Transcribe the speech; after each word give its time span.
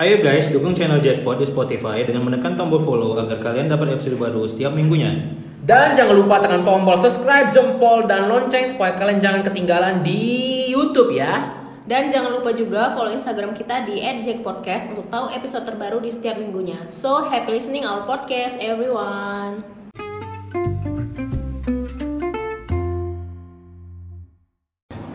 Ayo 0.00 0.24
guys, 0.24 0.48
dukung 0.48 0.72
channel 0.72 1.04
Jackpot 1.04 1.36
di 1.36 1.44
Spotify 1.44 2.00
dengan 2.00 2.24
menekan 2.24 2.56
tombol 2.56 2.80
follow 2.80 3.12
agar 3.20 3.36
kalian 3.44 3.68
dapat 3.68 3.92
episode 3.92 4.16
baru 4.16 4.48
setiap 4.48 4.72
minggunya. 4.72 5.28
Dan 5.68 5.92
jangan 5.92 6.16
lupa 6.16 6.40
tekan 6.40 6.64
tombol 6.64 6.96
subscribe, 6.96 7.52
jempol, 7.52 8.08
dan 8.08 8.24
lonceng 8.24 8.72
supaya 8.72 8.96
kalian 8.96 9.20
jangan 9.20 9.44
ketinggalan 9.44 10.00
di 10.00 10.64
YouTube 10.72 11.12
ya. 11.12 11.60
Dan 11.84 12.08
jangan 12.08 12.32
lupa 12.32 12.56
juga 12.56 12.96
follow 12.96 13.12
Instagram 13.12 13.52
kita 13.52 13.84
di 13.84 14.00
@jackpodcast 14.00 14.96
untuk 14.96 15.12
tahu 15.12 15.28
episode 15.28 15.68
terbaru 15.68 16.00
di 16.00 16.08
setiap 16.08 16.40
minggunya. 16.40 16.88
So, 16.88 17.28
happy 17.28 17.52
listening 17.52 17.84
our 17.84 18.08
podcast 18.08 18.56
everyone. 18.64 19.81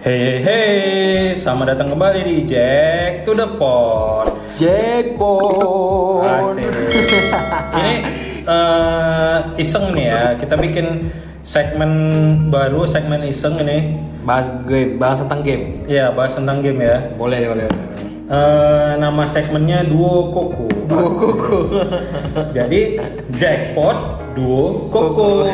Hey 0.07 0.23
hey 0.23 0.39
hey, 0.39 1.35
selamat 1.35 1.75
datang 1.75 1.91
kembali 1.91 2.23
di 2.23 2.47
Jack 2.47 3.27
to 3.27 3.35
the 3.35 3.43
Pot. 3.43 4.39
Jackpot. 4.47 6.23
Asik. 6.23 6.71
Ini 7.75 7.95
eh, 8.47 9.37
iseng 9.59 9.91
nih 9.91 10.07
ya, 10.07 10.23
kita 10.39 10.55
bikin 10.55 11.11
segmen 11.43 11.91
baru, 12.47 12.87
segmen 12.87 13.19
iseng 13.27 13.59
ini. 13.59 13.99
Bahas 14.23 14.47
game, 14.63 14.95
bahas 14.95 15.19
tentang 15.27 15.43
game. 15.43 15.83
Ya, 15.91 16.15
bahas 16.15 16.39
tentang 16.39 16.63
game 16.63 16.87
ya. 16.87 17.11
Boleh, 17.19 17.43
boleh. 17.43 17.67
Eh, 18.27 18.91
nama 18.99 19.23
segmennya 19.23 19.87
Duo 19.87 20.35
Koko. 20.35 20.67
Duo 20.67 21.07
Koko. 21.07 21.57
Jadi 22.57 22.99
Jackpot 23.31 24.19
Duo 24.35 24.91
Koko. 24.91 25.27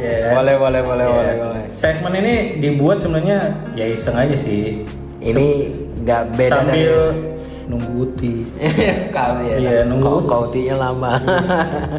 Ya. 0.00 0.32
Boleh, 0.32 0.56
boleh, 0.56 0.80
boleh, 0.80 1.04
Ya. 1.04 1.12
boleh, 1.12 1.34
boleh. 1.36 1.64
Segmen 1.76 2.16
ini 2.24 2.56
dibuat 2.56 3.04
sebenarnya 3.04 3.52
ya 3.76 3.84
iseng 3.84 4.16
aja 4.16 4.32
sih. 4.32 4.88
Ini 5.20 5.48
nggak 6.00 6.40
beda 6.40 6.64
Sambil 6.64 6.72
dari 6.72 7.39
nunggu 7.66 7.92
Uti. 8.06 8.46
kau 9.16 9.34
ya. 9.44 9.56
Iya, 9.58 9.78
nunggu. 9.84 10.04
Kau, 10.04 10.18
kau 10.24 10.44
tinya 10.48 10.88
lama. 10.88 11.18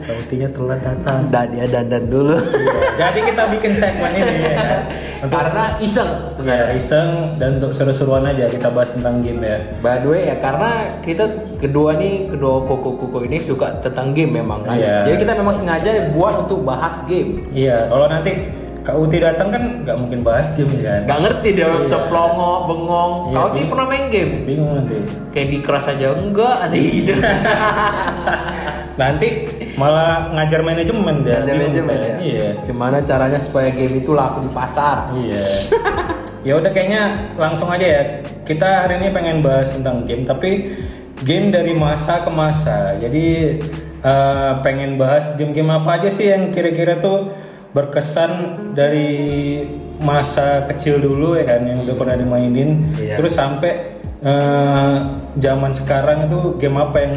Kalau 0.02 0.20
Utinya 0.24 0.50
telat 0.50 0.80
datang. 0.82 1.20
Dan 1.30 1.46
dia 1.54 1.66
dandan 1.70 2.04
dulu. 2.08 2.38
Jadi 2.98 3.20
kita 3.34 3.44
bikin 3.52 3.72
segmen 3.76 4.12
ini 4.16 4.36
ya 4.46 4.52
kan. 4.58 4.80
Untuk 5.22 5.38
Karena 5.42 5.64
iseng 5.78 6.10
ya, 6.10 6.30
sebenarnya. 6.34 6.66
iseng 6.78 7.10
dan 7.38 7.50
untuk 7.62 7.72
seru-seruan 7.74 8.24
aja 8.26 8.46
kita 8.50 8.68
bahas 8.74 8.94
tentang 8.94 9.22
game 9.22 9.42
ya. 9.42 9.58
By 9.82 10.02
the 10.02 10.08
way 10.10 10.22
ya 10.30 10.36
karena 10.42 11.02
kita 11.02 11.26
kedua 11.62 11.98
nih 11.98 12.30
kedua 12.30 12.66
koko-koko 12.66 13.26
ini 13.26 13.38
suka 13.42 13.82
tentang 13.82 14.14
game 14.14 14.42
memang 14.42 14.66
kan. 14.66 14.78
Iya. 14.78 15.10
Jadi 15.10 15.18
kita 15.26 15.34
memang 15.42 15.56
sengaja 15.56 15.90
buat 16.14 16.46
untuk 16.48 16.66
bahas 16.66 17.02
game. 17.06 17.42
Iya, 17.54 17.90
kalau 17.90 18.06
nanti 18.10 18.61
Kak 18.82 18.98
Uti 18.98 19.22
datang 19.22 19.54
kan 19.54 19.62
nggak 19.86 19.94
mungkin 19.94 20.26
bahas 20.26 20.50
game 20.58 20.74
ya 20.82 20.98
kan. 20.98 21.02
Gak 21.06 21.20
ngerti 21.22 21.50
dia 21.54 21.70
Iya. 21.70 21.86
ceplongo, 21.86 22.54
bengong. 22.66 23.12
Iya, 23.30 23.36
Kau 23.38 23.46
ti 23.46 23.54
bingung. 23.54 23.70
pernah 23.70 23.86
main 23.86 24.06
game? 24.10 24.32
Bingung 24.42 24.72
nanti. 24.74 24.98
Candy 25.30 25.60
Crush 25.62 25.88
aja 25.88 26.08
enggak 26.18 26.56
ada 26.66 26.76
gitu. 26.76 27.14
Nanti 29.02 29.28
malah 29.78 30.34
ngajar 30.36 30.62
manajemen 30.62 31.16
dia. 31.22 31.42
Bingung 31.42 31.58
manajemen 31.62 31.98
ya. 31.98 32.16
Iya. 32.20 32.48
Gimana 32.62 32.98
caranya 33.02 33.40
supaya 33.40 33.70
game 33.70 34.02
itu 34.02 34.12
laku 34.12 34.46
di 34.46 34.52
pasar? 34.52 35.14
Iya. 35.14 35.44
ya 36.42 36.54
udah 36.58 36.72
kayaknya 36.74 37.04
langsung 37.38 37.70
aja 37.70 37.86
ya. 37.86 38.02
Kita 38.42 38.86
hari 38.86 38.98
ini 38.98 39.14
pengen 39.14 39.46
bahas 39.46 39.70
tentang 39.72 40.04
game 40.04 40.26
tapi 40.26 40.74
game 41.22 41.54
dari 41.54 41.72
masa 41.72 42.26
ke 42.26 42.32
masa. 42.34 42.98
Jadi 42.98 43.26
eh, 44.02 44.52
pengen 44.66 44.98
bahas 44.98 45.30
game-game 45.38 45.70
apa 45.70 46.02
aja 46.02 46.10
sih 46.10 46.28
yang 46.28 46.50
kira-kira 46.50 46.98
tuh 46.98 47.30
berkesan 47.72 48.32
dari 48.74 49.10
masa 50.02 50.66
kecil 50.66 50.98
dulu 50.98 51.38
ya 51.38 51.46
kan 51.46 51.62
yang 51.64 51.80
udah 51.82 51.96
pernah 51.96 52.16
dimainin 52.18 52.90
Iya. 52.98 53.16
terus 53.16 53.38
sampai 53.38 54.02
eh, 54.20 54.96
zaman 55.38 55.72
sekarang 55.72 56.26
itu 56.26 56.58
game 56.58 56.78
apa 56.78 56.98
yang 57.00 57.16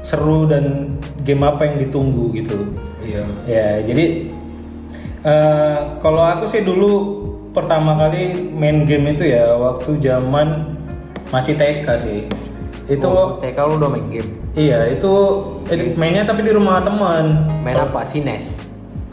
seru 0.00 0.44
dan 0.44 0.96
game 1.24 1.40
apa 1.40 1.64
yang 1.64 1.80
ditunggu 1.80 2.32
gitu. 2.34 2.68
Iya. 3.00 3.24
Ya, 3.48 3.68
jadi 3.80 4.28
eh, 5.22 5.76
kalau 5.98 6.20
aku 6.20 6.44
sih 6.44 6.60
dulu 6.60 6.92
pertama 7.50 7.94
kali 7.94 8.50
main 8.50 8.84
game 8.84 9.14
itu 9.14 9.24
ya 9.26 9.54
waktu 9.54 9.96
zaman 9.98 10.76
masih 11.30 11.54
TK 11.54 11.86
sih. 11.96 12.20
Itu 12.84 13.08
Oh, 13.08 13.40
TK 13.40 13.56
lu 13.64 13.80
udah 13.80 13.88
main 13.88 14.04
game. 14.08 14.28
iya, 14.52 14.84
itu 14.86 15.12
eh, 15.66 15.96
mainnya 15.96 16.24
tapi 16.24 16.44
di 16.44 16.52
rumah 16.52 16.84
teman. 16.84 17.48
Main 17.64 17.78
apa? 17.80 18.04
Sines. 18.04 18.60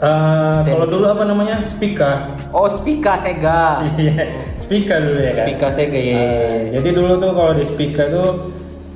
Eh, 0.02 0.58
kalau 0.66 0.90
dulu 0.90 1.06
apa 1.06 1.30
namanya? 1.30 1.62
Spika. 1.70 2.34
Oh, 2.50 2.66
Spika 2.66 3.14
Sega. 3.22 3.86
Iya, 4.02 4.34
Spika 4.58 4.98
dulu 4.98 5.22
ya 5.22 5.32
kan. 5.38 5.46
Spika 5.46 5.68
Sega 5.70 6.00
ya. 6.02 6.18
Eh, 6.18 6.58
jadi 6.74 6.90
dulu 6.90 7.22
tuh 7.22 7.32
kalau 7.38 7.54
di 7.54 7.62
Spika 7.62 8.10
tuh 8.10 8.50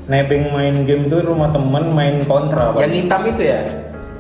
nebeng 0.10 0.50
main 0.50 0.82
game 0.82 1.06
tuh 1.06 1.22
rumah 1.22 1.54
teman 1.54 1.94
main 1.94 2.18
kontra. 2.26 2.74
Pak. 2.74 2.82
Yang 2.82 3.06
hitam 3.06 3.22
itu 3.30 3.42
ya? 3.46 3.62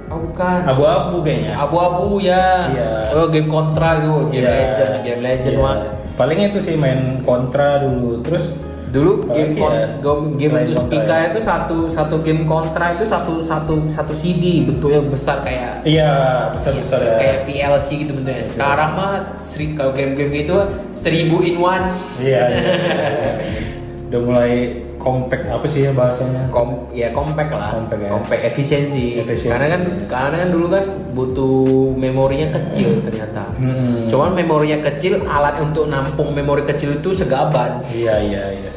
Oh, 0.05 0.21
bukan. 0.21 0.61
abu-abu 0.69 1.25
kayaknya. 1.25 1.53
Abu-abu 1.57 2.21
ya. 2.21 2.69
Iya. 2.69 2.89
Oh, 3.17 3.25
game 3.33 3.49
kontra 3.49 4.05
gitu, 4.05 4.29
game 4.29 4.45
Iya. 4.45 4.53
legend, 4.53 4.93
game 5.01 5.21
legend. 5.25 5.55
Wan. 5.57 5.79
Paling 6.13 6.39
itu 6.53 6.57
sih 6.61 6.77
main 6.77 7.25
kontra 7.25 7.81
dulu. 7.81 8.21
Terus 8.21 8.53
Dulu 8.95 9.11
Apalagi 9.19 9.35
game 9.35 9.51
kon- 9.59 9.75
ya, 9.75 9.87
game, 9.99 10.23
game 10.31 10.51
selain 10.55 10.63
itu 10.63 10.71
Kontra 10.71 10.87
Spika 10.87 11.15
ya. 11.15 11.25
itu 11.27 11.39
satu 11.41 11.77
satu 11.91 12.15
game 12.23 12.43
kontra 12.45 12.85
itu 12.95 13.03
satu 13.03 13.33
satu 13.43 13.75
satu 13.85 14.13
CD 14.15 14.63
bentuknya 14.63 15.03
besar 15.03 15.43
kayak 15.43 15.83
iya 15.83 16.11
besar-besar 16.47 17.03
ya. 17.03 17.15
kayak 17.19 17.37
VLC 17.43 17.87
gitu 18.01 18.15
bentuknya. 18.15 18.47
Sekarang 18.47 18.95
mah 18.95 19.11
seri 19.43 19.75
kalau 19.75 19.91
game-game 19.91 20.31
gitu 20.33 20.55
seribu 20.89 21.43
in 21.43 21.59
one. 21.59 21.91
Iya. 22.17 22.43
iya, 22.47 22.59
iya. 22.71 23.61
Udah 24.05 24.21
mulai 24.21 24.53
compact 24.95 25.45
apa 25.45 25.65
sih 25.65 25.85
ya 25.85 25.91
bahasanya? 25.91 26.49
Kom 26.49 26.89
ya 26.89 27.11
compact 27.11 27.51
lah, 27.51 27.77
Compact 27.77 28.01
ya. 28.01 28.47
efisiensi. 28.47 29.19
Efisiensi. 29.19 29.53
Karena 29.53 29.67
kan 29.69 29.81
karena 30.07 30.35
kan 30.39 30.49
dulu 30.49 30.67
kan 30.71 30.85
butuh 31.13 31.57
memorinya 31.93 32.49
kecil 32.49 33.01
ternyata. 33.01 33.45
Hmm. 33.53 34.09
Cuman 34.09 34.33
memorinya 34.33 34.81
kecil, 34.81 35.21
alat 35.25 35.61
untuk 35.61 35.85
nampung 35.85 36.33
memori 36.33 36.65
kecil 36.65 36.97
itu 36.97 37.13
segaban. 37.13 37.85
Iya 37.91 38.17
iya 38.19 38.43
iya. 38.55 38.71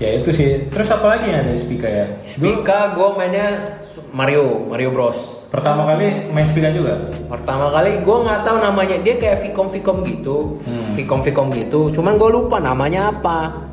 Ya 0.00 0.18
itu 0.18 0.30
sih. 0.32 0.66
Terus 0.72 0.88
apa 0.90 1.06
lagi 1.16 1.30
yang 1.30 1.46
ada 1.46 1.52
di 1.52 1.60
Spika 1.60 1.86
ya? 1.86 2.06
Spika 2.26 2.96
gue 2.96 3.08
mainnya 3.14 3.78
Mario, 4.10 4.66
Mario 4.66 4.90
Bros. 4.90 5.46
Pertama 5.52 5.84
kali 5.84 6.32
main 6.32 6.48
Spika 6.48 6.72
juga. 6.72 6.96
Pertama 7.28 7.68
kali 7.68 8.00
gue 8.00 8.16
nggak 8.24 8.40
tahu 8.40 8.56
namanya 8.56 8.96
dia 9.04 9.14
kayak 9.20 9.44
Vicom 9.44 9.68
Vicom 9.68 10.00
gitu, 10.02 10.56
Hmm. 10.64 10.96
Vicom 10.96 11.20
Vicom 11.20 11.48
gitu. 11.52 11.92
Cuman 11.92 12.16
gue 12.16 12.30
lupa 12.32 12.56
namanya 12.58 13.12
apa. 13.12 13.68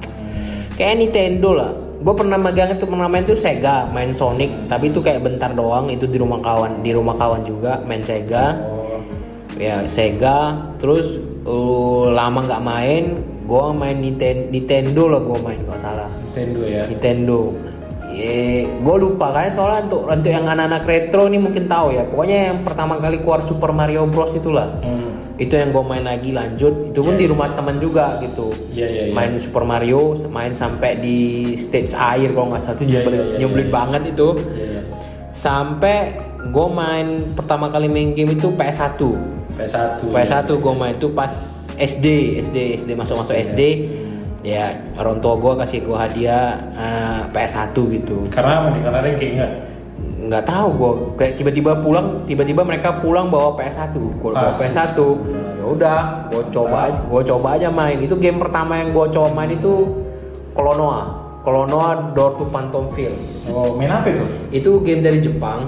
Kayak 0.76 0.96
Nintendo 1.00 1.56
lah. 1.56 1.72
Gue 2.00 2.16
pernah 2.16 2.40
megang 2.40 2.72
itu 2.72 2.88
pernah 2.88 3.12
main 3.12 3.28
tuh 3.28 3.36
Sega, 3.36 3.88
main 3.92 4.16
Sonic. 4.16 4.72
Tapi 4.72 4.92
itu 4.92 5.00
kayak 5.04 5.24
bentar 5.24 5.52
doang. 5.52 5.92
Itu 5.92 6.08
di 6.08 6.16
rumah 6.16 6.40
kawan, 6.40 6.80
di 6.80 6.92
rumah 6.96 7.16
kawan 7.20 7.44
juga 7.44 7.84
main 7.84 8.00
Sega. 8.00 8.56
Oh. 8.64 9.00
Ya 9.60 9.84
Sega. 9.84 10.56
Terus 10.80 11.20
uh, 11.44 12.08
lama 12.12 12.40
nggak 12.44 12.64
main, 12.64 13.04
gue 13.50 13.64
main 13.74 13.98
Nintendo, 13.98 14.46
Nintendo 14.54 15.02
lah 15.10 15.22
gue 15.26 15.38
main 15.42 15.60
kalau 15.66 15.80
salah. 15.82 16.10
Nintendo 16.22 16.60
ya. 16.70 16.84
Nintendo. 16.86 17.40
Ye, 18.10 18.66
gue 18.66 18.96
lupa 18.98 19.30
kan 19.30 19.54
soalnya 19.54 19.86
untuk 19.86 20.10
untuk 20.10 20.34
yang 20.34 20.50
anak-anak 20.50 20.82
retro 20.86 21.30
ini 21.30 21.38
mungkin 21.42 21.66
tahu 21.70 21.94
ya. 21.94 22.06
Pokoknya 22.10 22.38
yang 22.54 22.66
pertama 22.66 22.98
kali 22.98 23.22
keluar 23.22 23.42
Super 23.46 23.70
Mario 23.74 24.06
Bros 24.10 24.34
itulah. 24.34 24.82
Hmm. 24.82 25.18
Itu 25.38 25.54
yang 25.58 25.70
gue 25.70 25.84
main 25.86 26.06
lagi 26.06 26.34
lanjut. 26.34 26.90
Itu 26.90 27.06
pun 27.06 27.18
di 27.18 27.26
rumah 27.30 27.54
teman 27.54 27.78
juga 27.78 28.18
gitu. 28.22 28.50
Iya 28.74 28.88
iya 28.90 29.04
iya. 29.10 29.14
Main 29.14 29.38
Super 29.38 29.66
Mario, 29.66 30.18
main 30.30 30.54
sampai 30.58 30.98
di 31.02 31.18
stage 31.54 31.94
air 31.94 32.34
kalau 32.34 32.50
nggak 32.54 32.66
itu 32.66 32.84
Iya, 32.86 32.92
nyebelin, 32.98 33.18
iya, 33.18 33.26
iya, 33.30 33.38
nyebelin 33.46 33.70
iya. 33.70 33.74
banget 33.74 34.02
itu. 34.10 34.30
Iya 34.58 34.66
iya. 34.66 34.82
Sampai 35.38 35.98
gue 36.50 36.68
main 36.74 37.08
pertama 37.38 37.70
kali 37.70 37.88
main 37.88 38.18
game 38.18 38.34
itu 38.34 38.50
PS1. 38.58 38.98
PS1. 39.54 40.02
PS1 40.10 40.50
gue 40.50 40.74
main 40.74 40.98
itu 40.98 41.08
pas 41.14 41.32
SD, 41.80 42.38
SD, 42.44 42.58
SD 42.76 42.90
masuk 42.94 43.24
masuk 43.24 43.36
SD. 43.36 43.62
Ya 44.44 44.72
orang 44.96 45.20
tua 45.20 45.36
gue 45.36 45.54
kasih 45.64 45.84
gue 45.84 45.98
hadiah 45.98 46.60
eh, 46.76 47.22
PS1 47.32 47.76
gitu. 47.76 48.28
Karena 48.32 48.64
apa 48.64 48.68
nih? 48.72 48.82
Karena 48.84 49.00
ranking 49.00 49.32
nggak? 49.40 49.52
Nggak 50.20 50.44
tahu 50.48 50.68
gue 50.76 50.92
kayak 51.20 51.34
tiba-tiba 51.40 51.72
pulang, 51.80 52.24
tiba-tiba 52.24 52.62
mereka 52.64 53.00
pulang 53.00 53.28
bawa 53.32 53.56
PS1. 53.56 53.96
Gue 53.96 54.32
bawa 54.32 54.52
Asik. 54.52 54.72
PS1. 54.72 55.00
Ya 55.60 55.66
udah, 55.68 56.00
gue 56.32 56.44
coba 56.56 56.88
aja, 56.88 57.00
gue 57.04 57.22
coba 57.28 57.48
aja 57.60 57.68
main. 57.68 58.00
Itu 58.00 58.16
game 58.16 58.40
pertama 58.40 58.80
yang 58.80 58.96
gue 58.96 59.06
coba 59.12 59.28
main 59.36 59.52
itu 59.52 59.88
Kolonoa. 60.56 61.02
Kolonoa 61.40 62.12
Door 62.12 62.32
to 62.36 62.46
Phantom 62.52 62.92
Field. 62.92 63.16
Oh 63.52 63.76
main 63.76 63.92
apa 63.92 64.12
itu? 64.12 64.26
Itu 64.52 64.72
game 64.84 65.04
dari 65.04 65.24
Jepang. 65.24 65.68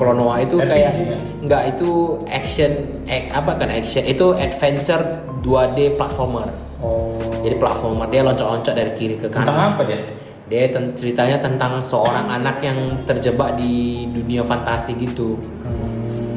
Kolonoa 0.00 0.40
itu 0.40 0.56
RPG 0.56 0.64
kayak 0.64 0.92
ya? 0.96 1.18
enggak 1.44 1.62
itu 1.76 2.16
action 2.24 2.72
eh, 3.04 3.28
apa 3.28 3.52
kan 3.60 3.68
action 3.68 4.00
itu 4.08 4.32
adventure 4.32 5.04
2D 5.40 5.96
platformer. 5.96 6.48
Oh. 6.78 7.16
Jadi 7.40 7.56
platformer 7.56 8.06
dia 8.06 8.20
loncat-loncat 8.20 8.72
dari 8.72 8.92
kiri 8.92 9.16
ke 9.16 9.26
Tentang 9.26 9.48
kanan. 9.48 9.72
apa 9.74 9.82
dia? 9.84 10.00
Dia 10.46 10.66
ten- 10.66 10.92
ceritanya 10.92 11.38
tentang 11.38 11.78
seorang 11.80 12.26
anak 12.36 12.60
yang 12.60 12.76
terjebak 13.04 13.56
di 13.56 14.04
dunia 14.06 14.42
fantasi 14.42 14.96
gitu. 14.96 15.40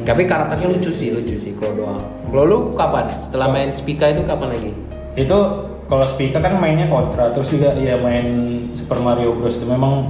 Tapi 0.04 0.28
karakternya 0.28 0.68
lucu 0.68 0.92
sih, 0.92 1.12
lucu 1.12 1.36
sih 1.36 1.56
kalau 1.56 1.74
doang. 1.78 2.00
Kalau 2.28 2.44
lu 2.44 2.58
kapan? 2.72 3.08
Setelah 3.14 3.48
main 3.50 3.72
Spika 3.72 4.10
itu 4.10 4.24
kapan 4.24 4.52
lagi? 4.52 4.74
itu 5.14 5.38
kalau 5.86 6.02
Spika 6.04 6.42
kan 6.42 6.58
mainnya 6.58 6.90
kontra 6.90 7.30
terus 7.30 7.54
juga 7.54 7.70
ya 7.78 7.94
main 7.94 8.26
Super 8.74 8.98
Mario 8.98 9.38
Bros 9.38 9.62
itu 9.62 9.68
memang 9.70 10.10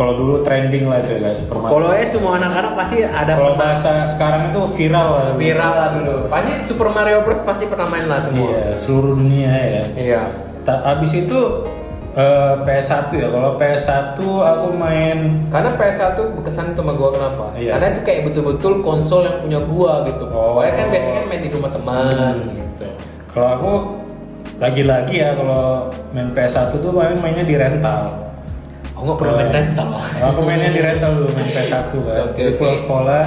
kalau 0.00 0.16
dulu 0.16 0.40
trending 0.40 0.88
lah 0.88 1.04
itu 1.04 1.20
guys. 1.20 1.44
Kalau 1.44 1.92
ya 1.92 2.08
semua 2.08 2.40
anak-anak 2.40 2.72
pasti 2.72 3.04
ada 3.04 3.36
Kalau 3.36 3.52
bahasa 3.52 4.08
sekarang 4.08 4.48
itu 4.48 4.60
viral 4.72 5.08
lah. 5.12 5.24
viral 5.36 5.72
lah 5.76 5.88
dulu. 5.92 6.14
Pasti 6.32 6.52
Super 6.64 6.88
Mario 6.88 7.20
Bros 7.20 7.44
pasti 7.44 7.68
pernah 7.68 7.84
main 7.84 8.08
lah 8.08 8.16
semua. 8.16 8.48
Iya, 8.48 8.80
seluruh 8.80 9.12
dunia 9.20 9.52
ya. 9.52 9.84
Iya. 9.92 10.22
Ta- 10.64 10.96
Abis 10.96 11.12
itu 11.20 11.36
eh, 12.16 12.54
PS1 12.64 13.12
ya. 13.12 13.28
Kalau 13.28 13.60
PS1 13.60 14.16
aku 14.24 14.66
main 14.72 15.18
Karena 15.52 15.68
PS1 15.76 16.16
berkesan 16.32 16.72
sama 16.72 16.96
gua 16.96 17.12
kenapa? 17.12 17.52
Iya. 17.60 17.76
Karena 17.76 17.86
itu 17.92 18.00
kayak 18.00 18.20
betul-betul 18.32 18.72
konsol 18.80 19.28
yang 19.28 19.36
punya 19.44 19.60
gua 19.68 20.00
gitu. 20.08 20.24
Oh. 20.32 20.56
Pokoknya 20.56 20.80
kan 20.80 20.86
biasanya 20.88 21.14
kan 21.20 21.26
main 21.28 21.42
di 21.44 21.50
rumah 21.52 21.70
teman 21.76 22.34
gitu. 22.56 22.88
kalau 23.30 23.48
aku 23.52 23.72
lagi-lagi 24.56 25.20
ya 25.20 25.36
kalau 25.36 25.92
main 26.16 26.32
PS1 26.32 26.72
tuh 26.72 26.88
main 26.88 27.20
mainnya 27.20 27.44
di 27.44 27.60
rental. 27.60 28.29
Aku 29.00 29.08
nggak 29.08 29.20
pernah 29.24 29.34
main 29.40 29.52
rental. 29.64 29.88
Aku 30.28 30.40
mainnya 30.44 30.68
di 30.76 30.80
rental 30.84 31.10
dulu 31.16 31.28
main 31.32 31.48
PS1 31.56 31.88
kan. 31.88 32.20
Oke, 32.28 32.36
Jadi 32.36 32.52
pulang 32.60 32.76
sekolah 32.76 33.24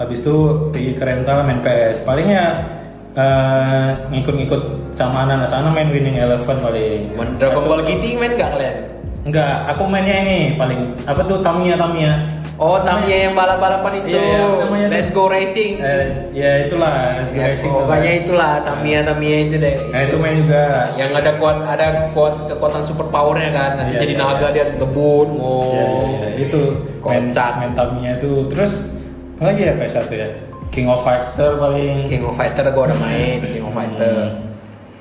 habis 0.00 0.24
itu 0.24 0.36
pergi 0.72 0.96
ke 0.96 1.04
rental 1.04 1.44
main 1.44 1.60
PS. 1.60 2.08
Palingnya 2.08 2.44
eh, 3.12 4.00
ngikut-ngikut 4.08 4.96
sama 4.96 5.28
anak-anak 5.28 5.48
sana 5.52 5.68
main 5.68 5.92
Winning 5.92 6.16
Eleven 6.16 6.56
paling. 6.56 7.12
Main 7.20 7.36
Dragon 7.36 7.68
Ball 7.68 7.84
GT 7.84 8.16
main 8.16 8.32
nggak 8.32 8.48
kalian? 8.56 8.76
Enggak, 9.28 9.76
aku 9.76 9.84
mainnya 9.84 10.24
ini 10.24 10.56
paling 10.56 10.80
apa 11.04 11.20
tuh 11.28 11.44
Tamiya 11.44 11.76
Tamiya. 11.76 12.33
Oh, 12.54 12.78
Tamiya 12.78 13.26
yang 13.26 13.34
balap-balapan 13.34 13.92
itu. 13.98 14.06
Iya, 14.10 14.20
iya, 14.20 14.38
apa 14.40 14.54
namanya 14.62 14.86
Let's 14.88 15.10
go 15.10 15.26
racing. 15.26 15.74
Eh, 15.76 16.06
ya 16.30 16.50
itulah 16.62 16.92
Let's 17.18 17.28
Go 17.28 17.36
Ya, 17.36 17.46
Racing 17.50 17.70
pokoknya 17.72 18.12
itulah 18.16 18.52
Tamiya 18.62 18.98
Tamiya 19.02 19.36
itu 19.42 19.56
deh. 19.58 19.74
Nah 19.90 20.00
itu 20.00 20.16
main 20.16 20.36
juga. 20.38 20.64
yang 20.94 21.10
ada 21.10 21.30
kuat 21.34 21.58
ada 21.60 21.86
kuat 22.10 22.34
kekuatan 22.46 22.80
super 22.80 23.06
powernya 23.06 23.50
kan 23.50 23.70
nanti 23.74 23.92
Iya, 23.92 24.00
jadi 24.00 24.12
iya, 24.12 24.22
naga 24.24 24.46
dia 24.48 24.64
ngebut 24.72 25.28
mau 25.30 25.66
Ya, 25.68 25.82
ya, 25.82 25.98
ya. 26.14 26.28
itu 26.40 26.60
Kocak. 27.02 27.50
main 27.58 27.72
Tamiya 27.72 28.10
itu 28.14 28.30
terus 28.46 28.72
apa 29.34 29.50
lagi 29.50 29.62
ya 29.64 29.72
PS1 29.74 30.08
ya 30.10 30.28
King 30.70 30.86
of 30.86 31.02
Fighter 31.02 31.50
paling 31.56 32.06
King 32.06 32.22
of 32.22 32.34
Fighter 32.34 32.64
gua 32.70 32.86
udah 32.86 32.98
main 32.98 33.38
King 33.40 33.62
of 33.62 33.72
Fighter 33.72 34.14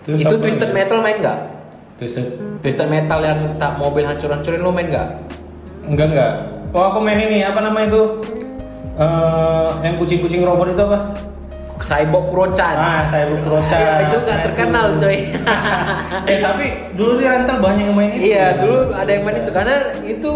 Terus 0.02 0.18
itu 0.20 0.36
Twisted 0.36 0.68
lagi? 0.68 0.78
Metal 0.80 1.00
main 1.00 1.18
nggak 1.22 1.40
Twisted 1.96 2.26
Twisted 2.60 2.88
Metal 2.88 3.20
yang 3.20 3.40
tak 3.56 3.78
mobil 3.78 4.02
hancur-hancurin 4.02 4.58
lo 4.60 4.70
main 4.70 4.90
nggak 4.90 5.08
enggak 5.86 6.08
enggak 6.10 6.34
oh 6.74 6.84
aku 6.90 7.00
main 7.00 7.20
ini 7.20 7.42
apa 7.42 7.60
nama 7.60 7.80
itu? 7.82 8.02
Eh, 8.94 9.68
yang 9.82 9.96
kucing-kucing 9.98 10.42
robot 10.42 10.70
itu 10.70 10.84
apa? 10.84 11.00
Cyborg 11.84 12.32
Kurochan. 12.32 12.76
Ah 12.76 13.04
saya 13.04 13.28
Kurocha 13.36 13.76
Iya, 13.76 13.94
itu 14.08 14.16
nggak 14.18 14.38
Nah, 14.38 14.46
terkenal 14.48 14.86
itu. 14.88 15.00
coy. 15.02 15.18
Eh 16.32 16.38
tapi 16.40 16.66
dulu 16.94 17.12
di 17.18 17.26
rental 17.28 17.58
banyak 17.60 17.84
yang 17.84 17.96
main 17.98 18.10
itu. 18.10 18.24
Iya 18.32 18.46
dulu 18.56 18.78
ada 18.94 19.12
yang 19.12 19.24
main 19.28 19.38
itu. 19.44 19.52
Karena 19.52 19.76
itu 20.00 20.32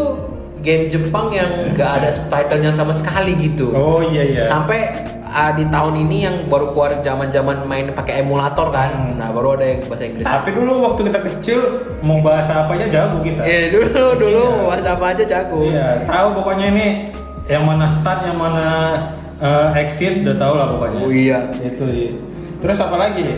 game 0.60 0.92
Jepang 0.92 1.32
yang 1.32 1.48
nggak 1.72 1.92
ada 2.02 2.10
subtitlenya 2.12 2.72
sama 2.74 2.92
sekali 2.92 3.32
gitu. 3.40 3.72
Oh 3.72 4.04
iya 4.04 4.24
iya. 4.28 4.44
Sampai 4.44 4.92
ah, 5.30 5.52
di 5.52 5.64
tahun 5.66 5.94
ini 6.00 6.18
yang 6.22 6.36
baru 6.46 6.72
keluar 6.72 7.00
zaman-zaman 7.00 7.64
main 7.64 7.92
pakai 7.92 8.22
emulator 8.22 8.68
kan 8.68 8.90
Hmm. 8.90 9.16
nah 9.16 9.30
baru 9.30 9.54
ada 9.54 9.66
yang 9.68 9.82
bahasa 9.84 10.04
Inggris 10.06 10.24
tapi 10.24 10.50
dulu 10.52 10.72
waktu 10.82 11.02
kita 11.06 11.20
kecil 11.22 11.60
mau 12.00 12.20
bahasa 12.20 12.64
apa 12.64 12.74
aja 12.74 12.88
jago 12.88 13.20
kita 13.20 13.42
Iya 13.42 13.60
dulu 13.70 13.88
dulu 14.16 14.44
Iya. 14.48 14.66
bahasa 14.66 14.90
apa 14.92 15.06
aja 15.10 15.24
jago. 15.24 15.60
Iya, 15.64 15.88
tahu 16.04 16.28
pokoknya 16.36 16.66
ini 16.70 16.88
yang 17.46 17.64
mana 17.64 17.86
start, 17.86 18.24
yang 18.24 18.36
mana 18.36 18.68
eh, 19.38 19.70
exit, 19.80 20.22
udah 20.22 20.36
tahu 20.36 20.54
lah 20.54 20.68
pokoknya. 20.68 21.00
Oh 21.00 21.10
iya. 21.10 21.40
Itu. 21.58 21.84
iya. 21.86 22.12
Terus 22.58 22.78
apa 22.78 22.96
lagi? 22.96 23.38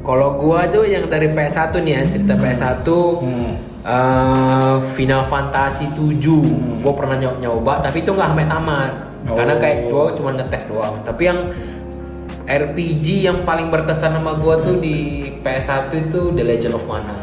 Kalau 0.00 0.34
gua 0.34 0.64
tuh 0.64 0.82
yang 0.82 1.06
dari 1.06 1.28
PS1 1.28 1.76
nih 1.76 1.92
ya 1.92 2.02
cerita 2.04 2.34
PS1 2.34 2.88
Hmm. 3.20 3.52
Eh, 3.82 4.74
Final 4.90 5.22
Fantasy 5.24 5.86
7 5.92 6.80
Gua 6.80 6.92
pernah 6.92 7.16
nyoba, 7.16 7.36
nyoba 7.38 7.72
tapi 7.80 8.00
itu 8.00 8.10
nggak 8.10 8.28
sampai 8.30 8.46
tamat 8.46 8.92
Oh. 9.20 9.36
karena 9.36 9.52
kayak 9.60 9.92
gua 9.92 10.08
cuma 10.16 10.32
ngetes 10.32 10.64
doang. 10.64 10.96
Tapi 11.04 11.28
yang 11.28 11.52
RPG 12.48 13.06
yang 13.22 13.44
paling 13.44 13.68
berkesan 13.68 14.16
sama 14.16 14.32
gua 14.34 14.58
tuh 14.58 14.80
di 14.80 15.22
PS1 15.44 15.92
itu 15.92 16.32
The 16.32 16.40
Legend 16.40 16.74
of 16.74 16.84
Mana. 16.88 17.14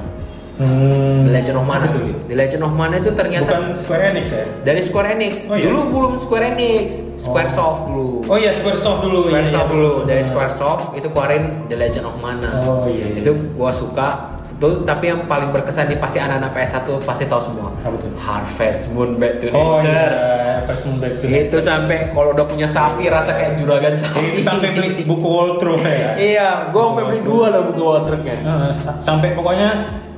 Hmm. 0.57 1.25
The 1.25 1.31
Legend 1.33 1.57
of 1.57 1.65
Mana. 1.65 1.85
Tuh? 1.89 2.05
The 2.29 2.37
Legend 2.37 2.61
of 2.63 2.73
Mana 2.73 3.01
itu 3.01 3.09
ternyata 3.11 3.49
Bukan 3.49 3.73
Square 3.73 4.03
Enix 4.13 4.25
ya? 4.29 4.45
dari 4.61 4.81
Square 4.81 5.09
Enix. 5.13 5.33
Oh, 5.45 5.57
iya? 5.57 5.65
Dulu 5.67 5.79
belum 5.89 6.13
Square 6.17 6.45
Enix, 6.53 6.85
Square 7.17 7.49
Oh. 7.49 7.55
Soft 7.57 7.81
dulu. 7.89 8.09
Oh 8.25 8.37
iya, 8.37 8.51
Squaresoft 8.53 8.99
dulu. 9.01 9.19
Square 9.25 9.41
iya, 9.41 9.51
Soft 9.51 9.69
iya. 9.69 9.73
dulu 9.73 9.91
dari 10.05 10.23
Squaresoft 10.23 10.85
itu 10.93 11.07
keluarin 11.09 11.43
The 11.65 11.75
Legend 11.75 12.05
of 12.07 12.15
Mana. 12.21 12.49
Oh, 12.61 12.85
iya, 12.85 13.05
iya. 13.09 13.25
Itu 13.25 13.33
gua 13.57 13.73
suka. 13.73 14.36
Itu 14.57 14.81
tapi 14.83 15.05
yang 15.07 15.21
paling 15.23 15.49
berkesan 15.49 15.85
di 15.85 15.95
pasti 15.95 16.17
anak-anak 16.17 16.49
PS1 16.49 16.81
pasti 16.99 17.23
tahu 17.23 17.41
semua. 17.43 17.69
Apa 17.77 17.93
tuh? 17.95 18.09
Harvest 18.17 18.89
Moon 18.89 19.13
Back 19.15 19.37
to 19.37 19.53
Oh 19.53 19.77
Nature. 19.77 19.93
iya, 20.09 20.65
First 20.65 20.83
Moon 20.83 20.97
Back 20.97 21.13
to 21.13 21.23
Nature. 21.23 21.41
Itu 21.43 21.57
sampai 21.61 21.97
kalau 22.09 22.29
udah 22.31 22.41
punya 22.43 22.65
sapi 22.67 23.05
rasa 23.05 23.31
kayak 23.31 23.53
juragan 23.55 23.93
sapi. 23.93 24.33
Itu 24.33 24.41
sampai 24.41 24.73
beli 24.73 25.05
buku 25.05 25.27
Waltro 25.27 25.77
ya. 25.79 26.17
iya, 26.17 26.49
gua 26.67 26.89
sampai 26.89 27.03
beli 27.05 27.21
dua 27.21 27.45
lah 27.47 27.61
buku 27.63 27.77
Walternya. 27.79 28.33
Nah, 28.41 28.69
sa- 28.71 28.97
sampai 28.97 29.31
pokoknya 29.31 29.69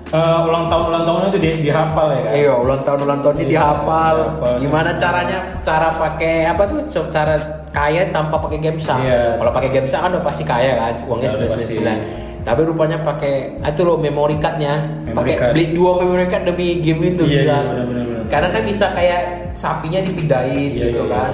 eh, 0.10 0.40
ulang 0.42 0.66
tahun 0.66 0.84
ulang 0.88 1.04
tahunnya 1.04 1.28
itu 1.30 1.40
di, 1.40 1.50
dihafal 1.62 2.08
ya 2.10 2.20
kan? 2.22 2.32
Iya, 2.34 2.54
ulang 2.58 2.82
tahun 2.82 3.00
ulang 3.04 3.20
tahun 3.20 3.36
ini 3.36 3.44
Iya, 3.44 3.52
dihafal. 3.52 4.16
dihafal. 4.16 4.56
Gimana 4.58 4.90
caranya? 4.96 5.38
Cara 5.60 5.88
pakai 5.92 6.36
apa 6.46 6.64
tuh? 6.64 6.80
Cara 7.12 7.36
kaya 7.70 8.08
tanpa 8.10 8.40
pakai 8.40 8.58
gamesa. 8.58 8.96
Iya. 8.98 9.36
Kalau 9.36 9.52
pakai 9.52 9.70
gamesa 9.70 10.00
kan 10.00 10.10
udah 10.10 10.24
pasti 10.24 10.44
kaya 10.44 10.72
kan, 10.74 10.96
uangnya 11.04 11.28
Iya, 11.28 11.34
sembilan 11.36 11.60
sembilan. 11.60 11.98
Tapi 12.40 12.62
rupanya 12.64 13.04
pakai 13.04 13.60
ah, 13.60 13.70
itu 13.70 13.82
loh 13.84 14.00
memory 14.00 14.40
cardnya. 14.40 15.04
Pakai 15.06 15.36
card. 15.36 15.52
beli 15.54 15.76
dua 15.76 16.00
memory 16.00 16.26
card 16.28 16.44
demi 16.48 16.80
game 16.80 17.14
itu 17.14 17.24
Iya, 17.24 17.42
bisa. 17.44 17.44
iya, 17.46 17.58
benar-benar, 17.62 18.04
benar. 18.06 18.24
Karena 18.32 18.48
kan 18.50 18.64
bisa 18.64 18.86
kayak 18.96 19.22
sapinya 19.54 20.00
dipindahin 20.02 20.70
Iya, 20.74 20.86
gitu 20.90 21.04
iya. 21.04 21.12
kan. 21.12 21.34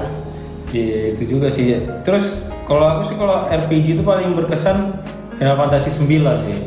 Iya 0.73 0.99
itu 1.13 1.23
juga 1.37 1.47
sih. 1.47 1.77
Terus 2.03 2.25
kalau 2.65 2.85
aku 2.89 3.01
sih 3.05 3.15
kalau 3.15 3.45
RPG 3.47 3.95
itu 3.95 4.03
paling 4.03 4.33
berkesan 4.33 4.97
Final 5.37 5.55
Fantasy 5.55 5.93
9 5.93 6.49
sih. 6.49 6.57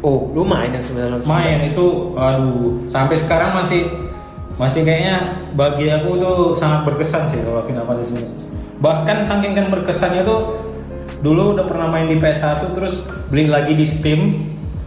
Oh, 0.00 0.32
lu 0.32 0.48
main 0.48 0.72
yang 0.72 0.80
sembilan 0.80 1.20
Main 1.28 1.76
itu, 1.76 2.16
aduh, 2.16 2.88
sampai 2.88 3.20
sekarang 3.20 3.52
masih 3.52 3.84
masih 4.56 4.80
kayaknya 4.80 5.20
bagi 5.52 5.92
aku 5.92 6.16
tuh 6.16 6.36
sangat 6.56 6.88
berkesan 6.88 7.28
sih 7.28 7.40
kalau 7.44 7.60
Final 7.64 7.84
Fantasy 7.84 8.16
9. 8.16 8.80
Bahkan 8.80 9.16
saking 9.28 9.52
kan 9.52 9.66
berkesannya 9.68 10.24
tuh 10.24 10.69
dulu 11.20 11.54
udah 11.54 11.64
pernah 11.64 11.86
main 11.86 12.06
di 12.06 12.16
PS1 12.16 12.72
terus 12.72 13.00
beli 13.28 13.46
lagi 13.46 13.72
di 13.72 13.84
Steam 13.84 14.40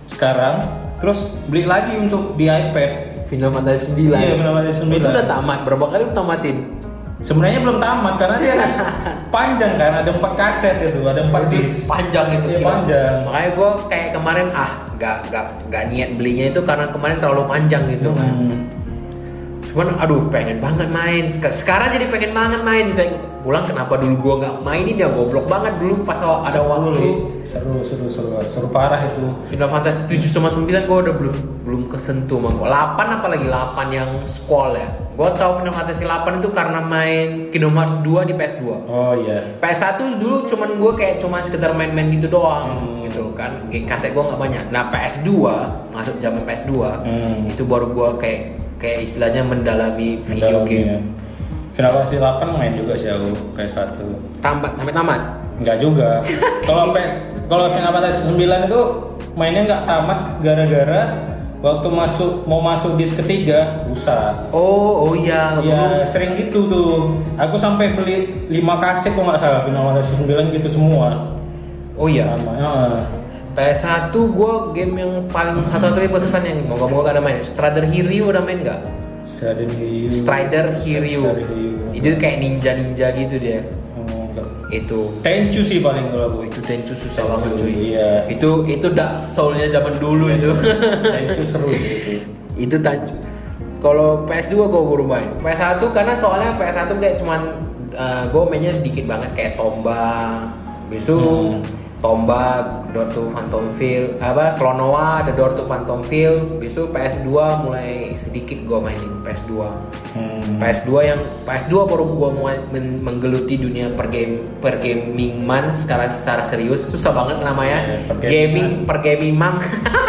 sekarang 0.06 0.60
terus 0.98 1.30
beli 1.46 1.64
lagi 1.64 1.94
untuk 1.96 2.34
di 2.34 2.48
iPad. 2.48 3.12
Final 3.26 3.50
Fantasy 3.50 3.90
9. 3.92 4.14
Iya, 4.14 4.34
Final 4.36 4.54
Fantasy 4.56 4.80
9. 4.86 4.94
Itu 4.94 5.08
udah 5.10 5.26
tamat. 5.26 5.60
Berapa 5.66 5.86
kali 5.90 6.02
lu 6.06 6.14
tamatin? 6.14 6.58
Sebenarnya 7.20 7.60
belum 7.60 7.78
tamat 7.80 8.14
karena 8.16 8.36
dia 8.38 8.54
kan 8.54 8.72
panjang 9.36 9.74
kan 9.74 9.92
ada 9.96 10.12
empat 10.12 10.34
kaset 10.36 10.76
itu, 10.84 11.02
ada 11.02 11.24
empat 11.24 11.48
disc. 11.48 11.88
panjang 11.88 12.28
itu 12.30 12.48
gila. 12.52 12.68
panjang. 12.68 13.14
makanya 13.24 13.50
gue 13.56 13.70
kayak 13.88 14.10
kemarin 14.12 14.48
ah 14.52 14.72
gak 14.94 15.18
gak 15.32 15.46
gak 15.72 15.84
niat 15.88 16.20
belinya 16.20 16.52
itu 16.52 16.60
karena 16.62 16.86
kemarin 16.92 17.18
terlalu 17.18 17.44
panjang 17.48 17.84
gitu 17.88 18.12
kan 18.12 18.28
Hmm. 18.28 18.60
Cuman 19.74 19.98
aduh 19.98 20.30
pengen 20.30 20.58
banget 20.58 20.86
main. 20.88 21.26
Sek- 21.28 21.52
sekarang 21.52 21.90
jadi 21.90 22.06
pengen 22.08 22.32
banget 22.32 22.62
main. 22.62 22.86
Gitu 22.88 23.02
pulang 23.44 23.60
kenapa 23.62 24.00
dulu 24.00 24.16
gue 24.16 24.34
nggak 24.40 24.56
mainin 24.62 24.96
ya? 24.96 25.10
Goblok 25.10 25.46
banget 25.46 25.76
dulu 25.76 26.00
pas 26.02 26.16
ada 26.16 26.48
Seru, 26.48 26.70
waktu. 26.70 26.90
Li. 26.94 27.12
seru 27.44 27.82
seru 27.82 28.06
seru. 28.06 28.30
Seru 28.40 28.68
parah 28.70 29.02
itu. 29.04 29.26
Final 29.50 29.68
Fantasy 29.68 30.08
7 30.08 30.32
sama 30.32 30.48
9 30.48 30.64
gue 30.64 30.98
udah 31.02 31.12
belum 31.12 31.36
belum 31.64 31.82
kesentuh 31.88 32.38
mang 32.38 32.56
8 32.56 32.70
apalagi? 33.12 33.44
8 33.44 33.60
yang 33.90 34.08
squall 34.26 34.72
ya. 34.74 34.88
Gue 35.12 35.30
tahu 35.32 35.60
Final 35.60 35.74
Fantasy 35.74 36.04
8 36.04 36.40
itu 36.40 36.50
karena 36.50 36.80
main 36.80 37.50
Kingdom 37.50 37.74
Hearts 37.74 38.00
2 38.00 38.24
di 38.24 38.34
PS2 38.34 38.64
oh 38.84 39.14
iya. 39.20 39.58
PS1 39.58 40.00
dulu 40.16 40.46
cuman 40.46 40.70
gue 40.74 40.92
kayak 40.96 41.16
cuman 41.18 41.42
sekedar 41.42 41.74
main-main 41.74 42.08
gitu 42.10 42.30
doang 42.30 42.72
Hmm. 42.74 43.04
gitu 43.04 43.34
kan. 43.34 43.50
Kaset 43.70 44.10
gue 44.10 44.24
nggak 44.24 44.40
banyak. 44.40 44.64
Nah 44.70 44.88
PS2 44.88 45.30
masuk 45.92 46.16
zaman 46.18 46.42
PS2 46.42 46.72
Hmm. 47.02 47.44
itu 47.46 47.62
baru 47.62 47.90
gue 47.90 48.10
kayak 48.18 48.42
kayak 48.84 49.08
istilahnya 49.08 49.42
mendalami 49.42 50.20
video 50.22 50.60
Mendalami, 50.60 50.68
game. 50.68 50.88
ya. 50.92 51.00
Final 51.74 51.92
Fantasy 51.96 52.18
8 52.20 52.60
main 52.60 52.74
juga 52.76 52.94
sih 52.94 53.08
aku 53.08 53.30
PS1 53.56 53.96
tamat 54.40 54.72
sampai 54.76 54.94
tamat? 54.94 55.22
Enggak 55.58 55.78
juga. 55.80 56.10
Kalau 56.68 56.92
PS 56.92 57.14
kalau 57.44 57.70
Final 57.70 57.92
Fantasy 57.92 58.22
9 58.28 58.40
itu 58.68 58.82
mainnya 59.34 59.62
nggak 59.64 59.84
tamat 59.84 60.20
gara-gara 60.40 61.02
waktu 61.60 61.88
masuk 61.88 62.44
mau 62.44 62.60
masuk 62.60 62.94
disk 62.94 63.16
ketiga 63.16 63.84
rusak. 63.88 64.36
Oh 64.52 65.08
oh 65.08 65.14
iya. 65.14 65.58
Iya 65.60 66.04
sering 66.06 66.36
gitu 66.36 66.68
tuh. 66.68 67.16
Aku 67.38 67.56
sampai 67.56 67.94
beli 67.94 68.28
5 68.52 68.60
kaset 68.84 69.12
kok 69.12 69.24
nggak 69.24 69.40
salah 69.40 69.62
Final 69.64 69.94
Fantasy 69.94 70.14
9 70.20 70.52
gitu 70.52 70.68
semua. 70.68 71.32
Oh 71.96 72.06
iya? 72.06 72.26
Sama 72.36 72.52
heeh. 72.54 73.02
PS1 73.54 74.10
gue 74.10 74.54
game 74.74 74.94
yang 74.98 75.12
paling 75.30 75.62
satu-satunya 75.70 76.10
berkesan 76.10 76.42
yang 76.42 76.60
moga-moga 76.66 77.10
gak 77.10 77.14
ada 77.18 77.22
main. 77.22 77.38
Strider 77.46 77.86
Hero 77.86 78.34
udah 78.34 78.42
main 78.42 78.58
gak? 78.58 78.82
Strider 79.24 79.70
Hero. 79.78 80.10
Strider 80.12 80.66
Hero. 80.82 81.32
itu 81.94 82.10
kayak 82.18 82.38
ninja-ninja 82.42 83.14
gitu 83.14 83.36
dia. 83.38 83.62
Oh, 83.94 84.26
itu. 84.74 85.14
Tenchu 85.22 85.62
sih 85.62 85.78
paling 85.80 86.10
kalau 86.10 86.34
aku. 86.34 86.50
Itu 86.50 86.60
Tenchu 86.66 86.94
susah 86.98 87.24
banget 87.30 87.54
cuy. 87.62 87.94
iya. 87.94 88.26
itu 88.26 88.66
itu 88.66 88.88
Dark 88.90 89.22
Soulnya 89.22 89.70
zaman 89.70 89.94
dulu 90.02 90.34
itu. 90.34 90.50
Tenchu 91.14 91.42
seru 91.54 91.70
sih 91.78 91.92
itu. 92.02 92.12
Itu 92.58 92.76
Tenchu 92.82 93.14
kalau 93.84 94.24
PS2 94.26 94.56
gue 94.66 94.82
baru 94.82 95.06
main. 95.06 95.30
PS1 95.46 95.78
karena 95.94 96.18
soalnya 96.18 96.58
PS1 96.58 96.90
kayak 96.98 97.16
cuman 97.22 97.42
gue 98.34 98.44
mainnya 98.50 98.74
dikit 98.82 99.06
banget 99.06 99.30
kayak 99.38 99.54
Tomba, 99.54 100.50
bisu 100.90 101.14
Hmm. 101.14 101.83
Tomba, 102.04 102.68
Door 102.92 103.08
to 103.10 103.22
Phantom 103.32 103.72
Field, 103.72 104.20
apa 104.20 104.54
Klonoa, 104.54 105.24
ada 105.24 105.32
Door 105.32 105.56
to 105.56 105.64
Phantom 105.64 106.04
Field, 106.04 106.60
bisu 106.60 106.92
PS2 106.92 107.32
mulai 107.64 108.12
sedikit 108.14 108.60
gue 108.60 108.76
mainin 108.76 109.24
PS2. 109.24 109.52
Hmm. 110.14 110.60
PS2 110.60 110.92
yang 111.02 111.18
PS2 111.42 111.74
baru 111.88 112.04
gua 112.06 112.30
mulai 112.30 112.60
men- 112.70 113.00
menggeluti 113.00 113.56
dunia 113.56 113.90
per 113.90 114.06
game 114.08 114.44
per 114.60 114.78
gaming 114.78 115.42
man 115.42 115.72
secara 115.72 116.06
secara 116.06 116.44
serius 116.44 116.86
susah 116.86 117.10
banget 117.10 117.40
namanya 117.40 117.80
Iya, 117.80 117.98
pergamingan. 118.06 118.30
gaming 118.30 118.68
per 118.84 118.98
gaming 119.00 119.34
man 119.34 119.56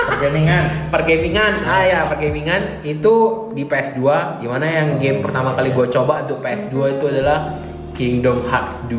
Pergamingan. 0.04 0.64
pergamingan 0.92 1.52
ah 1.64 1.82
ya 1.82 2.00
pergamingan 2.04 2.62
itu 2.82 3.14
di 3.50 3.64
PS2 3.64 4.00
di 4.42 4.46
mana 4.46 4.66
yang 4.66 4.88
game 4.98 5.18
pertama 5.20 5.54
kali 5.54 5.70
gue 5.70 5.86
coba 5.88 6.20
untuk 6.20 6.38
PS2 6.38 6.74
itu 6.92 7.04
adalah 7.08 7.56
Kingdom 7.94 8.42
Hearts 8.44 8.84
2 8.86 8.98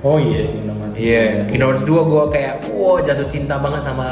Oh 0.00 0.16
iya, 0.16 0.46
Kingdom 0.48 0.76
Hearts. 0.78 0.94
iya 0.96 1.44
Kingdom 1.44 1.68
Hearts 1.68 1.84
2 1.84 1.90
gue 1.90 2.22
kayak 2.30 2.54
wow 2.72 2.96
jatuh 2.98 3.26
cinta 3.26 3.54
banget 3.56 3.80
sama 3.80 4.06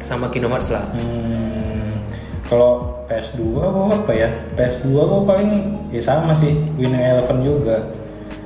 sama 0.00 0.26
Kingdom 0.28 0.50
Hearts 0.50 0.70
lah 0.70 0.86
Hmm, 0.94 1.98
kalau 2.42 2.94
PS2 3.04 3.38
gua 3.54 3.66
apa 3.92 4.12
ya? 4.12 4.30
PS2 4.54 4.86
gua 4.90 5.22
paling 5.24 5.50
ya 5.88 5.98
sama 6.00 6.30
sih, 6.32 6.54
Winning 6.74 6.98
Eleven 7.00 7.38
juga. 7.40 7.76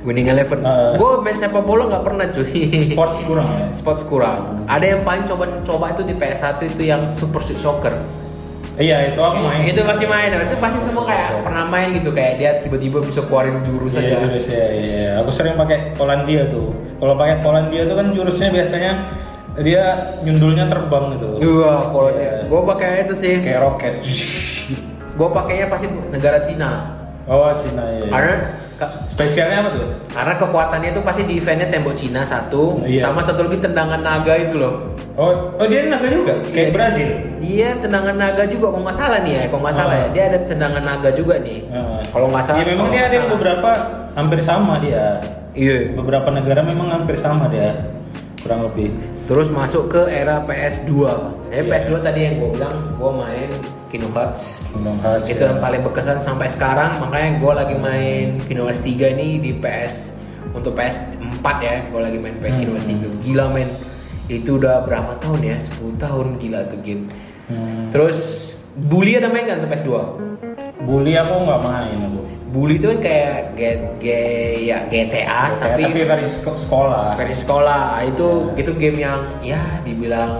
Winning 0.01 0.25
Eleven 0.27 0.61
Uh. 0.61 0.93
gue 0.93 1.11
main 1.19 1.33
sepak 1.35 1.61
bola 1.61 1.85
nggak 1.87 2.01
pernah 2.03 2.25
cuy 2.27 2.73
Sports 2.83 3.21
kurang 3.21 3.49
ya. 3.51 3.65
Sports 3.79 4.01
kurang. 4.03 4.61
Ada 4.65 4.85
yang 4.87 5.01
paling 5.01 5.25
coba 5.25 5.45
coba 5.61 5.93
itu 5.93 6.01
di 6.03 6.13
PS1 6.13 6.57
itu 6.63 6.81
yang 6.83 7.09
Super 7.09 7.37
Street 7.39 7.57
Soccer. 7.57 7.93
Iya, 8.71 9.11
itu 9.11 9.19
aku 9.19 9.39
main. 9.41 9.67
Itu 9.67 9.81
pasti 9.83 10.05
main. 10.07 10.31
Itu 10.31 10.55
pasti 10.55 10.79
semua 10.79 11.03
kayak 11.03 11.43
pernah 11.43 11.67
main 11.67 11.91
gitu 11.91 12.09
kayak 12.11 12.33
dia 12.39 12.51
tiba-tiba 12.63 13.03
bisa 13.03 13.19
keluarin 13.27 13.59
jurus 13.61 13.99
Iya, 13.99 14.15
aja. 14.15 14.15
jurus 14.23 14.45
ya, 14.47 14.65
iya. 14.71 15.09
Aku 15.19 15.29
sering 15.29 15.59
pakai 15.59 15.91
Polandia 15.91 16.47
tuh. 16.47 16.71
Kalau 16.95 17.13
pakai 17.19 17.43
Polandia 17.43 17.83
tuh 17.83 17.95
kan 17.99 18.07
jurusnya 18.15 18.47
biasanya 18.49 18.91
dia 19.59 19.83
nyundulnya 20.23 20.71
terbang 20.71 21.19
gitu. 21.19 21.29
Iya, 21.37 21.73
kalau 21.83 22.09
Iya. 22.09 22.17
dia. 22.17 22.33
Gue 22.47 22.61
pakai 22.63 22.89
itu 23.03 23.13
sih. 23.13 23.33
Kayak 23.43 23.59
roket. 23.61 23.93
Gue 25.11 25.29
pakainya 25.29 25.67
pasti 25.67 25.85
negara 26.07 26.39
Cina. 26.39 26.95
Oh, 27.27 27.51
Cina 27.53 27.83
ya. 27.91 28.07
Karena 28.07 28.35
Spesialnya 29.07 29.57
apa 29.59 29.69
tuh? 29.71 29.85
karena 30.07 30.33
kekuatannya 30.35 30.89
itu 30.91 31.01
pasti 31.01 31.21
di 31.23 31.37
eventnya 31.37 31.67
tembok 31.67 31.93
Cina 31.93 32.21
satu, 32.21 32.81
Iya. 32.81 33.05
sama 33.05 33.21
satu 33.21 33.45
lagi 33.45 33.57
tendangan 33.57 33.99
naga 33.99 34.33
itu 34.35 34.55
loh. 34.55 34.93
Oh, 35.13 35.53
oh 35.53 35.65
dia 35.65 35.85
naga 35.85 36.07
juga, 36.07 36.33
kayak 36.45 36.67
Iya. 36.67 36.73
Brazil. 36.73 37.09
Iya, 37.37 37.69
tendangan 37.77 38.15
naga 38.15 38.43
juga 38.45 38.69
kalau 38.69 38.83
nggak 38.83 38.97
salah 38.97 39.19
nih 39.21 39.33
ya, 39.33 39.43
kalau 39.47 39.61
nggak 39.61 39.75
salah 39.75 39.95
ya, 39.95 40.05
Ah. 40.05 40.11
dia 40.11 40.23
ada 40.27 40.39
tendangan 40.41 40.83
naga 40.83 41.09
juga 41.11 41.35
nih. 41.37 41.59
Heeh. 41.65 42.01
Kalau 42.07 42.27
nggak 42.27 42.43
salah. 42.43 42.59
Ya 42.59 42.65
memang 42.65 42.87
dia 42.89 43.01
ada 43.05 43.15
yang 43.15 43.29
beberapa 43.29 43.69
hampir 44.13 44.39
sama 44.39 44.73
dia. 44.77 45.05
Iya. 45.51 45.77
Beberapa 45.93 46.29
negara 46.29 46.61
memang 46.61 46.87
hampir 46.87 47.15
sama 47.15 47.45
dia. 47.47 47.75
Kurang 48.39 48.65
lebih. 48.65 48.95
Terus 49.27 49.47
masuk 49.47 49.87
ke 49.87 50.01
era 50.07 50.41
PS2. 50.43 50.91
Eh 51.47 51.59
Iya. 51.59 51.67
PS2 51.67 51.99
tadi 51.99 52.19
yang 52.21 52.35
gue 52.37 52.49
bilang, 52.51 52.75
gue 52.95 53.11
main 53.11 53.49
Kingdom 53.91 54.11
Hearts. 54.11 54.65
Kingdom 54.69 54.97
Hearts. 54.97 55.27
Itu 55.27 55.37
ya. 55.37 55.51
yang 55.51 55.59
paling 55.59 55.81
berkesan 55.81 56.17
sampai 56.17 56.47
sekarang. 56.47 56.95
Makanya 56.97 57.29
gue 57.35 57.51
lagi 57.53 57.75
main 57.77 58.27
Kingdom 58.41 58.65
Hearts 58.65 58.81
3 58.81 59.11
ini 59.11 59.37
di 59.37 59.51
PS 59.53 60.15
untuk 60.49 60.73
PS4 60.73 61.45
ya. 61.59 61.75
Gue 61.85 61.99
lagi 61.99 62.17
main 62.17 62.33
Hmm. 62.33 62.55
Kingdom 62.55 62.73
Hearts 62.73 62.87
3. 62.87 63.11
Gila 63.21 63.45
men. 63.49 63.69
Itu 64.25 64.55
udah 64.55 64.81
berapa 64.81 65.19
tahun 65.19 65.39
ya? 65.43 65.57
10 65.59 65.91
tahun 65.97 66.39
gila 66.39 66.63
tuh 66.65 66.79
game. 66.79 67.11
Hmm. 67.45 67.91
Terus 67.91 68.17
Bully 68.73 69.13
ada 69.13 69.27
main 69.27 69.43
kan 69.43 69.59
untuk 69.59 69.69
PS2? 69.69 69.91
Bully 70.81 71.13
aku 71.13 71.35
nggak 71.41 71.61
main 71.61 71.97
aku. 71.99 72.21
Bully 72.49 72.75
itu 72.75 72.87
kan 72.89 72.99
kayak 72.99 73.35
get, 73.53 73.79
get, 73.97 74.59
ya 74.61 74.83
GTA 74.85 75.55
tapi, 75.57 75.83
tapi 75.85 76.03
versi 76.03 76.27
sek- 76.33 76.55
sekolah. 76.57 77.15
versi 77.15 77.35
sekolah 77.37 77.81
Ah, 77.93 78.03
itu 78.03 78.27
itu 78.53 78.71
game 78.73 78.99
yang 78.99 79.19
ya 79.39 79.55
dibilang 79.83 80.35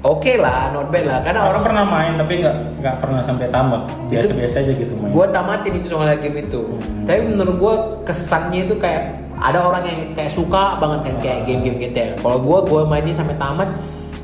oke 0.00 0.32
lah 0.36 0.70
not 0.70 0.88
bad 0.88 1.04
lah 1.04 1.18
karena 1.20 1.40
Aku 1.40 1.50
orang 1.50 1.62
pernah 1.62 1.84
main 1.84 2.12
tapi 2.14 2.32
nggak 2.38 2.56
nggak 2.80 2.96
pernah 2.98 3.20
sampai 3.20 3.46
tamat. 3.46 3.82
Biasa-biasa 4.06 4.56
aja 4.60 4.72
gitu 4.72 4.92
main. 4.96 5.12
gue 5.12 5.26
tamatin 5.28 5.72
itu 5.74 5.86
soalnya 5.88 6.16
game 6.16 6.38
itu 6.38 6.62
tapi 7.04 7.20
menurut 7.26 7.56
gue 7.56 7.74
kesannya 8.04 8.64
itu 8.64 8.74
kayak 8.76 9.02
ada 9.36 9.60
orang 9.62 9.82
yang 9.84 9.98
kayak 10.10 10.28
suka 10.28 10.76
banget 10.76 11.00
kan 11.04 11.14
kayak 11.18 11.38
game-game 11.44 11.76
GTA 11.78 12.06
kalau 12.16 12.38
gue 12.38 12.58
gue 12.66 12.80
mainin 12.84 13.12
sampai 13.12 13.36
tamat 13.36 13.68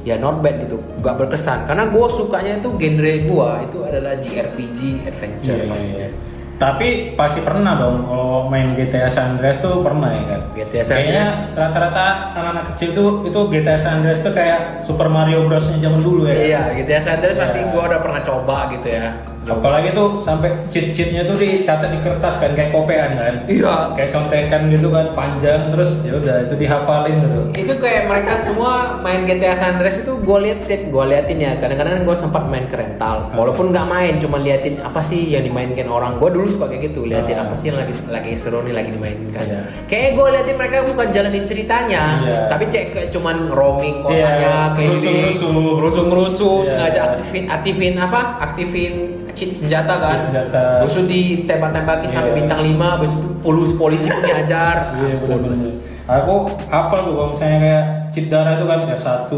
ya 0.03 0.15
not 0.15 0.39
bad 0.39 0.61
gitu 0.61 0.77
gak 1.01 1.17
berkesan 1.17 1.67
karena 1.67 1.89
gue 1.89 2.07
sukanya 2.09 2.53
itu 2.57 2.69
genre 2.73 3.15
gue 3.27 3.49
itu 3.65 3.79
adalah 3.83 4.15
JRPG 4.15 4.81
adventure 5.05 5.57
Iya, 5.57 5.65
iya, 5.65 5.73
pasti. 5.73 5.93
iya. 5.95 6.09
Tapi 6.57 6.89
pasti 7.13 7.41
pernah 7.41 7.77
dong 7.77 7.97
kalau 8.03 8.49
main 8.49 8.73
GTA 8.73 9.07
San 9.07 9.37
Andreas 9.37 9.59
tuh 9.59 9.85
pernah 9.85 10.09
ya 10.09 10.25
kan? 10.27 10.41
GTA 10.51 10.83
San 10.83 10.97
Kayaknya 10.97 11.25
Andreas. 11.29 11.53
rata-rata 11.55 12.05
anak-anak 12.33 12.65
kecil 12.73 12.89
tuh 12.91 13.09
itu 13.23 13.41
GTA 13.51 13.77
San 13.77 13.93
Andreas 14.01 14.21
tuh 14.21 14.33
kayak 14.33 14.81
Super 14.81 15.07
Mario 15.07 15.45
Bros-nya 15.45 15.77
zaman 15.79 16.01
dulu 16.01 16.25
ya. 16.25 16.33
kan? 16.33 16.41
Iya, 16.43 16.63
GTA 16.75 17.01
San 17.01 17.13
Andreas 17.17 17.37
pasti 17.37 17.59
Iya. 17.59 17.69
gue 17.69 17.83
udah 17.83 18.01
pernah 18.01 18.21
coba 18.21 18.57
gitu 18.71 18.89
ya. 18.89 19.09
Apalagi 19.47 19.95
tuh 19.95 20.19
sampai 20.19 20.51
cheat-cheatnya 20.67 21.23
tuh 21.23 21.37
dicatat 21.37 21.87
di 21.89 22.01
kertas 22.01 22.35
kan 22.37 22.51
kayak 22.51 22.73
kopean 22.73 23.15
kan. 23.15 23.35
Iya. 23.47 23.95
Kayak 23.95 24.11
contekan 24.11 24.63
gitu 24.67 24.89
kan 24.89 25.07
panjang 25.13 25.71
terus 25.71 26.03
ya 26.03 26.17
udah 26.17 26.37
itu 26.43 26.55
dihafalin 26.57 27.15
gitu. 27.21 27.41
Itu 27.55 27.73
kayak 27.77 28.09
mereka 28.09 28.35
semua 28.37 28.73
main 28.99 29.23
GTA 29.23 29.55
San 29.55 29.77
Andreas 29.77 30.01
itu 30.01 30.19
gue 30.19 30.39
liatin, 30.41 30.89
gue 30.89 31.05
liatin 31.07 31.39
ya. 31.39 31.53
Kadang-kadang 31.57 32.03
gue 32.03 32.17
sempat 32.17 32.43
main 32.45 32.65
ke 32.65 32.75
rental, 32.75 33.31
walaupun 33.31 33.71
nggak 33.71 33.87
main, 33.87 34.15
cuma 34.17 34.37
liatin 34.37 34.81
apa 34.81 34.99
sih 34.99 35.29
yang 35.29 35.45
dimainkan 35.45 35.87
orang. 35.87 36.17
Gue 36.17 36.33
dulu 36.33 36.46
suka 36.49 36.65
kayak 36.67 36.83
gitu, 36.87 37.01
liatin 37.05 37.35
Ah. 37.35 37.45
apa 37.45 37.55
sih 37.55 37.69
yang 37.69 37.79
lagi 37.79 37.93
lagi 38.07 38.31
seru 38.35 38.61
nih 38.61 38.73
lagi 38.73 38.91
dimainkan. 38.91 39.43
Iya. 39.43 39.61
Kayak 39.85 40.09
gue 40.13 40.27
liatin 40.31 40.57
mereka 40.57 40.77
bukan 40.85 41.07
jalanin 41.09 41.45
ceritanya, 41.45 42.03
Iya. 42.23 42.41
tapi 42.47 42.65
cek 42.67 42.85
kayak 42.91 43.09
cuman 43.11 43.37
roaming 43.49 43.97
Iya, 44.03 44.05
kotanya, 44.05 44.55
kayak 44.73 44.91
rusuh-rusuh. 44.93 45.67
rusuh-rusuh, 45.79 46.57
Iya. 46.59 46.69
sengaja 46.69 47.01
aktifin, 47.07 47.43
aktifin 47.47 47.95
apa? 47.97 48.21
Aktifin 48.41 48.95
cheat 49.31 49.53
senjata 49.53 49.95
kan. 49.99 50.11
Cheat 50.11 50.23
senjata. 50.25 50.63
Rusuh 50.83 51.05
ditembak-tembakin 51.05 52.09
sampai 52.09 52.31
Iya. 52.31 52.39
bintang 52.39 52.61
5 52.63 52.87
habis 52.97 53.13
itu 53.13 53.27
polisi 53.39 53.75
polisi 53.75 54.07
pun 54.07 54.23
diajar. 54.27 54.97
Iya 54.97 55.15
benar-benar. 55.21 55.73
Aku 56.07 56.35
hafal 56.69 56.99
tuh 57.03 57.13
kalau 57.13 57.29
misalnya 57.35 57.59
kayak 57.59 57.85
cheat 58.09 58.27
darah 58.27 58.55
itu 58.55 58.65
kan 58.65 58.81
R1, 58.87 59.31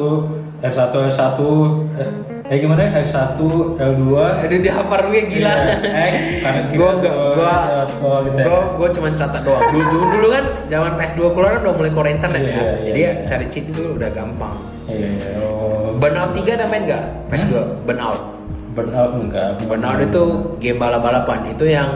R1, 0.61 0.93
L1, 1.09 1.39
eh, 1.97 2.11
eh 2.49 2.57
gimana 2.57 2.81
ya? 2.81 2.91
R1, 2.99 3.37
L2, 3.77 4.03
Aduh 4.41 4.59
dia 4.59 4.73
hafal 4.73 5.01
gue 5.07 5.21
gila. 5.29 5.53
Iya, 5.53 6.09
X, 6.09 6.15
kanan 6.41 6.65
kiri 6.67 6.79
Gue 6.81 6.91
gitu 6.97 7.07
ya. 7.07 7.13
gua 8.41 8.61
gua 8.75 8.89
cuma 8.89 9.09
catat 9.13 9.43
doang. 9.43 9.65
Dulu, 9.69 9.85
dulu, 9.87 10.05
dulu 10.11 10.27
kan 10.31 10.45
zaman 10.67 10.93
PS2 10.97 11.21
keluar 11.29 11.51
kan 11.53 11.61
udah 11.63 11.75
mulai 11.77 11.91
keluar 11.91 12.09
internet 12.09 12.41
Iya, 12.41 12.49
ya. 12.49 12.57
iya, 12.57 12.73
Jadi 12.83 12.99
iya. 12.99 13.13
ya 13.13 13.27
cari 13.27 13.47
cheat 13.49 13.65
itu 13.69 13.83
udah 13.93 14.11
gampang. 14.11 14.57
Iya, 14.87 15.09
iya. 15.13 15.31
Oh, 15.39 15.93
Burnout 15.95 16.33
3 16.33 16.57
ada 16.57 16.67
main 16.67 16.83
nggak? 16.85 17.05
PS2 17.29 17.53
Burnout. 17.85 18.21
burnout 18.69 19.11
enggak. 19.19 19.51
Burnout 19.67 19.99
itu 19.99 20.23
game 20.57 20.79
balap-balapan. 20.79 21.51
Itu 21.51 21.67
yang 21.67 21.91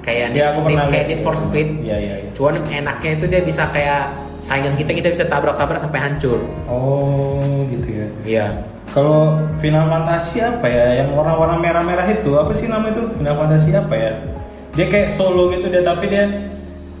kayak 0.00 0.36
Iya, 0.36 0.52
aku 0.52 0.58
pernah 0.62 0.86
kayak 0.86 1.04
Need 1.08 1.20
for 1.20 1.34
Speed. 1.34 1.68
Iya, 1.82 1.96
iya, 1.96 2.14
iya. 2.20 2.30
Cuman 2.30 2.54
enaknya 2.62 3.10
itu 3.16 3.24
dia 3.26 3.40
bisa 3.40 3.64
kayak 3.72 4.12
saingan 4.38 4.76
kita 4.76 4.92
kita 4.92 5.08
bisa 5.10 5.24
tabrak-tabrak 5.24 5.80
sampai 5.80 5.98
hancur. 5.98 6.44
Oh, 6.68 7.64
gitu 7.66 7.88
ya. 7.90 8.06
Iya. 8.22 8.46
Kalau 8.92 9.48
Final 9.62 9.86
Fantasy 9.90 10.42
apa 10.42 10.66
ya? 10.66 11.02
Yang 11.04 11.14
warna-warna 11.14 11.56
merah-merah 11.58 12.06
itu 12.10 12.34
apa 12.38 12.52
sih 12.54 12.66
nama 12.70 12.90
itu? 12.90 13.06
Final 13.18 13.36
Fantasy 13.38 13.70
apa 13.74 13.94
ya? 13.94 14.12
Dia 14.76 14.86
kayak 14.92 15.08
solo 15.08 15.48
gitu 15.56 15.72
dia 15.72 15.80
tapi 15.80 16.12
dia 16.12 16.24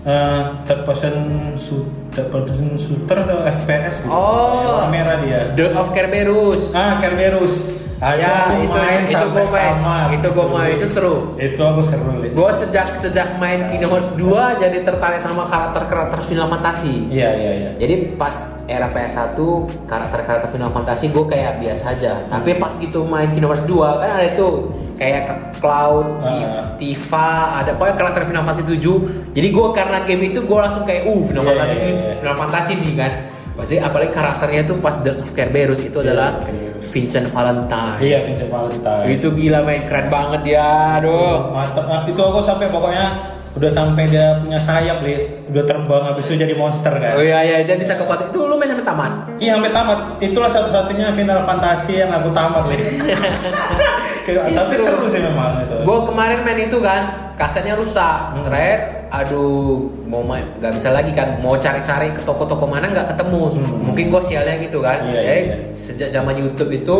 eh 0.06 0.42
third 0.62 0.86
person 0.86 1.12
shoot, 1.58 1.82
third 2.14 2.30
person 2.30 2.78
shooter 2.78 3.26
atau 3.26 3.42
FPS 3.42 4.06
gitu. 4.06 4.12
Oh. 4.14 4.86
Warna 4.86 4.88
merah 4.94 5.16
dia. 5.20 5.40
The 5.58 5.74
of 5.74 5.90
Kerberos. 5.90 6.70
Ah, 6.72 7.02
Kerberos. 7.02 7.76
Ah, 7.96 8.12
ya, 8.12 8.52
itu 8.60 8.76
main 8.76 9.08
itu 9.08 9.26
gue 9.32 9.44
main. 9.48 9.80
tamat. 9.80 10.08
Itu 10.20 10.28
gue 10.36 10.46
main 10.52 10.72
itu 10.76 10.84
seru. 10.84 11.32
Itu 11.40 11.62
aku 11.64 11.80
seru 11.80 12.20
lihat. 12.20 12.36
Gue 12.36 12.50
sejak 12.52 12.84
sejak 13.00 13.40
main 13.40 13.64
Kingdom 13.72 13.96
Hearts 13.96 14.12
2 14.20 14.60
jadi 14.60 14.84
tertarik 14.84 15.16
sama 15.16 15.48
karakter-karakter 15.48 16.20
Final 16.20 16.44
Fantasy. 16.52 17.08
Iya, 17.08 17.30
iya, 17.32 17.52
iya. 17.56 17.70
Jadi 17.80 18.20
pas 18.20 18.55
era 18.66 18.90
PS1 18.90 19.38
karakter-karakter 19.84 20.48
Final 20.50 20.70
Fantasy 20.70 21.08
gue 21.08 21.24
kayak 21.24 21.58
biasa 21.58 21.94
aja. 21.94 22.12
Tapi 22.26 22.58
pas 22.58 22.74
gitu 22.74 23.02
main 23.02 23.30
Kingdom 23.30 23.50
Hearts 23.50 23.64
2 23.64 24.02
kan 24.02 24.10
ada 24.10 24.26
itu 24.26 24.48
kayak 24.96 25.22
Cloud, 25.56 26.06
Ah. 26.20 26.72
Tifa, 26.76 27.30
ada 27.60 27.72
pokoknya 27.72 27.96
karakter 27.96 28.22
Final 28.24 28.44
Fantasy 28.44 28.76
7. 28.76 29.32
Jadi 29.32 29.48
gue 29.48 29.66
karena 29.70 29.98
game 30.02 30.22
itu 30.26 30.40
gue 30.40 30.58
langsung 30.58 30.82
kayak 30.82 31.04
uh 31.04 31.14
Iya, 31.14 31.26
Final 31.26 31.44
Fantasy 31.44 31.74
iya, 31.74 31.84
7, 31.84 31.94
iya. 31.94 32.14
Final 32.20 32.36
Fantasy 32.36 32.72
nih 32.76 32.94
kan. 32.94 33.12
Jadi 33.56 33.80
apalagi 33.80 34.10
karakternya 34.12 34.62
tuh 34.68 34.76
pas 34.78 34.94
Dance 35.00 35.24
of 35.24 35.32
Kerberos 35.32 35.80
itu 35.80 35.96
Iya, 35.96 36.04
adalah 36.12 36.28
Kerberos. 36.44 36.84
Vincent 36.92 37.26
Valentine. 37.30 37.96
Iya, 37.98 38.18
Vincent 38.24 38.50
Valentine. 38.52 39.06
Itu 39.08 39.26
gila 39.32 39.64
main 39.64 39.82
keren 39.84 40.08
banget 40.08 40.40
dia, 40.44 40.66
aduh. 41.00 41.50
Mantap. 41.50 41.84
Nah, 41.88 42.04
itu 42.04 42.20
aku 42.20 42.40
sampai 42.40 42.68
pokoknya 42.68 43.35
udah 43.56 43.70
sampai 43.70 44.04
dia 44.06 44.36
punya 44.38 44.60
sayap, 44.60 45.00
Li. 45.00 45.16
Udah 45.48 45.64
terbang 45.64 46.02
habis 46.04 46.28
itu 46.28 46.36
jadi 46.36 46.52
monster 46.52 46.92
kan. 46.92 47.16
Oh 47.16 47.24
iya 47.24 47.40
iya 47.40 47.56
dia 47.62 47.74
bisa 47.74 47.96
ke 47.96 48.04
kota 48.04 48.28
itu 48.28 48.38
lu 48.38 48.54
main 48.54 48.68
sampai 48.68 48.84
taman. 48.84 49.12
Iya 49.36 49.56
sampai 49.56 49.72
tamat. 49.72 49.98
Itulah 50.20 50.50
satu-satunya 50.52 51.06
Final 51.10 51.40
Fantasy 51.42 51.98
yang 51.98 52.12
aku 52.12 52.28
tamat, 52.30 52.68
Li. 52.68 52.76
Tapi 54.26 54.74
seru 54.76 55.06
sih 55.06 55.22
memang 55.22 55.62
itu. 55.62 55.76
Gue 55.86 55.98
kemarin 56.02 56.42
main 56.42 56.58
itu 56.60 56.78
kan, 56.80 57.02
kasetnya 57.34 57.78
rusak, 57.78 58.34
Hmm. 58.34 58.42
thread, 58.42 59.06
aduh 59.08 59.86
mau 60.02 60.18
main 60.20 60.42
nggak 60.58 60.72
bisa 60.74 60.90
lagi 60.90 61.14
kan, 61.14 61.38
mau 61.38 61.54
cari-cari 61.54 62.10
ke 62.10 62.26
toko-toko 62.26 62.66
mana 62.66 62.90
nggak 62.90 63.14
ketemu, 63.14 63.54
Hmm. 63.54 63.86
mungkin 63.86 64.10
gue 64.10 64.22
sialnya 64.26 64.58
gitu 64.58 64.82
kan. 64.82 64.98
Iya, 65.06 65.14
Eh, 65.14 65.22
iya, 65.22 65.34
iya. 65.46 65.56
sejak 65.72 66.10
zaman 66.10 66.34
YouTube 66.34 66.74
itu, 66.74 66.96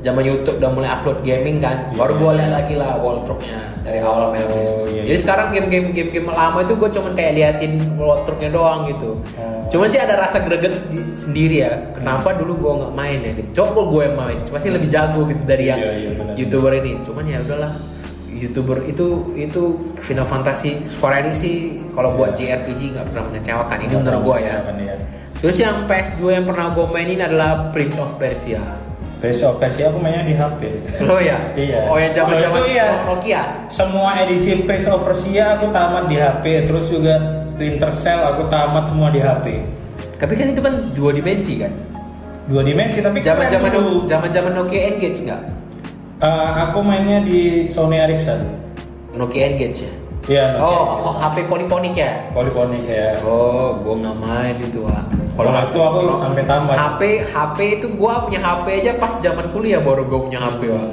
zaman 0.00 0.22
YouTube 0.22 0.56
udah 0.56 0.70
mulai 0.70 0.90
upload 0.90 1.18
gaming 1.20 1.58
kan, 1.58 1.90
Iya, 1.90 1.98
baru 1.98 2.12
gue 2.14 2.30
iya. 2.30 2.38
lihat 2.38 2.52
lagi 2.54 2.74
lah 2.78 2.90
walltrop-nya 2.96 3.58
dari 3.80 3.98
awal 3.98 4.28
sampai 4.28 4.40
habis. 4.40 4.56
Oh, 4.60 4.84
iya, 4.86 5.02
Jadi 5.02 5.14
iya. 5.14 5.22
sekarang 5.22 5.46
game-game 5.50 5.86
game-game 5.90 6.28
lama 6.28 6.58
itu 6.60 6.74
gue 6.76 6.88
cuman 6.92 7.12
kayak 7.12 7.32
liatin 7.34 7.72
walltrop-nya 7.96 8.50
doang 8.50 8.80
gitu. 8.86 9.10
Oh. 9.36 9.60
Cuman 9.68 9.86
sih 9.88 9.98
ada 9.98 10.14
rasa 10.18 10.42
greget 10.42 10.74
di- 10.88 11.08
sendiri 11.16 11.56
ya. 11.62 11.72
Kenapa 11.96 12.36
dulu 12.36 12.52
gue 12.58 12.72
nggak 12.84 12.94
main 12.94 13.18
ya? 13.22 13.32
Coba 13.56 13.80
gue 13.88 14.02
yang 14.04 14.16
main, 14.16 14.38
cuma 14.44 14.58
sih 14.58 14.70
lebih 14.70 14.88
jago 14.88 15.24
gitu 15.24 15.42
dari 15.42 15.64
yang 15.66 15.80
Iya, 15.80 15.92
iya, 15.96 16.10
youtuber 16.36 16.72
ini. 16.76 17.00
Cuman 17.02 17.24
ya 17.24 17.40
udahlah. 17.40 17.72
Youtuber 18.30 18.86
itu 18.86 19.36
itu 19.36 19.62
Final 20.00 20.24
Fantasy 20.24 20.80
Square 20.88 21.20
Enix 21.20 21.44
sih 21.44 21.82
kalau 21.92 22.14
buat 22.14 22.38
JRPG 22.38 22.94
nggak 22.94 23.10
pernah 23.12 23.28
mengecewakan. 23.28 23.78
Ini 23.84 23.94
menurut 24.00 24.22
gue 24.22 24.36
ya. 24.44 24.56
Iya. 24.70 24.94
Terus 25.40 25.56
yang 25.56 25.88
PS2 25.88 26.20
yang 26.30 26.44
pernah 26.44 26.68
gue 26.72 26.86
mainin 26.88 27.20
adalah 27.20 27.72
Prince 27.72 27.96
of 27.96 28.16
Persia. 28.16 28.60
Besok 29.20 29.60
versi 29.60 29.84
aku 29.84 30.00
mainnya 30.00 30.24
di 30.24 30.32
HP. 30.32 30.60
Lo 31.04 31.20
ya? 31.20 31.36
Iya. 31.52 31.92
Oh 31.92 32.00
yang 32.00 32.16
zaman 32.16 32.40
zaman 32.40 32.56
itu 32.56 32.72
iya. 32.72 32.88
Nokia. 33.04 33.42
Semua 33.68 34.16
edisi 34.16 34.64
Prince 34.64 34.88
of 34.88 35.04
Persia 35.04 35.60
aku 35.60 35.68
tamat 35.68 36.08
di 36.08 36.16
HP, 36.16 36.64
terus 36.64 36.88
juga 36.88 37.44
Splinter 37.44 37.92
Cell 37.92 38.24
aku 38.24 38.48
tamat 38.48 38.88
semua 38.88 39.12
di 39.12 39.20
HP. 39.20 39.60
Tapi 40.16 40.32
kan 40.32 40.46
itu 40.48 40.60
kan 40.64 40.74
dua 40.96 41.12
dimensi 41.12 41.60
kan. 41.60 41.72
Dua 42.48 42.64
dimensi 42.64 43.04
tapi 43.04 43.20
Zaman 43.20 43.46
zaman 43.52 43.70
dulu. 43.70 44.08
zaman 44.08 44.32
zaman 44.32 44.52
Nokia 44.56 44.96
Engage 44.96 45.20
nggak? 45.28 45.42
Eh, 46.20 46.50
aku 46.64 46.80
mainnya 46.80 47.20
di 47.20 47.68
Sony 47.68 48.00
Ericsson. 48.00 48.40
Nokia 49.20 49.52
Engage 49.52 49.84
ya. 49.84 49.92
Iya. 50.28 50.44
Oh, 50.60 51.12
oh, 51.12 51.14
HP 51.20 51.44
poliponik 51.44 51.92
ya. 51.92 52.24
Polyphonic 52.32 52.84
ya. 52.88 53.20
Oh, 53.20 53.76
gua 53.84 53.94
nggak 54.00 54.16
main 54.16 54.56
itu 54.64 54.80
ah. 54.88 55.04
Kalau 55.40 55.52
itu 55.64 55.78
aku 55.80 55.98
sampai 56.20 56.42
tamat. 56.44 56.76
HP 56.76 57.00
HP 57.32 57.58
itu 57.80 57.86
gua 57.96 58.28
punya 58.28 58.44
HP 58.44 58.84
aja 58.84 58.92
pas 59.00 59.16
zaman 59.16 59.48
kuliah 59.48 59.80
baru 59.80 60.04
gua 60.04 60.28
punya 60.28 60.38
HP 60.44 60.68
wah. 60.68 60.84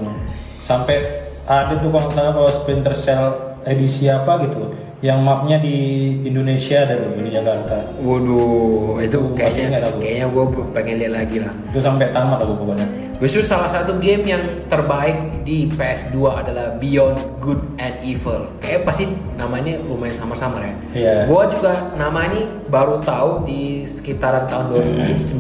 Sampai 0.64 1.28
ada 1.48 1.76
tuh 1.80 1.92
kalau 1.92 2.10
salah 2.12 2.32
kalau 2.32 2.52
Splinter 2.52 2.96
Cell 2.96 3.56
edisi 3.68 4.08
apa 4.08 4.40
gitu, 4.48 4.72
yang 4.98 5.22
mapnya 5.22 5.62
di 5.62 6.10
Indonesia 6.26 6.82
ada 6.82 6.98
tuh 6.98 7.22
di 7.22 7.30
Jakarta. 7.30 7.78
Waduh, 8.02 8.98
itu 8.98 9.18
ingat 9.38 9.38
kayaknya 9.38 9.80
kayaknya 10.02 10.28
gua 10.34 10.46
pengen 10.74 10.96
lihat 11.06 11.14
lagi 11.14 11.38
lah. 11.46 11.54
Itu 11.70 11.78
sampai 11.78 12.10
tamat 12.10 12.42
aku 12.42 12.54
pokoknya. 12.66 12.88
Justru 13.18 13.42
salah 13.42 13.66
satu 13.66 13.98
game 13.98 14.30
yang 14.30 14.42
terbaik 14.70 15.42
di 15.42 15.66
PS2 15.74 16.22
adalah 16.38 16.78
Beyond 16.78 17.18
Good 17.42 17.62
and 17.82 17.98
Evil. 18.06 18.46
Kayak 18.62 18.86
pasti 18.86 19.10
namanya 19.34 19.74
lumayan 19.90 20.14
samar-samar 20.14 20.62
ya. 20.62 20.74
Iya. 20.94 21.14
Gua 21.26 21.50
juga 21.50 21.90
nama 21.98 22.30
ini 22.30 22.46
baru 22.70 23.02
tahu 23.02 23.46
di 23.50 23.86
sekitaran 23.90 24.46
tahun 24.46 24.70
2019 24.70 25.34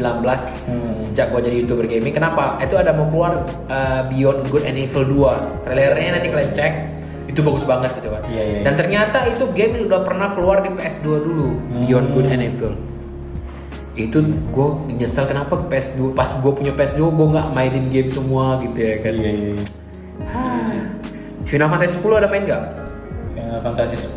Hmm. 0.65 0.97
sejak 1.01 1.29
gua 1.29 1.41
jadi 1.41 1.65
youtuber 1.65 1.85
gaming. 1.85 2.13
Kenapa? 2.13 2.57
Itu 2.61 2.77
ada 2.81 2.93
mau 2.93 3.05
keluar 3.09 3.45
uh, 3.69 4.01
Beyond 4.09 4.49
Good 4.49 4.65
and 4.65 4.77
Evil 4.81 5.05
2. 5.05 5.65
Trailernya 5.65 6.17
nanti 6.17 6.27
kalian 6.33 6.53
cek. 6.53 6.73
Itu 7.37 7.45
bagus 7.45 7.63
banget 7.69 7.93
gitu 8.01 8.09
kan. 8.09 8.25
Iya, 8.25 8.43
iya, 8.43 8.59
Dan 8.65 8.73
ternyata 8.73 9.29
itu 9.29 9.45
game 9.53 9.77
yang 9.77 9.85
udah 9.93 10.01
pernah 10.01 10.33
keluar 10.33 10.65
di 10.65 10.73
PS2 10.73 11.05
dulu, 11.21 11.53
Hmm. 11.53 11.85
Beyond 11.85 12.07
Good 12.17 12.27
and 12.33 12.43
Evil 12.49 12.73
itu 13.97 14.21
gue 14.53 14.67
nyesel 14.93 15.25
kenapa 15.25 15.57
PS2 15.57 16.13
pas 16.13 16.29
gue 16.29 16.51
punya 16.53 16.69
PS2 16.69 17.01
gue 17.01 17.27
nggak 17.33 17.47
mainin 17.49 17.89
game 17.89 18.13
semua 18.13 18.61
gitu 18.61 18.77
ya 18.77 19.01
kan 19.01 19.09
Iya 19.09 19.31
iya. 19.33 19.53
iya. 19.57 19.65
Final 21.49 21.69
Fantasy 21.73 21.97
10 21.97 22.19
ada 22.21 22.29
main 22.29 22.43
nggak? 22.45 22.63
Final 23.33 23.59
Fantasy 23.63 23.97
10 23.97 24.13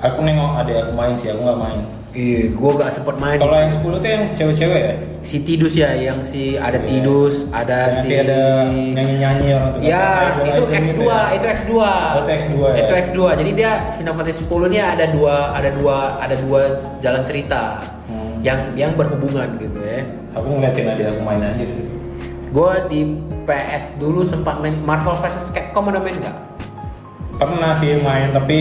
aku 0.00 0.18
nengok 0.24 0.50
ada 0.64 0.72
aku 0.86 0.92
main 0.96 1.12
sih, 1.18 1.28
aku 1.28 1.40
nggak 1.44 1.60
main. 1.60 1.80
Iya, 2.10 2.50
gue 2.50 2.70
gak 2.74 2.90
sempet 2.90 3.16
main. 3.16 3.38
Kalau 3.38 3.54
yang 3.54 3.70
10 3.70 4.02
tuh 4.02 4.10
yang 4.10 4.24
cewek-cewek 4.34 4.82
ya? 4.82 4.94
si 5.20 5.36
Tidus 5.44 5.74
ya, 5.76 5.92
yang 5.92 6.18
si 6.24 6.58
ada 6.58 6.74
Iya. 6.74 6.88
Tidus, 6.88 7.46
ada 7.52 7.78
Nanti 7.86 8.02
si 8.02 8.14
ada 8.16 8.40
nyanyi-nyanyi 8.66 9.46
orang 9.54 9.70
tuh. 9.70 9.80
Ya, 9.84 10.06
itu 10.42 10.62
X2, 10.64 10.80
gitu 10.82 11.02
ya. 11.06 11.20
itu 11.30 11.46
X2. 11.46 11.70
Oh, 11.76 12.18
itu 12.18 12.30
X2 12.32 12.54
ya? 12.58 12.74
Itu 12.82 12.92
X2. 12.98 13.18
Jadi 13.38 13.50
dia 13.54 13.70
Final 13.94 14.14
Fantasy 14.16 14.42
10 14.42 14.66
ini 14.66 14.78
ada 14.80 15.04
dua 15.06 15.36
ada 15.54 15.70
dua 15.70 15.96
ada 16.18 16.34
dua 16.36 16.60
jalan 16.98 17.22
cerita 17.22 17.78
Hmm. 18.10 18.42
yang 18.42 18.58
yang 18.74 18.90
berhubungan 18.98 19.54
gitu 19.62 19.78
ya. 19.78 20.02
Aku 20.34 20.50
ngeliatin 20.50 20.90
adik 20.90 21.14
aku 21.14 21.20
main 21.22 21.46
aja 21.46 21.62
sih. 21.62 21.94
Gue 22.50 22.72
di 22.90 23.00
PS 23.46 23.94
dulu 24.02 24.26
sempat 24.26 24.58
main 24.58 24.74
Marvel 24.82 25.14
vs 25.14 25.54
Capcom 25.54 25.86
ada 25.86 26.02
main 26.02 26.18
nggak? 26.18 26.36
Pernah 27.38 27.70
sih 27.72 28.02
main 28.02 28.34
tapi 28.34 28.58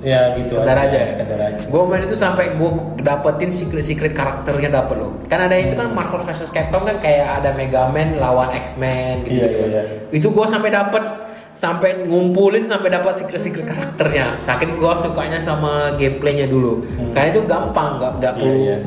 ya 0.00 0.32
gitu 0.32 0.56
Sekedar 0.56 0.76
aja. 0.78 0.96
ya? 0.96 1.06
Sekedar 1.06 1.40
aja. 1.42 1.62
Gue 1.62 1.82
main 1.84 2.02
itu 2.02 2.14
sampai 2.14 2.52
gue 2.52 2.70
dapetin 2.98 3.50
secret 3.50 3.82
secret 3.82 4.12
karakternya 4.12 4.70
dapet 4.74 4.96
loh. 4.96 5.12
Kan 5.26 5.40
ada 5.42 5.54
itu 5.54 5.72
kan 5.72 5.90
Marvel 5.90 6.20
vs 6.20 6.48
Capcom 6.48 6.82
kan 6.82 6.96
kayak 6.98 7.38
ada 7.38 7.52
Mega 7.52 7.86
Man 7.86 8.16
lawan 8.16 8.48
X 8.50 8.76
Men 8.76 9.22
gitu. 9.22 9.36
Iya, 9.36 9.46
iya, 9.46 9.66
iya. 9.66 9.82
Itu 10.10 10.28
gue 10.28 10.44
sampai 10.44 10.70
dapet 10.70 11.04
sampai 11.52 12.02
ngumpulin 12.02 12.64
sampai 12.64 12.88
dapat 12.88 13.12
secret 13.14 13.36
secret 13.38 13.66
karakternya. 13.66 14.36
Saking 14.38 14.74
gue 14.74 14.92
sukanya 14.96 15.36
sama 15.36 15.92
gameplaynya 15.94 16.44
dulu. 16.46 16.80
Hmm. 16.80 17.12
Karena 17.12 17.28
itu 17.30 17.40
gampang, 17.44 17.90
nggak 17.96 18.12
nggak 18.16 18.32
Iya, 18.32 18.40
perlu 18.40 18.58
iya. 18.58 18.78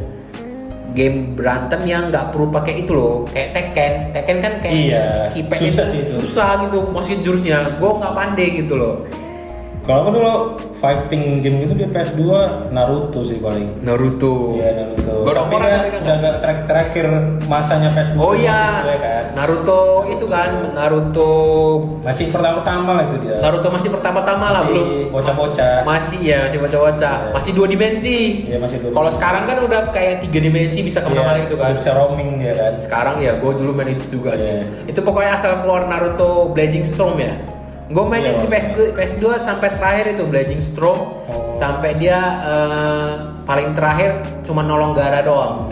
game 0.93 1.33
berantem 1.33 1.81
yang 1.83 2.03
nggak 2.09 2.29
perlu 2.29 2.49
pakai 2.49 2.81
itu 2.81 2.93
loh. 2.93 3.25
Kayak 3.27 3.49
Tekken, 3.51 3.93
Tekken 4.11 4.37
kan 4.39 4.53
kayak 4.57 4.73
Iya, 4.75 5.05
keypad 5.29 5.57
susah 5.59 5.85
sih 5.87 5.99
itu. 5.99 6.15
susah 6.21 6.49
gitu 6.61 6.77
masukin 6.89 7.19
jurusnya. 7.21 7.57
Gue 7.77 7.91
nggak 7.93 8.13
pandai 8.13 8.47
gitu 8.55 8.73
loh. 8.73 8.95
Kalau 9.83 9.99
aku 9.99 10.11
dulu 10.15 10.31
fighting 10.73 11.43
game 11.43 11.67
itu 11.67 11.75
di 11.75 11.83
PS2 11.83 12.23
Naruto 12.71 13.19
sih 13.19 13.35
paling. 13.37 13.83
Naruto. 13.83 14.55
Iya 14.55 14.79
Naruto. 14.79 15.11
God 15.21 15.35
of 15.35 15.43
Tapi 15.43 15.53
War 15.53 15.61
kan? 15.61 15.83
udah 15.93 16.13
agak 16.15 16.33
terakhir, 16.39 16.63
terakhir 16.63 17.05
masanya 17.45 17.89
PS2. 17.91 18.15
Oh 18.15 18.31
iya, 18.31 18.79
ya 18.81 18.95
kan. 18.95 19.23
Naruto 19.35 19.81
itu 20.07 20.25
kan 20.25 20.71
Naruto 20.71 21.31
Masih 21.99 22.31
pertama-tama 22.31 22.91
lah 22.95 23.03
itu 23.05 23.17
dia. 23.19 23.35
Naruto 23.39 23.67
masih 23.69 23.89
pertama-tama 23.89 24.45
lah 24.49 24.61
belum 24.63 25.11
bocah-bocah. 25.11 25.83
masih 25.83 26.19
ya 26.21 26.37
masih 26.43 26.59
bocah-bocah 26.59 27.15
Iya. 27.19 27.31
masih 27.35 27.51
dua 27.51 27.67
dimensi 27.67 28.17
Iya, 28.45 28.57
masih 28.57 28.77
dua 28.79 28.89
kalau 28.93 29.11
sekarang 29.11 29.43
kan 29.43 29.57
udah 29.59 29.91
kayak 29.91 30.23
tiga 30.23 30.39
dimensi 30.39 30.79
bisa 30.79 30.99
ke 30.99 31.07
mana-mana 31.07 31.37
Iya, 31.37 31.43
gitu 31.43 31.55
kan 31.55 31.71
Bisa 31.75 31.91
roaming 31.91 32.39
dia 32.39 32.53
kan. 32.53 32.73
sekarang 32.79 33.15
ya 33.19 33.35
gue 33.35 33.51
dulu 33.53 33.71
main 33.71 33.91
itu 33.91 34.05
juga 34.09 34.33
sih 34.35 34.47
Iya. 34.49 34.63
itu 34.87 34.99
pokoknya 34.99 35.35
asal 35.35 35.59
keluar 35.59 35.85
Naruto 35.85 36.49
Blazing 36.49 36.83
Storm 36.83 37.19
ya 37.19 37.35
gue 37.93 38.03
mainin 38.03 38.33
di 38.33 38.43
Iya, 38.43 38.49
PS2, 38.49 38.77
PS2 38.91 39.23
sampai 39.39 39.69
terakhir 39.71 40.05
itu 40.11 40.23
Blazing 40.25 40.61
Storm 40.61 40.99
Oh. 41.23 41.49
sampai 41.51 41.95
dia 41.95 42.19
eh, 42.43 43.11
paling 43.43 43.71
terakhir 43.71 44.11
cuma 44.41 44.61
nolong 44.61 44.91
Gara 44.91 45.21
doang 45.21 45.69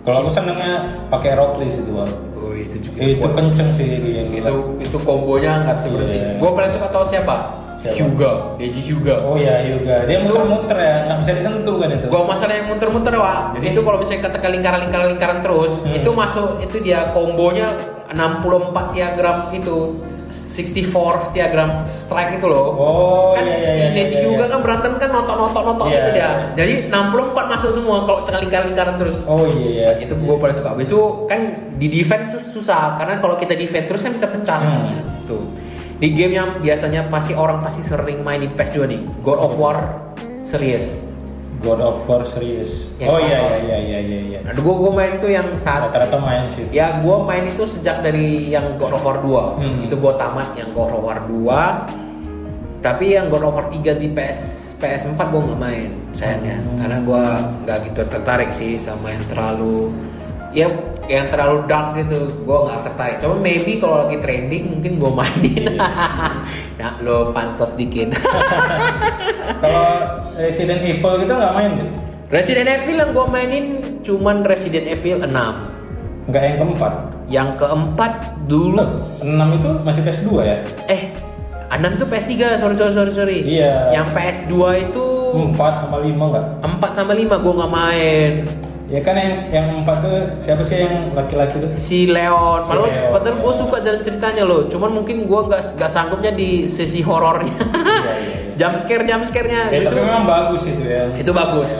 Kalau 0.00 0.22
aku 0.22 0.30
senengnya 0.30 0.74
pakai 1.06 1.34
Rocklis 1.34 1.76
itu 1.76 1.90
Bang. 1.90 2.10
oh 2.34 2.50
itu 2.50 2.76
juga 2.80 2.98
Itu 3.00 3.28
kenceng 3.28 3.70
sih 3.70 3.86
yang 3.86 4.30
itu 4.32 4.52
itu 4.80 4.96
kombonya 5.00 5.60
nggak 5.60 5.76
bisa 5.76 5.88
berhenti 5.90 6.16
Iya. 6.16 6.30
gue 6.36 6.50
paling 6.50 6.70
suka 6.70 6.86
tau 6.88 7.04
siapa 7.04 7.36
Siapa? 7.76 7.92
Hyuga 7.94 8.30
Deji 8.56 8.80
Hyuga 8.82 9.14
Oh 9.22 9.36
iya 9.36 9.60
juga. 9.68 10.02
Dia 10.02 10.16
muter-muter 10.18 10.74
ya, 10.74 10.96
nggak 11.06 11.18
bisa 11.20 11.30
disentuh 11.34 11.76
kan 11.76 11.88
itu. 11.92 12.06
Gua 12.08 12.24
masalah 12.24 12.54
yang 12.56 12.66
muter-muter 12.66 13.12
Wak. 13.14 13.40
Jadi- 13.52 13.68
itu 13.68 13.80
kalau 13.84 13.98
misalnya 14.00 14.22
ketekan 14.26 14.50
lingkaran-lingkaran 14.50 15.06
lingkaran 15.12 15.38
terus, 15.38 15.72
Hmm. 15.84 15.92
itu 15.92 16.08
masuk 16.10 16.48
itu 16.58 16.76
dia 16.80 17.12
kombonya 17.12 17.68
64 18.10 18.90
diagram 18.90 19.52
itu 19.52 19.92
64 20.56 21.30
diagram 21.30 21.70
strike 21.94 22.40
itu 22.40 22.46
loh. 22.46 22.66
Oh, 22.72 23.30
kan 23.32 23.44
iya, 23.44 23.56
iya, 23.56 23.72
iya, 23.76 23.86
Neji 23.92 24.08
iya, 24.10 24.20
Hyuga 24.24 24.40
iya. 24.40 24.46
kan 24.48 24.60
berantem 24.60 24.92
kan 24.96 25.10
notok-notok-notok 25.10 25.86
Iya. 25.86 25.94
gitu 25.94 26.10
dia. 26.12 26.30
Jadi 26.54 26.74
64 26.88 27.52
masuk 27.52 27.70
semua 27.72 27.96
kalau 28.02 28.20
tengah 28.24 28.40
lingkaran-lingkaran 28.40 28.96
terus. 28.96 29.18
Oh 29.26 29.44
iya 29.44 29.68
iya. 29.68 29.90
Itu 30.00 30.14
gue 30.14 30.34
paling 30.34 30.56
suka. 30.56 30.70
Itu 30.78 31.00
kan 31.26 31.40
di 31.74 31.86
defense 31.86 32.32
sus- 32.32 32.50
susah 32.54 32.96
karena 32.96 33.18
kalau 33.18 33.36
kita 33.36 33.52
defense 33.52 33.86
terus 33.86 34.00
kan 34.00 34.12
bisa 34.12 34.26
pecah. 34.26 34.58
Hmm. 34.58 35.04
Tuh. 35.24 35.44
Di 35.96 36.12
game 36.12 36.32
yang 36.34 36.48
biasanya 36.58 37.08
pasti 37.08 37.32
orang 37.32 37.56
pasti 37.56 37.80
sering 37.80 38.20
main 38.20 38.36
di 38.38 38.48
PS2 38.48 38.84
nih, 38.86 39.00
God 39.20 39.38
of 39.38 39.56
War 39.56 39.76
serius. 40.40 41.08
God 41.58 41.80
of 41.80 41.96
War 42.04 42.22
serius. 42.22 42.92
Yang 42.96 43.08
oh 43.08 43.18
iya 43.18 43.38
iya 43.56 43.76
iya 43.78 43.98
iya 43.98 44.18
iya. 44.20 44.38
Nah, 44.40 44.52
gue 44.52 44.74
gue 44.76 44.92
main 44.92 45.12
tuh 45.16 45.28
yang 45.28 45.48
saat 45.54 45.86
Rata-rata 45.86 46.18
main 46.18 46.46
sih. 46.46 46.68
ya 46.70 46.98
gue 46.98 47.16
main 47.20 47.44
itu 47.44 47.64
sejak 47.64 48.00
dari 48.00 48.46
yang 48.46 48.76
God 48.76 48.92
of 48.92 49.02
War 49.02 49.18
2 49.18 49.56
Hmm. 49.56 49.78
itu 49.80 49.94
gue 49.94 50.12
tamat 50.14 50.52
yang 50.54 50.70
God 50.70 50.92
of 50.92 51.02
War 51.02 51.18
2 51.20 52.04
tapi 52.78 53.04
yang 53.12 53.26
God 53.26 53.42
of 53.42 53.52
War 53.52 53.66
3 53.66 53.82
di 53.94 54.08
PS 54.08 54.40
PS4 54.76 55.16
gue 55.18 55.40
nggak 55.42 55.58
main 55.58 55.88
sayangnya 56.12 56.56
Hmm. 56.58 56.76
karena 56.78 56.98
gue 57.00 57.22
nggak 57.62 57.78
gitu 57.84 58.00
tertarik 58.06 58.50
sih 58.50 58.76
sama 58.76 59.10
yang 59.10 59.24
terlalu 59.26 59.90
ya 60.52 60.68
yang 61.06 61.30
terlalu 61.30 61.66
dark 61.70 61.94
gitu 61.94 62.18
gue 62.42 62.58
nggak 62.66 62.80
tertarik 62.82 63.16
coba 63.22 63.34
maybe 63.38 63.78
kalau 63.78 64.02
lagi 64.02 64.18
trending 64.18 64.64
mungkin 64.68 64.92
gue 64.98 65.10
mainin 65.10 65.78
nah 66.82 66.92
lo 67.00 67.30
pansos 67.30 67.74
dikit 67.74 68.10
Kalau 69.56 69.86
Resident 70.36 70.82
Evil 70.82 71.22
kita 71.22 71.32
nggak 71.32 71.52
main 71.54 71.70
deh. 71.80 71.88
Resident 72.28 72.68
Evil 72.68 72.96
yang 72.98 73.10
gue 73.14 73.26
mainin 73.26 73.66
cuman 74.02 74.42
Resident 74.42 74.84
Evil 74.84 75.22
6 75.22 75.30
Nggak 76.26 76.42
yang 76.42 76.56
keempat. 76.58 76.92
Yang 77.30 77.48
keempat 77.56 78.12
dulu 78.44 78.82
Enam 79.22 79.48
itu 79.54 79.70
masih 79.80 80.02
tes 80.02 80.18
2 80.26 80.42
ya? 80.42 80.56
eh 80.90 81.14
6 81.66 81.82
itu 81.98 82.04
PS3 82.06 82.32
sorry 82.58 82.74
sorry 82.74 82.92
sorry 82.94 83.12
sorry. 83.12 83.38
Iya. 83.42 83.90
Yang 83.94 84.06
PS2 84.14 84.54
itu 84.86 85.06
Empat 85.50 85.82
sama 85.82 85.98
lima 85.98 86.24
nggak? 86.30 86.46
4 86.62 86.98
sama 86.98 87.12
5 87.14 87.42
gua 87.42 87.52
nggak 87.58 87.72
main. 87.72 88.32
Ya 88.86 89.02
kan 89.02 89.18
yang 89.18 89.32
yang 89.50 89.66
empat 89.82 89.96
tuh 89.98 90.16
siapa 90.38 90.62
sih 90.62 90.78
yang 90.78 91.10
laki-laki 91.10 91.58
tuh? 91.58 91.70
Si 91.74 92.06
Leon, 92.06 92.62
Si 92.62 92.70
Leon, 92.70 93.10
padahal 93.10 93.42
gue 93.42 93.52
suka 93.54 93.76
jalan 93.82 93.98
ceritanya 93.98 94.46
loh. 94.46 94.70
Cuman 94.70 95.02
mungkin 95.02 95.26
gue 95.26 95.40
gak, 95.50 95.74
gak 95.74 95.90
sanggupnya 95.90 96.30
di 96.30 96.62
sesi 96.70 97.02
horornya. 97.02 97.50
Iya, 97.50 97.82
iya, 97.82 98.14
iya. 98.14 98.38
jump 98.62 98.76
scare 98.78 99.02
jump 99.02 99.24
scare-nya. 99.26 99.74
Ya, 99.74 99.82
Justru- 99.82 99.98
tapi 99.98 100.06
memang 100.06 100.24
bagus 100.24 100.62
itu 100.64 100.82
ya. 100.86 101.02
itu 101.18 101.32
bagus 101.34 101.70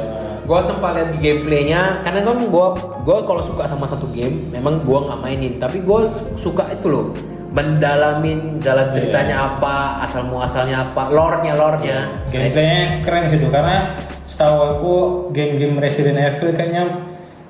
gue 0.46 0.60
sempat 0.62 0.94
lihat 0.94 1.10
di 1.10 1.18
gameplaynya 1.18 2.06
karena 2.06 2.22
kan 2.22 2.38
gue 2.38 2.66
gue 3.02 3.18
kalau 3.26 3.42
suka 3.42 3.66
sama 3.66 3.82
satu 3.82 4.06
game 4.14 4.46
memang 4.54 4.78
gue 4.86 4.94
nggak 4.94 5.18
mainin 5.18 5.58
tapi 5.58 5.82
gue 5.82 6.00
suka 6.38 6.70
itu 6.70 6.86
loh 6.86 7.10
mendalamin 7.50 8.62
jalan 8.62 8.94
ceritanya 8.94 9.50
apa 9.50 9.98
asal 10.06 10.22
muasalnya 10.30 10.86
apa 10.86 11.10
lore-nya 11.10 11.56
lore-nya 11.58 11.98
Gameplaynya 12.30 13.02
keren 13.02 13.26
sih 13.26 13.42
tuh 13.42 13.50
karena 13.50 13.90
setahu 14.26 14.58
aku 14.76 14.94
game-game 15.30 15.78
Resident 15.78 16.18
Evil 16.18 16.50
kayaknya 16.52 16.84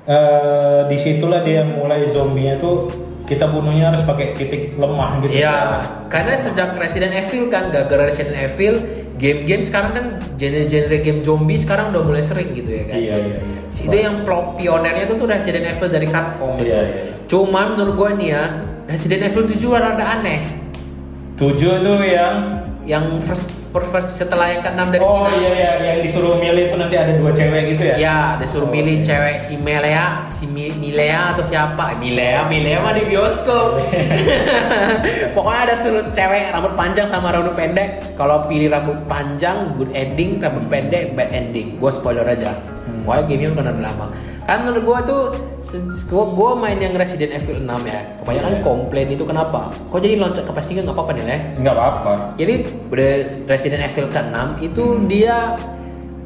eh 0.07 0.87
di 0.87 0.95
situlah 0.95 1.43
dia 1.43 1.67
mulai 1.67 2.07
zombinya 2.07 2.55
tuh 2.55 2.87
kita 3.27 3.43
bunuhnya 3.51 3.91
harus 3.91 4.07
pakai 4.07 4.31
titik 4.31 4.79
lemah 4.79 5.19
gitu. 5.19 5.35
Iya, 5.35 5.83
karena 6.07 6.39
sejak 6.39 6.79
Resident 6.79 7.11
Evil 7.11 7.51
kan 7.51 7.67
gara-gara 7.67 8.07
Resident 8.07 8.39
Evil 8.39 8.79
game-game 9.19 9.67
sekarang 9.67 9.91
kan 9.91 10.05
genre-genre 10.39 10.97
game 11.03 11.21
zombie 11.27 11.59
sekarang 11.59 11.91
udah 11.91 12.03
mulai 12.07 12.23
sering 12.23 12.55
gitu 12.55 12.71
ya 12.71 12.83
kan. 12.87 12.95
Iya 12.95 13.15
iya 13.19 13.37
iya. 13.43 13.59
itu 13.67 13.97
yang 13.99 14.15
pionernya 14.55 15.03
itu 15.11 15.13
tuh 15.19 15.27
Resident 15.27 15.65
Evil 15.67 15.89
dari 15.91 16.07
Capcom 16.07 16.55
itu. 16.61 16.71
Iya, 16.71 16.81
iya. 16.87 17.03
Cuman 17.27 17.75
menurut 17.75 17.93
gua 17.99 18.09
nih 18.15 18.29
ya, 18.31 18.43
Resident 18.87 19.27
Evil 19.27 19.43
7 19.43 19.75
rada 19.75 20.05
aneh. 20.07 20.41
Tujuh 21.35 21.83
tuh 21.83 21.99
yang 22.01 22.63
Yang 22.87 23.05
first, 23.27 23.51
first 23.71 24.15
setelah 24.15 24.47
yang 24.47 24.61
ke-6 24.61 24.81
dari 24.89 25.03
Oh 25.03 25.21
Cina. 25.21 25.29
iya 25.33 25.49
iya 25.53 25.71
yang 25.93 25.99
disuruh 26.01 26.35
milih 26.35 26.63
itu 26.65 26.75
nanti 26.75 26.95
ada 26.95 27.13
dua 27.13 27.29
cewek 27.29 27.61
gitu 27.71 27.83
ya? 27.83 27.95
Ya, 27.95 28.17
disuruh 28.35 28.65
Oh, 28.65 28.73
milih 28.73 28.95
iya. 28.99 29.05
cewek 29.05 29.35
si 29.39 29.53
Melea, 29.55 30.05
si 30.29 30.45
Mi- 30.47 30.73
Milea 30.73 31.35
atau 31.35 31.43
siapa? 31.43 31.93
Milea, 31.95 32.47
Milea 32.47 32.77
mah 32.79 32.91
di 32.91 33.03
bioskop. 33.05 33.77
Pokoknya 35.35 35.61
ada 35.63 35.75
suruh 35.77 36.05
cewek 36.09 36.49
rambut 36.49 36.73
panjang 36.73 37.07
sama 37.07 37.29
rambut 37.29 37.53
pendek. 37.53 38.15
Kalau 38.15 38.47
pilih 38.47 38.69
rambut 38.69 38.97
panjang, 39.05 39.75
good 39.75 39.91
ending, 39.93 40.39
rambut 40.39 40.65
pendek, 40.67 41.13
bad 41.13 41.29
ending. 41.29 41.77
Gue 41.77 41.91
spoiler 41.91 42.25
aja. 42.25 42.55
Hmm. 42.83 43.03
Pokoknya 43.03 43.23
gamenya 43.25 43.49
udah 43.53 43.63
lama. 43.83 44.07
Kan 44.47 44.63
menurut 44.63 44.79
gue 44.81 44.97
tuh, 45.05 45.23
gue 46.07 46.51
main 46.55 46.79
yang 46.79 46.95
Resident 46.95 47.35
Evil 47.35 47.59
6 47.59 47.83
ya. 47.83 47.99
Kebanyakan 48.17 48.53
Iya. 48.53 48.63
komplain 48.63 49.07
itu 49.11 49.27
kenapa? 49.27 49.67
Kok 49.91 49.99
jadi 49.99 50.15
loncat 50.15 50.47
ke 50.47 50.53
PS3 50.55 50.87
nggak 50.87 50.95
apa-apa 50.95 51.11
nih, 51.13 51.23
Leh? 51.27 51.41
Nggak 51.59 51.75
apa-apa. 51.75 52.11
Jadi 52.39 52.53
Res- 52.87 53.43
Resident 53.43 53.83
Evil 53.83 54.07
ke-6 54.07 54.37
itu 54.63 54.83
Hmm. 54.87 55.03
dia 55.05 55.35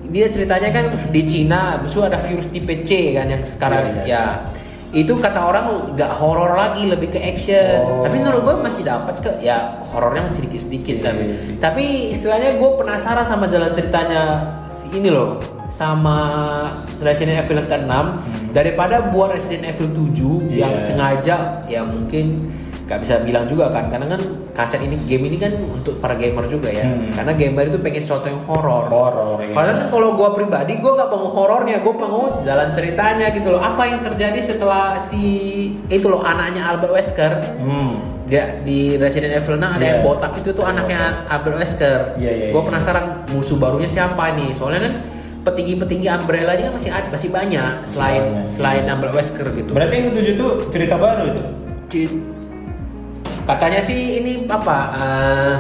dia 0.03 0.27
ceritanya 0.27 0.69
kan 0.69 0.85
di 1.07 1.23
Cina, 1.23 1.79
itu 1.79 1.97
ada 1.97 2.19
virus 2.19 2.51
tipe 2.51 2.83
C 2.83 3.15
kan 3.15 3.25
yang 3.25 3.41
sekarang 3.41 3.79
Iya, 3.81 4.03
iya. 4.03 4.05
ya. 4.05 4.25
Itu 4.91 5.15
kata 5.15 5.39
orang 5.39 5.65
nggak 5.95 6.11
horor 6.19 6.51
lagi, 6.53 6.83
lebih 6.83 7.09
ke 7.09 7.17
action. 7.17 7.79
Oh. 7.79 8.03
Tapi 8.03 8.19
menurut 8.19 8.43
gue 8.43 8.55
masih 8.59 8.83
dapat 8.83 9.15
ke 9.17 9.31
ya 9.39 9.55
horornya 9.81 10.27
masih 10.27 10.43
sedikit-sedikit 10.43 10.95
Iya, 10.99 11.05
tapi. 11.07 11.21
iya 11.23 11.37
sih. 11.39 11.53
Tapi 11.57 11.83
istilahnya 12.11 12.59
gue 12.59 12.69
penasaran 12.75 13.23
sama 13.23 13.47
jalan 13.47 13.71
ceritanya 13.71 14.51
ini 14.91 15.07
loh 15.07 15.39
sama 15.71 16.17
Resident 16.99 17.39
Evil 17.39 17.57
yang 17.57 17.69
ke-6 17.69 17.93
daripada 18.51 19.07
buat 19.07 19.31
Resident 19.31 19.63
Evil 19.65 19.87
7 19.89 20.51
yang 20.51 20.71
Hmm. 20.71 20.77
Iya. 20.77 20.83
sengaja 20.83 21.35
ya 21.65 21.81
mungkin 21.81 22.35
nggak 22.83 22.99
bisa 22.99 23.23
bilang 23.23 23.47
juga 23.47 23.71
kan 23.71 23.87
karena 23.87 24.03
kan 24.05 24.19
kaset 24.51 24.83
ini 24.83 24.99
game 25.01 25.23
ini 25.25 25.39
kan 25.39 25.47
untuk 25.55 25.95
para 25.97 26.11
gamer 26.11 26.43
juga 26.45 26.67
ya 26.67 26.83
Hmm. 26.83 27.07
karena 27.09 27.31
gamer 27.31 27.65
itu 27.65 27.79
pengen 27.79 28.01
sesuatu 28.01 28.27
yang 28.27 28.43
horor 28.43 28.83
Horor, 28.83 29.39
iya. 29.39 29.55
Padahal 29.55 29.77
kan 29.77 29.87
kalau 29.89 30.09
gue 30.11 30.29
pribadi 30.35 30.75
gue 30.75 30.91
gak 30.91 31.07
mau 31.07 31.23
horornya 31.25 31.79
gue 31.79 31.93
mau 31.93 32.43
jalan 32.43 32.67
ceritanya 32.69 33.31
gitu 33.31 33.47
loh 33.49 33.63
apa 33.63 33.79
yang 33.85 34.03
terjadi 34.03 34.35
setelah 34.37 34.99
si 34.99 35.23
itu 35.87 36.03
loh 36.05 36.19
anaknya 36.19 36.67
Albert 36.67 36.91
Wesker 36.91 37.31
Hmm. 37.57 37.95
dia 38.27 38.59
di 38.59 38.95
Resident 38.95 39.33
Evil 39.33 39.55
6 39.55 39.71
ada 39.71 39.79
Iya. 39.79 39.87
yang 39.89 39.99
botak 40.01 40.35
itu 40.35 40.51
tuh 40.51 40.63
anaknya 40.63 40.99
Albert 41.27 41.57
Wesker 41.57 41.99
Iya, 42.15 42.27
iya, 42.29 42.47
gue 42.51 42.59
iya. 42.59 42.67
penasaran 42.67 43.05
musuh 43.31 43.55
barunya 43.55 43.87
siapa 43.87 44.35
nih 44.35 44.51
soalnya 44.51 44.83
kan 44.85 44.93
petinggi-petinggi 45.41 46.07
Umbrella 46.09 46.53
kan 46.53 46.73
masih 46.77 46.91
ada 46.93 47.07
masih 47.09 47.29
banyak 47.33 47.81
selain 47.81 48.23
Banyak, 48.23 48.47
selain 48.49 48.83
Albert 48.85 49.13
Wesker 49.17 49.47
gitu. 49.57 49.71
Berarti 49.73 49.93
yang 49.97 50.05
ketujuh 50.13 50.33
tuh 50.37 50.51
cerita 50.69 50.95
baru 51.01 51.33
itu? 51.33 51.41
Katanya 53.41 53.81
sih 53.81 54.21
ini 54.21 54.45
apa 54.45 54.77
eh, 54.95 55.55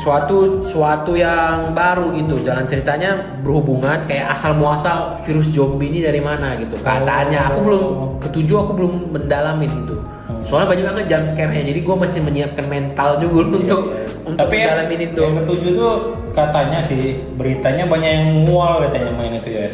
suatu 0.00 0.64
suatu 0.64 1.12
yang 1.12 1.76
baru 1.76 2.16
gitu. 2.16 2.40
Jalan 2.40 2.64
ceritanya 2.64 3.20
berhubungan 3.44 4.08
kayak 4.08 4.32
asal 4.32 4.56
muasal 4.56 5.20
virus 5.20 5.52
zombie 5.52 5.92
ini 5.92 6.00
dari 6.00 6.24
mana 6.24 6.56
gitu. 6.56 6.80
Katanya 6.80 7.52
aku 7.52 7.60
belum 7.60 7.82
ketujuh 8.24 8.56
aku 8.56 8.72
belum 8.72 8.94
mendalamin 9.12 9.68
gitu 9.84 9.99
soalnya 10.44 10.68
banyak 10.72 10.84
banget 10.88 11.04
jump 11.10 11.24
scare-nya 11.28 11.62
jadi 11.62 11.80
gue 11.84 11.96
masih 11.96 12.20
menyiapkan 12.24 12.66
mental 12.66 13.10
juga 13.20 13.38
untuk 13.60 13.82
untuk 14.24 14.38
Tapi 14.40 14.54
yang, 14.56 14.66
mendalamin 14.72 15.00
itu 15.10 15.20
yang 15.20 15.34
ketujuh 15.44 15.70
tuh 15.76 15.94
katanya 16.32 16.78
sih 16.80 17.18
beritanya 17.36 17.84
banyak 17.84 18.10
yang 18.10 18.26
mual 18.48 18.80
katanya 18.84 19.12
main 19.16 19.34
itu 19.36 19.50
ya. 19.52 19.66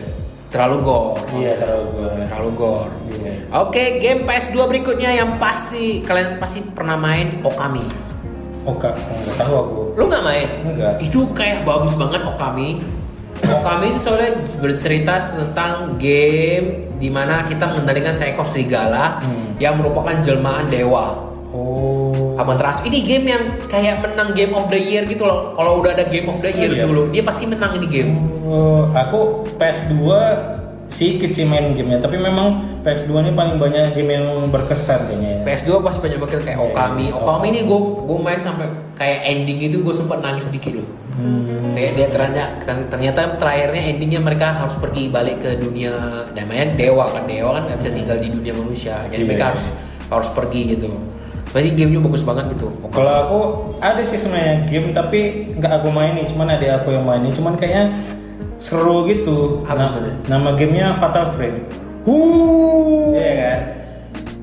terlalu 0.46 0.76
gore 0.82 1.18
Iya 1.36 1.52
terlalu 1.58 1.84
gue. 1.98 2.08
terlalu 2.30 2.50
gore 2.54 2.90
Iya. 3.16 3.32
Oke, 3.62 3.98
game 3.98 4.22
PS2 4.22 4.56
berikutnya 4.70 5.10
yang 5.10 5.38
pasti 5.42 6.02
kalian 6.06 6.38
pasti 6.38 6.62
pernah 6.62 6.94
main 6.94 7.42
Okami. 7.42 7.82
Oke, 8.66 8.90
nggak 8.90 9.36
tahu 9.38 9.54
aku. 9.54 9.80
Lu 9.94 10.04
nggak 10.10 10.24
main? 10.26 10.48
Enggak. 10.66 10.94
Itu 10.98 11.30
kayak 11.34 11.62
bagus 11.62 11.94
banget 11.94 12.22
Okami. 12.26 12.82
Okami 13.42 13.92
itu 13.92 14.00
soalnya 14.00 14.32
bercerita 14.56 15.14
tentang 15.28 15.94
game 15.96 16.88
di 16.96 17.08
mana 17.08 17.44
kita 17.44 17.68
mengendalikan 17.68 18.14
seekor 18.14 18.44
serigala 18.44 19.20
Hmm. 19.20 19.52
yang 19.56 19.76
merupakan 19.76 20.16
jelmaan 20.18 20.66
dewa. 20.66 21.28
Oh. 21.50 22.36
Amaterasu. 22.36 22.84
Ini 22.84 22.98
game 23.00 23.26
yang 23.26 23.42
kayak 23.64 24.00
menang 24.00 24.32
Game 24.32 24.52
of 24.52 24.68
the 24.68 24.76
Year 24.76 25.02
gitu 25.02 25.24
loh. 25.24 25.56
Kalau 25.56 25.80
udah 25.80 25.92
ada 25.92 26.04
Game 26.04 26.28
of 26.28 26.36
the 26.38 26.52
Year 26.52 26.68
Oh, 26.68 26.76
iya. 26.76 26.84
dulu, 26.84 27.02
dia 27.08 27.24
pasti 27.24 27.48
menang 27.48 27.72
ini 27.74 27.86
game. 27.88 28.12
Oh, 28.44 28.92
aku 28.92 29.40
PS2 29.56 29.96
sedikit 30.96 31.28
sih 31.28 31.44
main 31.44 31.76
gamenya, 31.76 32.00
tapi 32.00 32.16
memang 32.16 32.64
PS2 32.80 33.12
ini 33.20 33.32
paling 33.32 33.60
banyak 33.60 33.92
game 33.92 34.16
yang 34.16 34.26
berkesan 34.48 35.04
kayaknya. 35.04 35.28
ya. 35.30 35.38
PS2 35.44 35.84
pas 35.84 35.92
banyak 35.92 36.16
banget 36.16 36.40
kayak 36.40 36.56
Iya, 36.56 36.64
Okami. 36.64 37.04
iya. 37.04 37.12
Okami 37.12 37.46
ini 37.52 37.60
gue 37.62 37.80
gue 38.00 38.18
main 38.18 38.40
sampai 38.40 38.66
kayak 38.94 39.18
ending 39.22 39.58
itu 39.62 39.84
gue 39.84 39.92
sempat 39.92 40.24
nangis 40.24 40.48
sedikit 40.48 40.80
loh. 40.80 40.88
Hmm. 41.12 41.72
Kayak 41.72 41.92
dia 41.92 42.06
ternyata 42.08 42.42
ternyata 42.88 43.20
terakhirnya 43.36 43.82
endingnya 43.86 44.20
mereka 44.20 44.48
harus 44.50 44.76
pergi 44.76 45.08
balik 45.08 45.40
ke 45.40 45.56
dunia 45.56 45.92
namanya 46.32 46.72
dewa 46.72 47.04
kan 47.06 47.24
dewa 47.24 47.56
kan 47.56 47.62
nggak 47.66 47.78
bisa 47.78 47.90
tinggal 47.92 48.16
di 48.16 48.28
dunia 48.28 48.52
manusia 48.52 48.96
jadi 49.08 49.20
Iya. 49.20 49.28
mereka 49.28 49.44
harus 49.52 49.64
harus 50.08 50.28
pergi 50.32 50.60
gitu. 50.72 50.88
Berarti 51.46 51.72
gamenya 51.72 52.00
bagus 52.04 52.20
banget 52.20 52.52
gitu. 52.52 52.68
Kalau 52.90 53.12
aku 53.18 53.38
ada 53.80 54.00
sih 54.00 54.16
sebenarnya 54.16 54.64
game 54.66 54.92
tapi 54.92 55.20
nggak 55.52 55.72
aku 55.74 55.88
mainin, 55.88 56.24
cuman 56.24 56.52
ada 56.52 56.80
aku 56.80 56.88
yang 56.90 57.04
mainin, 57.04 57.32
cuman 57.32 57.56
kayaknya 57.56 57.96
seru 58.56 59.04
gitu. 59.06 59.62
Apa 59.62 59.76
Nah, 59.76 59.88
tuh, 59.92 60.02
nama 60.26 60.48
gamenya 60.52 60.96
Fatal 60.96 61.32
Frame. 61.32 61.66
Uh, 62.06 63.12
Iya 63.12 63.32
kan? 63.34 63.60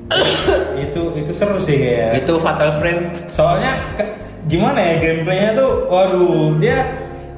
itu 0.84 1.00
itu 1.16 1.32
seru 1.32 1.56
sih 1.56 1.76
kayak. 1.76 2.22
itu 2.22 2.32
Fatal 2.36 2.76
Frame 2.76 3.08
Soalnya 3.24 3.72
ke- 3.96 4.12
gimana 4.44 4.76
ya 4.76 4.94
gameplaynya 4.98 5.50
tuh, 5.54 5.88
waduh 5.88 6.60
dia 6.60 6.84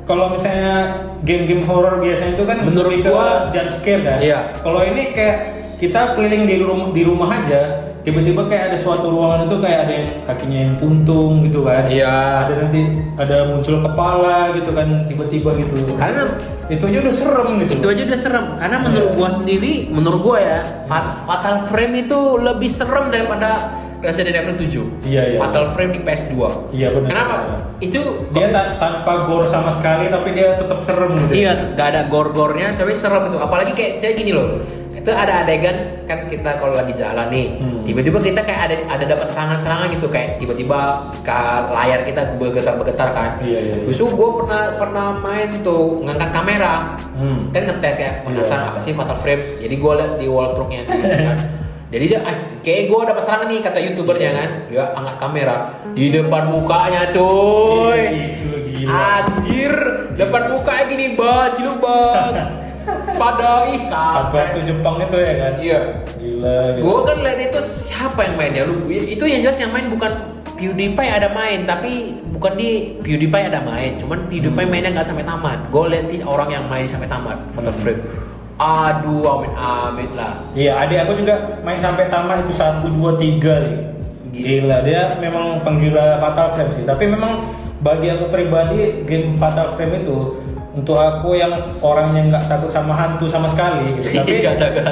kalau 0.02 0.30
misalnya 0.30 0.98
game-game 1.22 1.62
horror 1.62 1.98
biasanya 1.98 2.34
itu 2.34 2.44
kan 2.44 2.58
Menurut 2.62 2.94
gua- 3.00 3.46
jump 3.48 3.70
scare 3.70 4.02
kan. 4.02 4.18
Iya. 4.18 4.38
Kalau 4.56 4.82
ini 4.82 5.10
kayak 5.10 5.38
kita 5.76 6.14
keliling 6.14 6.44
di 6.44 6.56
rumah 6.58 6.88
di 6.90 7.02
rumah 7.02 7.28
aja, 7.32 7.62
tiba-tiba 8.00 8.46
kayak 8.46 8.70
ada 8.70 8.78
suatu 8.78 9.06
ruangan 9.08 9.44
itu 9.44 9.56
kayak 9.58 9.78
ada 9.82 9.92
yang 9.92 10.08
kakinya 10.22 10.58
yang 10.62 10.74
puntung 10.74 11.42
gitu 11.42 11.62
kan. 11.62 11.86
Iya. 11.86 12.14
Ada 12.42 12.52
nanti 12.60 12.80
ada 13.14 13.36
muncul 13.46 13.76
kepala 13.80 14.38
gitu 14.52 14.70
kan 14.70 14.86
tiba-tiba 15.06 15.50
gitu. 15.56 15.74
Karena 15.94 16.22
itu 16.68 16.82
aja 16.82 16.98
udah 16.98 17.14
serem 17.14 17.48
gitu. 17.58 17.72
itu 17.74 17.86
aja 17.86 18.02
udah 18.04 18.18
serem 18.18 18.44
karena 18.56 18.76
menurut 18.80 19.08
Iya. 19.08 19.16
gua 19.16 19.30
sendiri 19.32 19.72
menurut 19.88 20.20
gua 20.20 20.36
ya 20.36 20.58
Fat- 20.82 21.22
Fatal 21.22 21.56
Frame 21.62 21.94
itu 22.00 22.18
lebih 22.36 22.66
serem 22.68 23.06
daripada 23.08 23.50
Resident 23.96 24.36
Evil 24.36 24.54
7 24.56 24.86
Iya, 25.04 25.22
iya. 25.26 25.38
Fatal 25.38 25.70
Frame 25.70 25.92
di 25.92 26.00
PS2 26.00 26.34
Iya, 26.70 26.88
benar. 26.92 27.08
kenapa 27.08 27.34
itu 27.78 28.00
Dia 28.30 28.48
ta- 28.50 28.76
tanpa 28.76 29.24
gore 29.24 29.44
sama 29.44 29.68
sekali 29.68 30.06
tapi 30.06 30.30
dia 30.30 30.54
tetap 30.54 30.78
serem 30.80 31.16
gitu. 31.18 31.32
Iya, 31.34 31.52
gak 31.72 31.88
ada 31.88 32.02
gor-gornya, 32.06 32.72
tapi 32.72 32.92
serem 32.92 33.26
itu. 33.26 33.36
Apalagi 33.36 33.72
kayak 33.72 33.92
saya 33.98 34.12
gini 34.12 34.32
loh. 34.32 34.60
Itu 35.06 35.14
ada 35.14 35.46
adegan 35.46 36.02
kan 36.02 36.26
kita 36.26 36.58
kalau 36.58 36.74
lagi 36.74 36.90
jalan 36.90 37.30
nih, 37.30 37.62
Hmm. 37.62 37.78
tiba-tiba 37.78 38.18
kita 38.18 38.42
kayak 38.42 38.60
ada 38.66 38.76
ada 38.90 39.04
dapat 39.06 39.22
serangan-serangan 39.22 39.86
gitu 39.94 40.10
kayak 40.10 40.42
tiba-tiba 40.42 40.98
ke 41.22 41.38
layar 41.70 42.02
kita 42.02 42.34
bergetar-bergetar 42.34 43.14
kan. 43.14 43.38
Iya, 43.38 43.54
iya, 43.62 43.74
iya. 43.78 43.86
Justru 43.86 44.10
gue 44.10 44.30
pernah 44.42 44.74
pernah 44.74 45.14
main 45.22 45.62
tuh 45.62 46.02
ngangkat 46.02 46.30
kamera, 46.34 46.98
Hmm. 47.14 47.54
kan 47.54 47.70
ngetes 47.70 48.02
ya 48.02 48.10
penasaran 48.26 48.66
Iya. 48.66 48.70
apa 48.74 48.78
sih 48.82 48.92
fatal 48.98 49.14
frame. 49.22 49.62
Jadi 49.62 49.74
gue 49.78 49.92
liat 49.94 50.12
di 50.18 50.26
wall 50.26 50.50
trucknya 50.58 50.82
kan. 51.30 51.38
Jadi 51.86 52.04
dia, 52.10 52.18
ah, 52.26 52.34
kayak 52.66 52.82
gue 52.90 52.98
dapat 53.06 53.22
serangan 53.22 53.46
nih 53.46 53.62
kata 53.62 53.78
youtubernya 53.78 54.30
kan, 54.34 54.50
dia 54.66 54.90
angkat 54.90 55.16
kamera 55.22 55.56
di 55.94 56.10
depan 56.10 56.50
mukanya 56.50 57.06
coy. 57.14 58.00
Itu 58.10 58.58
gila. 58.58 58.90
Anjir, 58.90 59.74
depan 60.18 60.50
mukanya 60.50 60.84
gini 60.90 61.06
bang, 61.14 61.54
lu 61.62 61.72
bang. 61.78 62.34
Pada 63.16 63.66
ih 63.72 63.82
kapan? 63.90 64.30
waktu 64.30 64.60
Jepang 64.62 64.96
itu 65.02 65.16
ya 65.18 65.34
kan? 65.40 65.52
Iya. 65.58 65.80
Gila. 66.20 66.56
gila. 66.76 66.84
Gue 66.84 66.98
kan 67.02 67.16
lihat 67.22 67.40
itu 67.50 67.60
siapa 67.64 68.20
yang 68.22 68.34
mainnya 68.38 68.62
lu? 68.68 68.76
Itu 68.88 69.24
yang 69.26 69.40
jelas 69.42 69.58
yang 69.58 69.72
main 69.74 69.86
bukan 69.90 70.12
PewDiePie 70.56 71.10
ada 71.12 71.28
main, 71.36 71.68
tapi 71.68 72.16
bukan 72.32 72.52
di 72.56 72.96
PewDiePie 73.04 73.46
ada 73.52 73.60
main. 73.60 74.00
Cuman 74.00 74.24
PewDiePie 74.30 74.68
mainnya 74.68 74.90
nggak 74.94 75.08
sampai 75.08 75.26
tamat. 75.26 75.58
Gue 75.68 75.84
liatin 75.92 76.22
orang 76.24 76.48
yang 76.48 76.64
main 76.70 76.86
sampai 76.88 77.08
tamat, 77.08 77.36
photo 77.52 77.72
frame. 77.74 78.00
Aduh, 78.56 79.20
amit 79.36 79.52
amit 79.52 80.10
lah. 80.16 80.32
Iya, 80.56 80.80
adik 80.80 81.04
aku 81.04 81.12
juga 81.20 81.60
main 81.60 81.76
sampai 81.76 82.08
tamat 82.08 82.48
itu 82.48 82.56
satu 82.56 82.88
dua 82.88 83.20
tiga 83.20 83.60
nih. 83.60 83.76
Gila, 84.32 84.84
dia 84.84 85.12
memang 85.20 85.60
penggila 85.60 86.20
Fatal 86.20 86.56
Frame 86.56 86.72
sih. 86.72 86.84
Tapi 86.84 87.04
memang 87.08 87.52
bagi 87.84 88.08
aku 88.08 88.32
pribadi 88.32 89.04
game 89.04 89.36
Fatal 89.36 89.76
Frame 89.76 90.00
itu 90.04 90.40
untuk 90.76 91.00
aku 91.00 91.32
yang 91.32 91.56
orang 91.80 92.12
yang 92.12 92.28
nggak 92.28 92.52
takut 92.52 92.68
sama 92.68 92.92
hantu 92.92 93.24
sama 93.26 93.48
sekali 93.48 93.88
gitu. 93.96 94.12
Tapi 94.20 94.44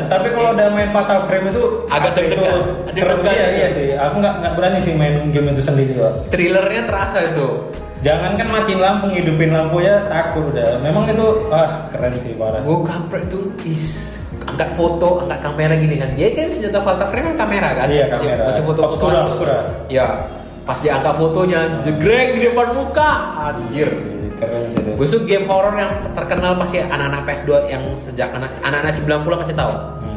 tapi 0.09 0.29
kalau 0.33 0.57
udah 0.57 0.67
main 0.73 0.89
Fatal 0.89 1.29
Frame 1.29 1.53
itu 1.53 1.63
Agak 1.93 2.17
itu 2.17 2.41
serem 2.89 3.21
Deg-degan. 3.21 3.37
iya, 3.37 3.47
iya 3.53 3.69
sih. 3.69 3.89
Aku 3.93 4.17
nggak 4.25 4.35
nggak 4.41 4.53
berani 4.57 4.79
sih 4.81 4.97
main 4.97 5.29
game 5.29 5.53
itu 5.53 5.61
sendiri 5.61 5.93
kok. 5.93 6.33
Thrillernya 6.33 6.89
terasa 6.89 7.21
itu. 7.29 7.69
Jangan 8.01 8.37
kan 8.37 8.49
matiin 8.53 8.81
lampu, 8.85 9.13
hidupin 9.13 9.53
lampu 9.53 9.81
ya 9.81 10.09
takut 10.09 10.53
udah. 10.53 10.81
Memang 10.81 11.09
itu 11.09 11.49
ah 11.49 11.89
keren 11.89 12.13
sih 12.17 12.33
parah. 12.37 12.61
Gue 12.65 12.85
kampret 12.85 13.29
itu 13.29 13.41
is 13.65 14.21
angkat 14.45 14.73
foto, 14.77 15.25
angkat 15.25 15.41
kamera 15.41 15.73
gini 15.77 15.97
kan. 16.01 16.13
Dia 16.17 16.33
kan 16.33 16.49
senjata 16.53 16.81
Fatal 16.81 17.09
Frame 17.09 17.33
kan 17.33 17.49
kamera 17.49 17.69
kan. 17.77 17.87
Iya, 17.89 18.09
kamera. 18.13 18.43
Masih 18.49 18.65
foto 18.65 18.81
Obscura, 18.89 19.25
obscura. 19.25 19.57
Ya, 19.89 20.21
pas 20.65 20.77
dia 20.81 20.97
angkat 20.97 21.17
fotonya, 21.17 21.61
jegrek 21.81 22.29
di 22.37 22.41
depan 22.49 22.69
muka, 22.77 23.11
anjir. 23.41 23.89
Keren 24.35 24.67
sih 24.71 24.81
itu. 24.83 24.91
Gue 24.99 25.07
suka 25.07 25.25
game 25.27 25.47
horror 25.47 25.75
yang 25.79 25.93
terkenal 26.15 26.59
pasti 26.59 26.83
anak-anak 26.83 27.23
PS2 27.27 27.51
yang 27.71 27.83
sejak 27.95 28.29
anak 28.35 28.51
anak-anak 28.63 28.93
90 28.95 29.41
pasti 29.41 29.55
tahu. 29.55 29.75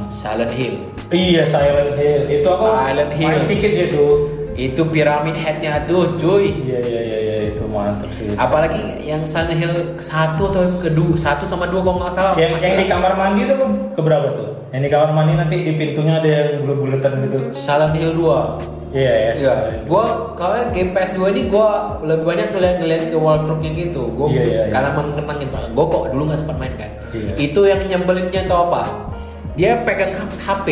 Silent 0.08 0.54
Hill. 0.56 0.76
Iya 1.12 1.44
Silent 1.48 1.94
Hill 1.96 2.22
itu 2.28 2.48
aku 2.48 2.66
Silent 2.66 3.14
Hill. 3.14 3.28
main 3.30 3.44
sedikit 3.44 3.72
sih 3.72 3.86
itu. 3.92 4.06
Itu 4.58 4.82
piramid 4.90 5.38
headnya 5.38 5.84
aduh 5.84 6.18
cuy. 6.18 6.50
Iya 6.50 6.80
iya 6.82 7.02
iya 7.06 7.18
iya 7.22 7.36
itu 7.54 7.64
mantap 7.70 8.10
sih. 8.16 8.26
Apalagi 8.34 9.06
yang 9.06 9.22
Silent 9.28 9.60
Hill 9.62 9.76
satu 10.02 10.50
atau 10.50 10.66
kedua, 10.82 11.14
satu 11.20 11.46
sama 11.46 11.70
dua 11.70 11.86
kalau 11.86 11.98
nggak 12.02 12.14
salah. 12.16 12.34
yang, 12.40 12.58
yang 12.58 12.76
di 12.82 12.88
kamar 12.90 13.14
mandi 13.14 13.46
itu 13.46 13.56
ke 13.94 14.02
berapa 14.02 14.28
tuh? 14.34 14.50
Yang 14.74 14.82
di 14.88 14.90
kamar 14.90 15.10
mandi 15.14 15.34
nanti 15.38 15.56
di 15.62 15.74
pintunya 15.78 16.18
ada 16.18 16.28
yang 16.28 16.66
bulat-bulatan 16.66 17.12
gitu. 17.30 17.38
Silent 17.54 17.94
Hill 17.94 18.12
2 18.18 18.77
Iya 18.94 19.14
ya. 19.14 19.32
Iya, 19.36 19.54
gua 19.84 20.04
kalau 20.34 20.72
game 20.72 20.96
PS2 20.96 21.20
ini 21.32 21.42
gua 21.52 22.00
lebih 22.02 22.24
banyak 22.24 22.48
ngeliat-ngeliat 22.56 23.04
ke 23.12 23.18
wardrobe-nya 23.20 23.72
gitu. 23.76 24.04
Gua 24.16 24.28
Iya, 24.32 24.44
iya, 24.44 24.62
iya. 24.64 24.64
karena 24.72 24.90
mengenangin 24.96 25.50
banget. 25.52 25.70
Gua 25.76 25.86
kok 25.88 26.04
dulu 26.12 26.24
nggak 26.28 26.40
sempat 26.40 26.58
main 26.58 26.74
kan. 26.80 26.92
Iya. 27.12 27.32
Itu 27.36 27.60
yang 27.64 27.82
nyebelinnya 27.84 28.42
tau 28.48 28.72
apa? 28.72 28.84
Dia 29.54 29.82
pegang 29.84 30.14
HP. 30.40 30.68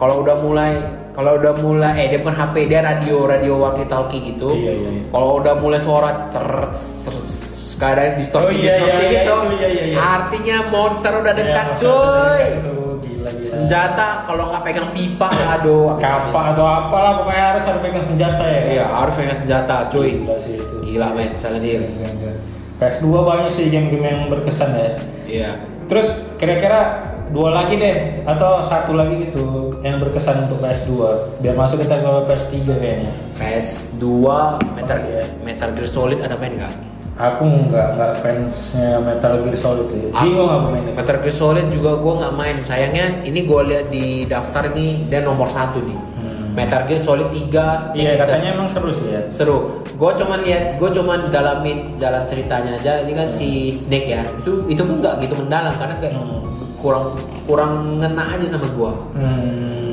Kalau 0.00 0.24
udah 0.24 0.36
mulai 0.40 0.72
kalau 1.10 1.36
udah 1.36 1.52
mulai 1.60 1.92
eh 1.98 2.06
dia 2.08 2.18
bukan 2.22 2.32
HP, 2.32 2.56
dia 2.70 2.80
radio 2.80 3.26
radio 3.28 3.52
walkie 3.58 3.84
talkie 3.84 4.20
gitu. 4.24 4.48
Iya, 4.56 4.72
iya, 4.72 4.88
iya. 4.88 5.02
Kalau 5.12 5.42
udah 5.42 5.54
mulai 5.58 5.80
suara 5.82 6.30
ter 6.32 6.46
kayak 7.80 7.92
ada 7.96 8.04
distorsi 8.12 8.46
Oh, 8.46 8.52
iya, 8.52 8.76
distorsi 8.76 8.92
iya, 8.92 9.00
iya, 9.00 9.10
gitu. 9.10 9.32
itu, 9.32 9.36
iya, 9.56 9.68
iya, 9.68 9.82
iya. 9.88 9.96
Artinya 9.96 10.56
monster 10.68 11.12
udah 11.16 11.32
Iya, 11.32 11.40
dekat, 11.40 11.66
maksudnya 11.66 11.88
cuy. 11.88 12.44
gila. 12.60 12.89
Senjata 13.50 14.22
kalau 14.30 14.46
nggak 14.46 14.62
pegang 14.62 14.88
pipa, 14.94 15.26
aduh. 15.26 15.98
Kapak 15.98 16.54
atau 16.54 16.62
apalah 16.62 17.18
pokoknya 17.18 17.44
harus 17.54 17.64
harus 17.66 17.82
pegang 17.82 18.04
senjata 18.06 18.44
ya. 18.46 18.60
Iya, 18.70 18.84
harus 18.86 19.12
pegang 19.18 19.34
senjata, 19.34 19.90
cuy. 19.90 20.22
Gila 20.22 20.36
sih 20.38 20.54
itu. 20.54 20.76
Gila 20.86 21.08
men, 21.18 21.34
Silent 21.34 21.66
Hill. 21.66 21.82
PS2 22.80 23.06
banyak 23.12 23.50
sih 23.52 23.66
game-game 23.68 24.06
yang 24.06 24.20
berkesan 24.30 24.70
ya. 24.72 24.90
Iya. 25.26 25.50
Terus 25.90 26.30
kira-kira 26.38 27.10
dua 27.30 27.54
lagi 27.54 27.78
deh 27.78 28.26
atau 28.26 28.62
satu 28.66 28.94
lagi 28.94 29.30
gitu 29.30 29.70
yang 29.86 30.02
berkesan 30.02 30.50
untuk 30.50 30.58
PS2 30.62 30.90
biar 31.38 31.54
masuk 31.54 31.82
kita 31.82 32.02
ke 32.02 32.12
PS3 32.26 32.54
kayaknya. 32.78 33.12
PS2 33.38 34.04
Metal 34.74 34.98
Oh, 34.98 35.06
iya. 35.06 35.22
Metal 35.44 35.70
Gear 35.76 35.88
Solid 35.90 36.18
ada 36.22 36.34
main 36.38 36.58
nggak? 36.58 36.74
Aku 37.20 37.44
nggak 37.68 37.88
nggak 37.94 38.12
fansnya 38.16 38.96
Metal 38.98 39.34
Gear 39.38 39.52
Solid 39.54 39.84
sih. 39.84 40.08
Bingung 40.08 40.48
aku 40.48 40.66
mainnya. 40.72 40.92
Metal 40.94 41.18
Gear 41.18 41.34
Solid 41.34 41.68
juga 41.68 41.94
gue 41.94 42.12
nggak 42.16 42.32
main. 42.32 42.56
Sayangnya 42.62 43.20
ini 43.22 43.44
gue 43.44 43.60
lihat 43.62 43.86
di 43.88 44.04
daftar 44.24 44.72
ini 44.72 45.04
dia 45.04 45.20
nomor 45.20 45.44
satu 45.46 45.80
nih. 45.80 45.98
Metal 46.50 46.82
Gear 46.82 46.98
Solid 46.98 47.28
3 47.28 47.36
Hmm. 47.92 47.94
Iya 47.94 48.12
katanya 48.16 48.48
emang 48.54 48.66
seru 48.66 48.90
sih 48.90 49.06
ya. 49.06 49.22
seru. 49.28 49.58
Gue 49.94 50.10
cuman 50.10 50.40
lihat, 50.40 50.80
gue 50.80 50.90
cuman 50.90 51.28
dalamin 51.28 51.92
jalan 51.94 52.24
ceritanya 52.24 52.74
aja. 52.74 53.04
Ini 53.04 53.12
kan 53.12 53.28
si 53.28 53.68
Snake 53.70 54.08
ya. 54.08 54.24
Itu 54.40 54.64
itu 54.66 54.80
pun 54.80 54.98
nggak 54.98 55.20
gitu 55.20 55.36
mendalam 55.36 55.70
karena 55.76 55.94
kayak 56.00 56.16
Hmm. 56.16 56.40
kurang 56.76 57.12
kurang 57.44 57.72
ngena 58.00 58.24
aja 58.30 58.46
sama 58.48 58.64
gue. 58.66 58.92
Hmm. 59.14 59.89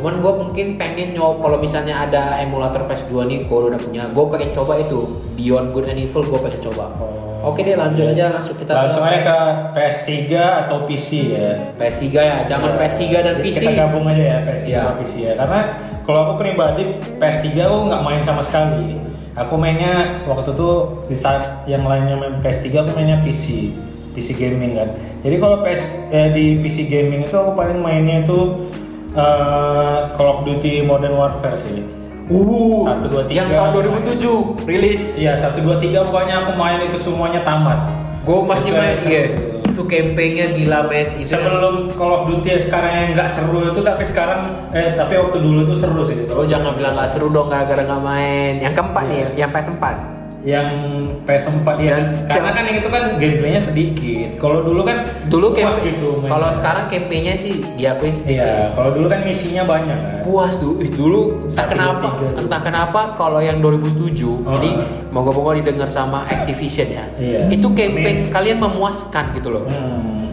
Cuman 0.00 0.24
gue 0.24 0.32
mungkin 0.32 0.66
pengen 0.80 1.12
nyoba 1.12 1.44
kalau 1.44 1.58
misalnya 1.60 2.08
ada 2.08 2.40
emulator 2.40 2.88
PS2 2.88 3.28
nih, 3.28 3.38
gue 3.44 3.58
udah 3.68 3.76
punya, 3.76 4.08
gue 4.08 4.24
pengen 4.32 4.50
coba 4.56 4.80
itu 4.80 5.04
Beyond 5.36 5.76
Good 5.76 5.92
and 5.92 6.00
Evil, 6.00 6.24
gue 6.24 6.40
pengen 6.40 6.60
coba. 6.64 6.88
Oh. 6.96 7.20
Oke 7.40 7.64
deh 7.64 7.72
lanjut 7.72 8.04
aja 8.04 8.36
langsung 8.36 8.56
kita 8.60 8.72
Langsung 8.76 9.00
aja 9.00 9.20
ke 9.24 9.38
PS3 9.72 10.12
atau 10.64 10.84
PC 10.84 11.08
ya. 11.32 11.72
PS3 11.76 12.04
ya, 12.16 12.36
jangan 12.44 12.76
PS3 12.76 13.04
dan 13.12 13.34
Jadi 13.40 13.44
PC. 13.44 13.60
Kita 13.64 13.72
gabung 13.76 14.04
aja 14.08 14.24
ya 14.24 14.38
PS3 14.44 14.64
Iya. 14.68 14.80
sama 14.80 14.92
PC 15.00 15.12
ya. 15.24 15.32
Karena 15.36 15.60
kalau 16.04 16.20
aku 16.28 16.32
pribadi 16.36 16.84
PS3 17.16 17.46
aku 17.64 17.78
nggak 17.88 18.02
main 18.04 18.20
sama 18.24 18.42
sekali. 18.44 19.00
Aku 19.36 19.56
mainnya 19.56 20.24
waktu 20.28 20.52
itu 20.52 20.70
di 21.08 21.16
saat 21.16 21.64
yang 21.64 21.84
lainnya 21.88 22.16
main 22.16 22.40
PS3 22.44 22.84
aku 22.84 22.90
mainnya 22.92 23.24
PC. 23.24 23.72
PC 24.12 24.36
gaming 24.36 24.76
kan. 24.76 24.92
Jadi 25.24 25.36
kalau 25.40 25.64
PS 25.64 25.82
eh, 26.12 26.28
di 26.36 26.60
PC 26.60 26.92
gaming 26.92 27.24
itu 27.24 27.36
aku 27.40 27.56
paling 27.56 27.80
mainnya 27.80 28.20
itu 28.20 28.68
eh, 29.14 29.98
Call 30.14 30.28
of 30.28 30.38
Duty 30.46 30.82
Modern 30.84 31.14
Warfare 31.18 31.58
sih. 31.58 31.82
Uh, 32.30 32.86
Satu, 32.86 33.10
dua, 33.10 33.22
tiga. 33.26 33.42
yang 33.42 33.48
tahun 33.50 33.70
2007 34.06 34.62
rilis. 34.70 35.18
Iya, 35.18 35.34
satu 35.34 35.66
dua 35.66 35.82
tiga 35.82 36.06
pokoknya 36.06 36.46
aku 36.46 36.52
main 36.54 36.78
itu 36.86 36.94
semuanya 36.94 37.42
tamat. 37.42 37.90
Gue 38.22 38.46
masih 38.46 38.70
main 38.70 38.94
iya. 38.94 39.26
sih. 39.26 39.34
Itu 39.66 39.82
campaignnya 39.82 40.54
gila 40.54 40.86
men. 40.86 41.18
Itu 41.18 41.34
Sebelum 41.34 41.90
Call 41.98 42.12
of 42.14 42.22
Duty 42.30 42.54
sekarang 42.62 42.92
yang 42.94 43.08
nggak 43.18 43.26
seru 43.34 43.74
itu 43.74 43.82
tapi 43.82 44.06
sekarang 44.06 44.70
eh 44.70 44.94
tapi 44.94 45.18
waktu 45.18 45.42
dulu 45.42 45.66
itu 45.66 45.74
seru 45.74 46.06
sih 46.06 46.22
itu. 46.22 46.30
Lo 46.30 46.46
jangan 46.46 46.78
bilang 46.78 46.94
gak 46.94 47.10
seru 47.10 47.34
dong 47.34 47.50
gara-gara 47.50 47.82
gak 47.82 47.98
main. 47.98 48.62
Yang 48.62 48.78
keempat 48.78 49.04
Iya. 49.10 49.10
nih, 49.10 49.22
yang 49.34 49.50
PS4. 49.50 49.84
Yang 50.40 50.68
PS4 51.22 51.68
ya. 51.76 51.94
Dan- 51.94 52.16
Karena 52.24 52.50
kan 52.50 52.64
yang 52.64 52.76
itu 52.76 52.88
kan 52.88 53.04
gameplaynya 53.14 53.60
sedikit. 53.60 54.28
Kalau 54.36 54.60
dulu 54.60 54.80
kan 54.82 55.04
Dulu 55.26 55.52
puas 55.52 55.76
camp- 55.76 55.84
gitu. 55.84 56.08
Kalau 56.22 56.48
sekarang 56.50 56.84
campaignnya 56.86 57.36
sih 57.36 57.60
diakui 57.74 58.08
sedikit. 58.14 58.40
Iya, 58.42 58.72
kalau 58.72 58.90
dulu 58.90 59.06
kan 59.06 59.20
misinya 59.22 59.62
banyak 59.62 59.98
kan. 59.98 60.18
puas 60.20 60.52
tuh 60.54 60.76
Ih, 60.78 60.88
dulu 60.90 61.20
entah 61.44 61.66
kenapa 61.66 62.06
entah 62.34 62.60
kenapa 62.60 63.00
kalau 63.14 63.38
yang 63.38 63.56
2007 63.58 64.40
Oh. 64.42 64.52
ini 64.54 64.76
moga-moga 65.08 65.56
didengar 65.56 65.88
sama 65.88 66.24
Activision 66.24 66.88
ya 66.88 67.04
Iya. 67.14 67.40
itu 67.48 67.66
campaign 67.66 68.28
kalian 68.28 68.58
memuaskan 68.58 69.32
gitu 69.32 69.48
loh 69.50 69.64
Hmm. 69.66 70.28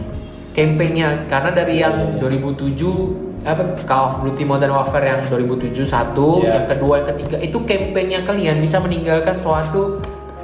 campaignnya 0.50 1.24
karena 1.26 1.50
dari 1.50 1.74
yang 1.78 1.94
2007 2.18 3.27
apa 3.40 3.62
Call 3.82 4.04
of 4.04 4.24
Duty 4.24 4.42
Modern 4.42 4.72
Warfare 4.72 5.06
yang 5.08 5.20
2007 5.24 5.70
satu 5.84 6.40
Iya. 6.40 6.54
yang 6.54 6.66
kedua 6.66 6.92
yang 6.98 7.08
ketiga 7.08 7.36
itu 7.38 7.58
campaignnya 7.60 8.20
kalian 8.22 8.58
bisa 8.58 8.76
meninggalkan 8.78 9.32
suatu 9.32 10.02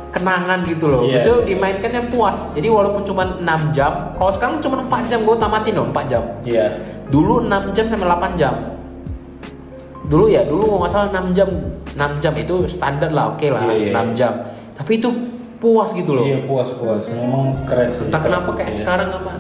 kenangan 0.09 0.63
gitu 0.63 0.87
loh 0.87 1.03
Iya. 1.03 1.19
bisa 1.19 1.31
dimainkan 1.43 1.91
yang 1.91 2.07
puas 2.07 2.47
jadi 2.53 2.69
walaupun 2.69 3.03
cuma 3.03 3.37
6 3.37 3.43
jam 3.71 3.91
kalau 4.15 4.31
sekarang 4.31 4.57
cuma 4.59 4.79
4 4.81 5.11
jam 5.11 5.21
gue 5.21 5.37
tamatin 5.37 5.75
loh 5.75 5.87
4 5.89 6.07
jam 6.07 6.23
Iya. 6.43 6.67
dulu 7.09 7.43
6 7.43 7.75
jam 7.75 7.85
sampai 7.85 8.07
8 8.07 8.35
jam 8.35 8.55
dulu 10.05 10.29
ya 10.29 10.45
dulu 10.45 10.79
nggak 10.79 10.91
salah 10.91 11.09
6 11.11 11.33
jam 11.33 11.49
6 11.97 12.23
jam 12.23 12.33
itu 12.37 12.55
standar 12.69 13.11
lah 13.11 13.35
oke 13.35 13.47
lah 13.49 13.65
Iya, 13.67 13.91
iya. 13.91 13.93
6 13.93 14.15
jam 14.15 14.33
tapi 14.75 14.99
itu 14.99 15.09
puas 15.65 15.89
gitu 15.91 16.13
loh 16.13 16.21
Iya 16.23 16.45
puas 16.45 16.69
puas. 16.71 17.09
Memang 17.09 17.57
keren 17.65 17.89
sih. 17.89 18.05
entah 18.05 18.21
kenapa 18.21 18.53
kayak 18.53 18.69
Iya. 18.69 18.79
sekarang 18.79 19.09
apa 19.11 19.31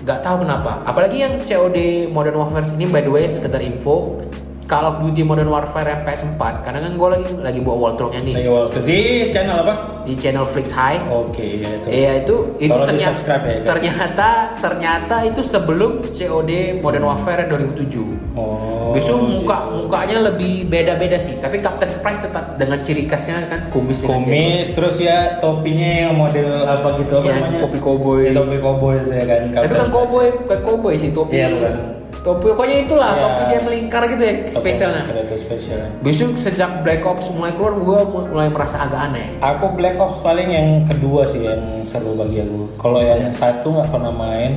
nggak 0.00 0.20
tahu 0.20 0.36
kenapa 0.40 0.70
apalagi 0.82 1.16
yang 1.18 1.34
COD 1.38 1.78
Modern 2.08 2.36
Warfare 2.38 2.64
ini 2.70 2.86
by 2.86 3.00
the 3.00 3.10
way 3.10 3.24
sekedar 3.26 3.60
info 3.60 4.16
Call 4.64 4.80
of 4.82 4.96
Duty 4.96 5.20
Modern 5.22 5.46
Warfare 5.46 5.84
yang 5.86 6.02
PS4 6.02 6.40
karena 6.64 6.80
kan 6.80 6.92
gue 6.94 7.08
lagi 7.10 7.26
lagi 7.38 7.60
buat 7.60 7.76
walkthrough-nya 7.78 8.20
nih 8.22 8.34
Lagi 8.40 8.80
di 8.80 9.00
channel 9.28 9.60
apa? 9.60 9.74
di 10.02 10.14
channel 10.14 10.40
Flix 10.42 10.72
High 10.72 11.04
Oke, 11.06 11.44
iya 11.44 11.68
itu. 11.74 11.86
Iya 11.86 12.10
itu 12.18 12.36
itu 12.58 12.72
Tolong 12.72 12.88
ternyata 12.88 13.20
ya, 13.44 13.60
ternyata 13.62 14.28
ternyata 14.56 15.16
itu 15.22 15.40
sebelum 15.42 15.90
COD 16.02 16.50
Modern 16.80 17.04
Warfare 17.04 17.44
yang 17.44 17.48
2007 17.76 18.32
Oh. 18.34 18.73
Besok 18.94 19.18
iya. 19.18 19.26
muka 19.34 19.58
mukanya 19.68 20.18
lebih 20.24 20.52
beda-beda 20.64 21.18
sih, 21.18 21.34
tapi 21.36 21.58
Captain 21.58 21.90
Price 21.98 22.20
tetap 22.20 22.54
dengan 22.54 22.78
ciri 22.78 23.04
khasnya 23.04 23.42
kan 23.44 23.60
kumis 23.68 24.00
dengan 24.00 24.22
Kumis 24.22 24.66
terus 24.70 24.96
ya 24.96 25.18
topinya 25.36 25.90
yang 26.04 26.14
model 26.14 26.62
apa 26.62 26.88
gitu 26.96 27.12
apa 27.14 27.24
Yang 27.24 27.36
namanya? 27.40 27.58
topi 27.60 27.78
cowboy. 27.78 28.20
Ya, 28.20 28.32
topi 28.32 28.56
cowboy 28.56 28.94
itu 28.96 29.10
ya 29.10 29.24
kan. 29.24 29.38
jenggot. 29.40 29.54
Tapi 29.56 29.66
kan 29.66 29.76
Captain 29.76 29.90
cowboy, 29.90 30.26
bukan 30.38 30.58
cowboy 30.62 30.94
sih 30.94 31.10
topi. 31.10 31.34
Iya 31.34 31.48
bukan. 31.50 31.74
topi 32.16 32.46
pokoknya 32.48 32.76
itulah 32.80 33.10
Iya. 33.10 33.20
topi 33.20 33.42
dia 33.44 33.60
melingkar 33.60 34.02
gitu 34.06 34.22
ya 34.22 34.34
spesialnya 34.48 35.02
Predator 35.04 35.36
spesialnya. 35.36 35.88
besok 36.00 36.30
sejak 36.38 36.80
Black 36.80 37.04
Ops 37.04 37.28
mulai 37.28 37.52
keluar 37.52 37.76
gue 37.76 37.98
mulai 38.24 38.48
merasa 38.48 38.80
agak 38.80 38.96
aneh 39.04 39.28
Aku 39.44 39.68
Black 39.70 40.00
Ops 40.00 40.24
paling 40.24 40.48
yang 40.48 40.68
kedua 40.84 41.28
sih 41.28 41.44
yang 41.44 41.60
seru 41.84 42.16
bagi 42.16 42.40
aku. 42.40 42.80
Kalau 42.80 42.96
yang 42.98 43.28
satu 43.28 43.76
nggak 43.76 43.92
pernah 43.92 44.08
main, 44.08 44.56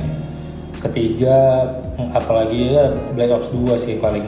ketiga 0.80 1.36
apalagi 2.10 2.74
ya 2.74 2.90
Black 3.12 3.30
Ops 3.30 3.48
2 3.50 3.74
sih 3.76 3.98
paling. 3.98 4.24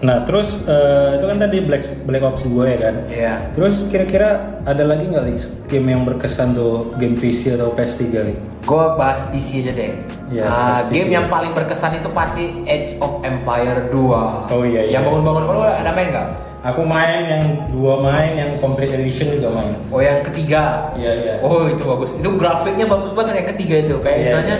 Nah 0.00 0.16
terus 0.24 0.64
eh, 0.64 1.20
itu 1.20 1.24
kan 1.28 1.36
tadi 1.36 1.60
Black 1.60 1.84
Black 2.08 2.24
Ops 2.24 2.42
2 2.44 2.72
ya 2.72 2.78
kan. 2.80 2.94
Iya. 3.06 3.34
Terus 3.52 3.84
kira-kira 3.86 4.58
ada 4.64 4.82
lagi 4.82 5.04
nggak 5.04 5.24
game 5.68 5.86
yang 5.90 6.02
berkesan 6.02 6.54
tuh 6.54 6.94
game 6.96 7.14
PC 7.14 7.54
atau 7.54 7.70
PS3 7.72 8.04
Lik? 8.24 8.38
gue 8.60 8.84
bahas 8.94 9.24
PC 9.32 9.64
aja 9.64 9.72
deh 9.72 9.92
Iya, 10.30 10.44
Ah, 10.44 10.78
PC. 10.84 10.92
game 10.92 11.10
yang 11.10 11.26
paling 11.26 11.56
berkesan 11.56 11.96
itu 11.96 12.12
pasti 12.12 12.60
Age 12.68 13.00
of 13.00 13.24
Empire 13.24 13.88
2 13.88 14.52
Oh, 14.52 14.62
iya, 14.62 14.84
iya. 14.84 15.00
yang 15.00 15.08
bangun-bangun 15.08 15.44
kalau 15.48 15.64
ada 15.64 15.90
main 15.90 16.08
nggak 16.12 16.28
Aku 16.60 16.84
main 16.84 17.24
yang 17.24 17.44
dua 17.72 18.04
main, 18.04 18.36
yang 18.36 18.50
complete 18.60 18.92
edition 18.92 19.32
juga 19.32 19.48
main. 19.48 19.72
oh 19.88 19.96
yang 19.96 20.20
ketiga 20.20 20.92
Iya 20.92 21.12
iya. 21.16 21.34
Oh 21.40 21.64
itu 21.66 21.80
bagus. 21.80 22.12
Itu 22.12 22.36
grafiknya 22.36 22.84
bagus 22.84 23.16
banget 23.16 23.40
yang 23.40 23.48
ketiga 23.56 23.76
itu. 23.80 23.94
Kayak 23.96 24.12
Iya, 24.12 24.24
misalnya 24.28 24.56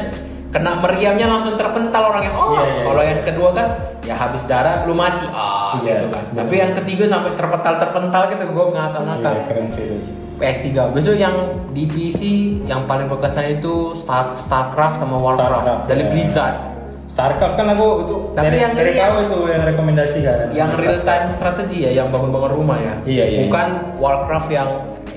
kena 0.50 0.76
meriamnya 0.76 1.26
langsung 1.26 1.54
terpental 1.54 2.10
orang 2.10 2.22
yang 2.26 2.34
oh. 2.34 2.52
Iya, 2.52 2.62
iya. 2.64 2.82
Kalau 2.82 3.02
yang 3.02 3.20
kedua 3.22 3.48
kan 3.50 3.66
ya 4.02 4.14
habis 4.14 4.42
darah 4.44 4.82
lu 4.82 4.92
mati 4.92 5.26
ah 5.30 5.78
Iya, 5.78 6.02
gitu 6.02 6.06
kan. 6.10 6.22
bener. 6.28 6.38
Tapi 6.42 6.54
yang 6.56 6.72
ketiga 6.74 7.04
sampai 7.06 7.30
terpental 7.34 7.74
terpental 7.78 8.22
gitu 8.28 8.44
gue 8.44 8.64
Iya, 8.64 8.74
ngakak-ngakak. 8.76 9.34
keren 9.46 9.66
sih 9.70 9.84
itu. 9.86 9.96
PS3. 10.36 10.68
Besok 10.90 11.14
yang 11.14 11.36
di 11.70 11.84
PC 11.84 12.20
yang 12.64 12.88
paling 12.88 13.06
berkesan 13.06 13.60
itu 13.60 13.92
Star 13.94 14.32
Starcraft 14.32 14.96
sama 14.98 15.14
Warcraft 15.14 15.52
Starcraft, 15.52 15.84
dari 15.86 16.02
ya. 16.02 16.08
Blizzard. 16.08 16.56
Starcraft 17.04 17.54
kan 17.54 17.66
aku 17.68 17.86
itu 18.06 18.14
Tapi 18.32 18.46
dari, 18.48 18.56
yang 18.58 18.72
dari 18.72 18.90
kau 18.94 19.18
itu 19.20 19.38
yang 19.52 19.62
rekomendasi 19.66 20.18
kan. 20.24 20.48
Yang 20.48 20.70
real 20.78 20.98
time 21.02 21.26
strategi 21.28 21.78
ya, 21.84 21.90
yang 21.92 22.08
bangun-bangun 22.08 22.52
rumah 22.56 22.78
ya. 22.80 22.94
Iya, 23.04 23.24
iya, 23.26 23.38
Bukan 23.44 23.68
Warcraft 24.00 24.48
yang 24.48 24.68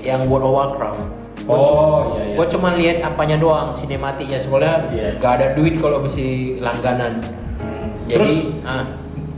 yang 0.04 0.20
World 0.28 0.44
of 0.44 0.52
Warcraft. 0.52 1.00
Gua 1.44 1.56
Oh 1.56 1.98
iya 2.16 2.22
iya. 2.32 2.36
Gue 2.40 2.46
cuma 2.48 2.68
lihat 2.72 2.98
apanya 3.04 3.36
doang, 3.36 3.68
sinematiknya. 3.76 4.40
Soalnya 4.40 4.88
Iya. 4.88 5.08
gak 5.20 5.32
ada 5.40 5.46
duit 5.52 5.76
kalau 5.76 6.00
mesti 6.00 6.56
langganan. 6.58 7.20
Jadi, 8.04 8.16
Terus 8.16 8.64
ah, 8.64 8.84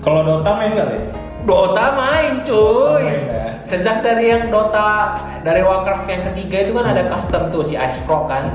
kalau 0.02 0.22
Dota 0.22 0.50
main 0.54 0.70
nggak 0.74 0.86
deh? 0.90 1.02
Dota 1.46 1.86
main 1.94 2.32
cuy. 2.42 3.02
Main, 3.06 3.22
ya. 3.30 3.46
Sejak 3.62 4.02
dari 4.02 4.30
yang 4.30 4.50
Dota 4.50 5.14
dari 5.42 5.62
Warcraft 5.62 6.06
yang 6.06 6.22
ketiga 6.30 6.56
itu 6.66 6.72
kan 6.74 6.86
ada 6.86 7.06
custom 7.06 7.50
tuh 7.50 7.62
si 7.62 7.74
Ice 7.78 7.98
Frog 8.06 8.26
kan. 8.26 8.50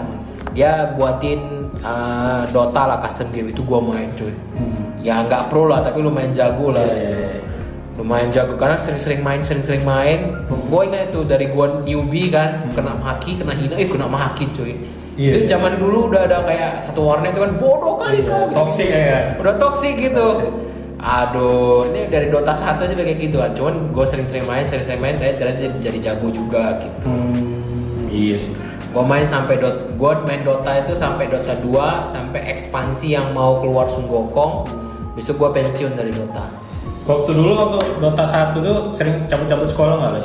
Dia 0.52 0.96
buatin 0.96 1.72
ah, 1.80 2.44
Dota 2.52 2.88
lah 2.88 3.00
custom 3.00 3.32
game 3.32 3.52
itu 3.52 3.64
gua 3.64 3.80
main 3.80 4.12
cuy. 4.16 4.32
Ya 5.00 5.24
nggak 5.24 5.48
pro 5.48 5.66
lah 5.68 5.80
tapi 5.80 6.04
lumayan 6.04 6.32
jago 6.32 6.72
lah. 6.72 6.84
Iya, 6.84 6.96
iya, 6.96 7.18
iya. 7.20 7.40
lumayan 8.00 8.32
jago 8.32 8.56
karena 8.56 8.80
sering-sering 8.80 9.22
main 9.22 9.40
sering-sering 9.44 9.84
main 9.84 10.34
gue 10.72 10.82
ingat 10.82 11.02
itu 11.06 11.20
dari 11.24 11.46
gue 11.46 11.66
newbie 11.84 12.28
kan 12.28 12.64
kena 12.70 12.96
maki 12.96 13.36
kena 13.36 13.52
hina 13.52 13.76
eh 13.76 13.86
kena 13.86 14.08
maki 14.08 14.48
cuy 14.50 14.74
Iya, 15.12 15.28
itu 15.28 15.40
iya. 15.44 15.50
zaman 15.52 15.76
dulu 15.76 16.08
udah 16.08 16.24
ada 16.24 16.40
kayak 16.42 16.80
satu 16.82 17.04
warnet 17.04 17.36
itu 17.36 17.44
kan 17.44 17.54
bodoh 17.56 18.00
kali 18.00 18.24
Iya, 18.24 18.32
kau 18.32 18.42
gitu. 18.42 18.56
toxic 18.58 18.88
ya 18.88 19.20
udah 19.36 19.54
toxic 19.58 19.94
gitu 20.00 20.24
Toxic. 20.24 20.50
aduh 20.98 21.84
ini 21.84 22.08
dari 22.08 22.28
Dota 22.28 22.54
1 22.54 22.80
aja 22.80 22.94
udah 22.94 23.06
kayak 23.06 23.20
gitu 23.20 23.36
kan 23.36 23.52
cuman 23.52 23.92
gue 23.92 24.06
sering-sering 24.06 24.46
main 24.46 24.64
sering-sering 24.64 24.98
main 25.00 25.18
eh, 25.18 25.34
ternyata 25.34 25.60
jadi, 25.60 25.76
jadi 25.82 25.98
jago 26.02 26.28
juga 26.30 26.80
gitu 26.80 27.04
Hmm, 27.04 28.08
iya 28.08 28.36
sih. 28.36 28.56
gue 28.88 29.04
main 29.04 29.24
sampai 29.24 29.56
dot 29.58 29.76
gue 29.92 30.12
main 30.24 30.42
Dota 30.42 30.72
itu 30.78 30.94
sampai 30.94 31.28
Dota 31.28 31.54
2 31.56 31.68
sampai 32.08 32.42
ekspansi 32.50 33.08
yang 33.10 33.28
mau 33.32 33.56
keluar 33.56 33.88
Sunggokong 33.88 34.64
besok 35.12 35.36
gue 35.38 35.50
pensiun 35.54 35.92
dari 35.92 36.10
Dota 36.10 36.48
Waktu 37.02 37.30
dulu 37.32 37.52
waktu 37.52 37.78
Dota 37.98 38.24
1 38.24 38.56
tuh 38.56 38.78
sering 38.92 39.28
cabut-cabut 39.28 39.66
sekolah 39.66 39.96
nggak 39.98 40.12
Le? 40.14 40.22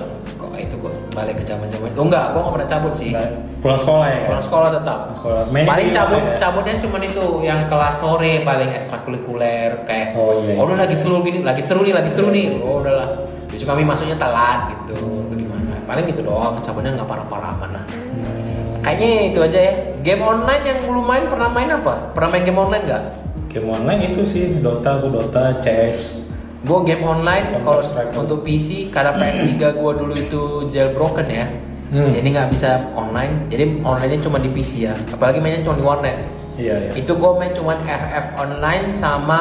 Balik 1.17 1.41
ke 1.41 1.45
zaman 1.49 1.67
zaman 1.73 1.89
oh 1.97 2.05
enggak 2.05 2.37
gue 2.37 2.41
gak 2.45 2.55
pernah 2.61 2.69
cabut 2.69 2.93
sih 2.93 3.11
Nggak, 3.17 3.47
Pulang 3.67 3.81
sekolah 3.83 4.07
ya? 4.07 4.21
Pulang 4.31 4.45
sekolah 4.47 4.69
tetap. 4.71 4.99
Pulang 5.03 5.19
sekolah. 5.19 5.41
Mainnya 5.51 5.71
paling 5.75 5.89
cabut 5.91 6.23
ya? 6.23 6.37
cabutnya 6.39 6.75
cuma 6.79 6.97
itu 7.03 7.25
yang 7.43 7.61
kelas 7.67 7.95
sore 7.99 8.33
paling 8.47 8.71
ekstrakurikuler 8.79 9.71
kayak 9.89 10.15
Oh, 10.15 10.39
iya, 10.45 10.55
iya. 10.55 10.63
udah 10.63 10.77
lagi 10.87 10.95
seru 10.95 11.19
gini, 11.27 11.43
lagi 11.43 11.63
seru 11.67 11.83
nih, 11.83 11.91
lagi 11.97 12.11
seru 12.13 12.29
nih. 12.31 12.47
Oh 12.63 12.79
udahlah. 12.79 13.09
Besok 13.51 13.67
kami 13.75 13.83
masuknya 13.83 14.15
telat 14.21 14.71
gitu. 14.71 14.95
Atau 15.03 15.35
gimana. 15.35 15.75
Paling 15.83 16.05
gitu 16.07 16.21
doang, 16.23 16.55
cabutnya 16.63 16.95
nggak 16.95 17.09
parah-parah 17.11 17.53
mana. 17.59 17.81
Hmm. 17.83 18.85
Kayaknya 18.87 19.11
itu 19.35 19.39
aja 19.43 19.59
ya. 19.59 19.73
Game 20.05 20.23
online 20.23 20.63
yang 20.63 20.79
lu 20.87 21.03
main 21.03 21.25
pernah 21.27 21.51
main 21.51 21.67
apa? 21.73 22.15
Pernah 22.15 22.29
main 22.31 22.45
game 22.47 22.61
online 22.61 22.85
nggak? 22.87 23.03
Game 23.51 23.69
online 23.73 24.01
itu 24.15 24.21
sih 24.23 24.63
Dota, 24.63 25.01
aku 25.01 25.11
Dota, 25.11 25.59
CS. 25.59 26.26
Gue 26.67 26.79
game 26.83 27.07
online 27.07 27.63
kalau 27.63 27.79
untuk 28.19 28.43
PC 28.43 28.91
karena 28.91 29.15
PS3 29.15 29.55
gue 29.79 29.93
dulu 30.03 30.15
itu 30.19 30.43
jailbroken 30.67 31.29
ya. 31.31 31.47
Hmm. 31.95 32.11
Jadi 32.11 32.27
nggak 32.35 32.51
bisa 32.51 32.83
online. 32.99 33.47
Jadi 33.47 33.87
online-nya 33.87 34.19
cuma 34.19 34.43
di 34.43 34.51
PC 34.51 34.91
ya. 34.91 34.95
Apalagi 35.15 35.39
mainnya 35.39 35.63
cuma 35.63 35.79
di 35.79 35.87
warnet. 35.87 36.19
Iya 36.59 36.75
iya. 36.75 36.91
Itu 36.99 37.15
gue 37.15 37.31
main 37.39 37.53
cuma 37.55 37.79
RF 37.79 38.27
online 38.35 38.91
sama 38.99 39.41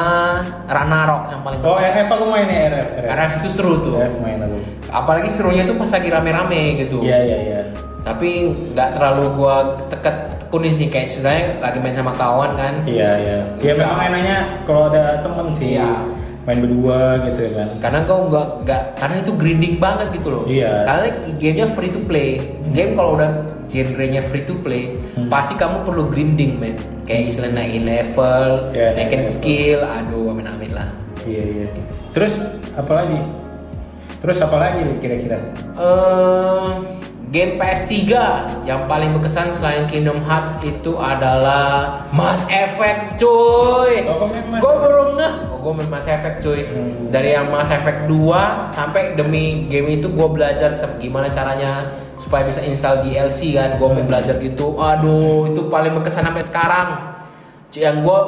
Ragnarok 0.70 1.32
yang 1.34 1.42
paling 1.42 1.58
Oh. 1.66 1.74
RF 1.80 2.08
aku 2.12 2.24
main 2.30 2.46
ya 2.46 2.62
RF. 2.70 2.88
RF 3.02 3.32
itu 3.42 3.48
seru 3.58 3.74
tuh. 3.82 3.98
RF 3.98 4.22
main 4.22 4.38
aku. 4.46 4.56
Apalagi 4.94 5.26
serunya 5.26 5.66
tuh 5.66 5.74
pas 5.74 5.90
lagi 5.90 6.06
rame-rame 6.06 6.62
gitu. 6.86 7.02
Iya 7.02 7.18
iya 7.26 7.38
iya. 7.42 7.60
Tapi 8.06 8.54
nggak 8.70 8.88
terlalu 8.94 9.24
gue 9.34 9.56
teket 9.90 10.16
tekunin 10.46 10.70
sih 10.70 10.86
kayak 10.86 11.10
sebenarnya 11.10 11.44
lagi 11.58 11.78
main 11.82 11.96
sama 11.98 12.12
kawan 12.14 12.54
kan. 12.54 12.74
Iya 12.86 13.10
iya. 13.18 13.38
Ya 13.58 13.72
memang 13.74 13.98
enaknya 13.98 14.36
kalau 14.62 14.86
ada 14.94 15.18
temen 15.26 15.50
sih. 15.50 15.74
Iya. 15.74 15.90
Main 16.46 16.62
berdua 16.62 16.98
gitu 17.26 17.40
ya 17.42 17.52
kan. 17.52 17.68
Karena 17.82 17.98
gue 18.00 18.18
nggak 18.24 18.46
nggak 18.62 18.82
karena 18.94 19.16
itu 19.18 19.32
grinding 19.34 19.74
banget 19.76 20.08
gitu 20.14 20.28
loh. 20.30 20.44
Iya. 20.46 20.86
Karena 20.86 21.06
gamenya 21.34 21.66
free 21.66 21.90
to 21.90 22.00
play. 22.00 22.38
Game 22.70 22.94
kalau 22.94 23.18
udah 23.18 23.30
genrenya 23.66 24.22
free 24.22 24.42
to 24.42 24.54
play, 24.56 24.94
Hmm. 25.18 25.26
pasti 25.26 25.54
kamu 25.54 25.82
perlu 25.82 26.06
grinding 26.06 26.54
men. 26.54 26.78
Kayak 27.02 27.22
istilah 27.26 27.50
naikin 27.50 27.82
level, 27.82 28.70
Iya, 28.70 28.94
naikin 28.94 29.20
level. 29.20 29.32
skill. 29.32 29.80
Aduh, 29.82 30.30
amin-amin 30.30 30.70
lah. 30.70 30.88
Iya 31.22 31.44
iya. 31.44 31.68
Terus 32.12 32.38
apa 32.72 32.92
lagi? 32.94 33.18
Terus 34.16 34.38
apa 34.38 34.56
lagi 34.56 34.80
nih 34.82 34.96
kira-kira? 34.96 35.38
eh 35.76 36.66
game 37.26 37.58
PS3 37.58 37.92
yang 38.62 38.86
paling 38.86 39.10
berkesan 39.12 39.50
selain 39.52 39.84
Kingdom 39.84 40.22
Hearts 40.22 40.62
itu 40.62 40.94
adalah 40.94 42.00
Mass 42.10 42.46
Effect 42.46 43.18
cuy. 43.18 44.06
Kau 44.06 44.30
Gue 44.56 44.74
baru 44.78 45.02
ngeh, 45.12 45.32
gue 45.66 45.72
main 45.74 45.90
Mass 45.90 46.06
Effect 46.06 46.38
cuy. 46.38 46.62
Hmm. 46.62 47.10
Dari 47.10 47.34
yang 47.34 47.50
Mass 47.50 47.66
Effect 47.68 48.06
2 48.06 48.70
sampai 48.70 49.18
demi 49.18 49.66
game 49.66 49.98
itu 49.98 50.06
gue 50.06 50.28
belajar 50.28 50.78
cep- 50.78 50.94
gimana 50.96 51.26
caranya 51.26 51.90
supaya 52.16 52.46
bisa 52.46 52.62
install 52.62 53.02
DLC 53.02 53.50
kan. 53.52 53.74
Gue 53.74 53.90
Hmm. 53.90 54.06
belajar 54.06 54.38
gitu. 54.38 54.78
Aduh, 54.78 55.50
itu 55.50 55.66
paling 55.66 55.90
berkesan 55.92 56.22
sampai 56.22 56.40
sekarang. 56.40 56.88
Cuy, 57.66 57.82
Yang 57.82 57.96
gue 58.00 58.18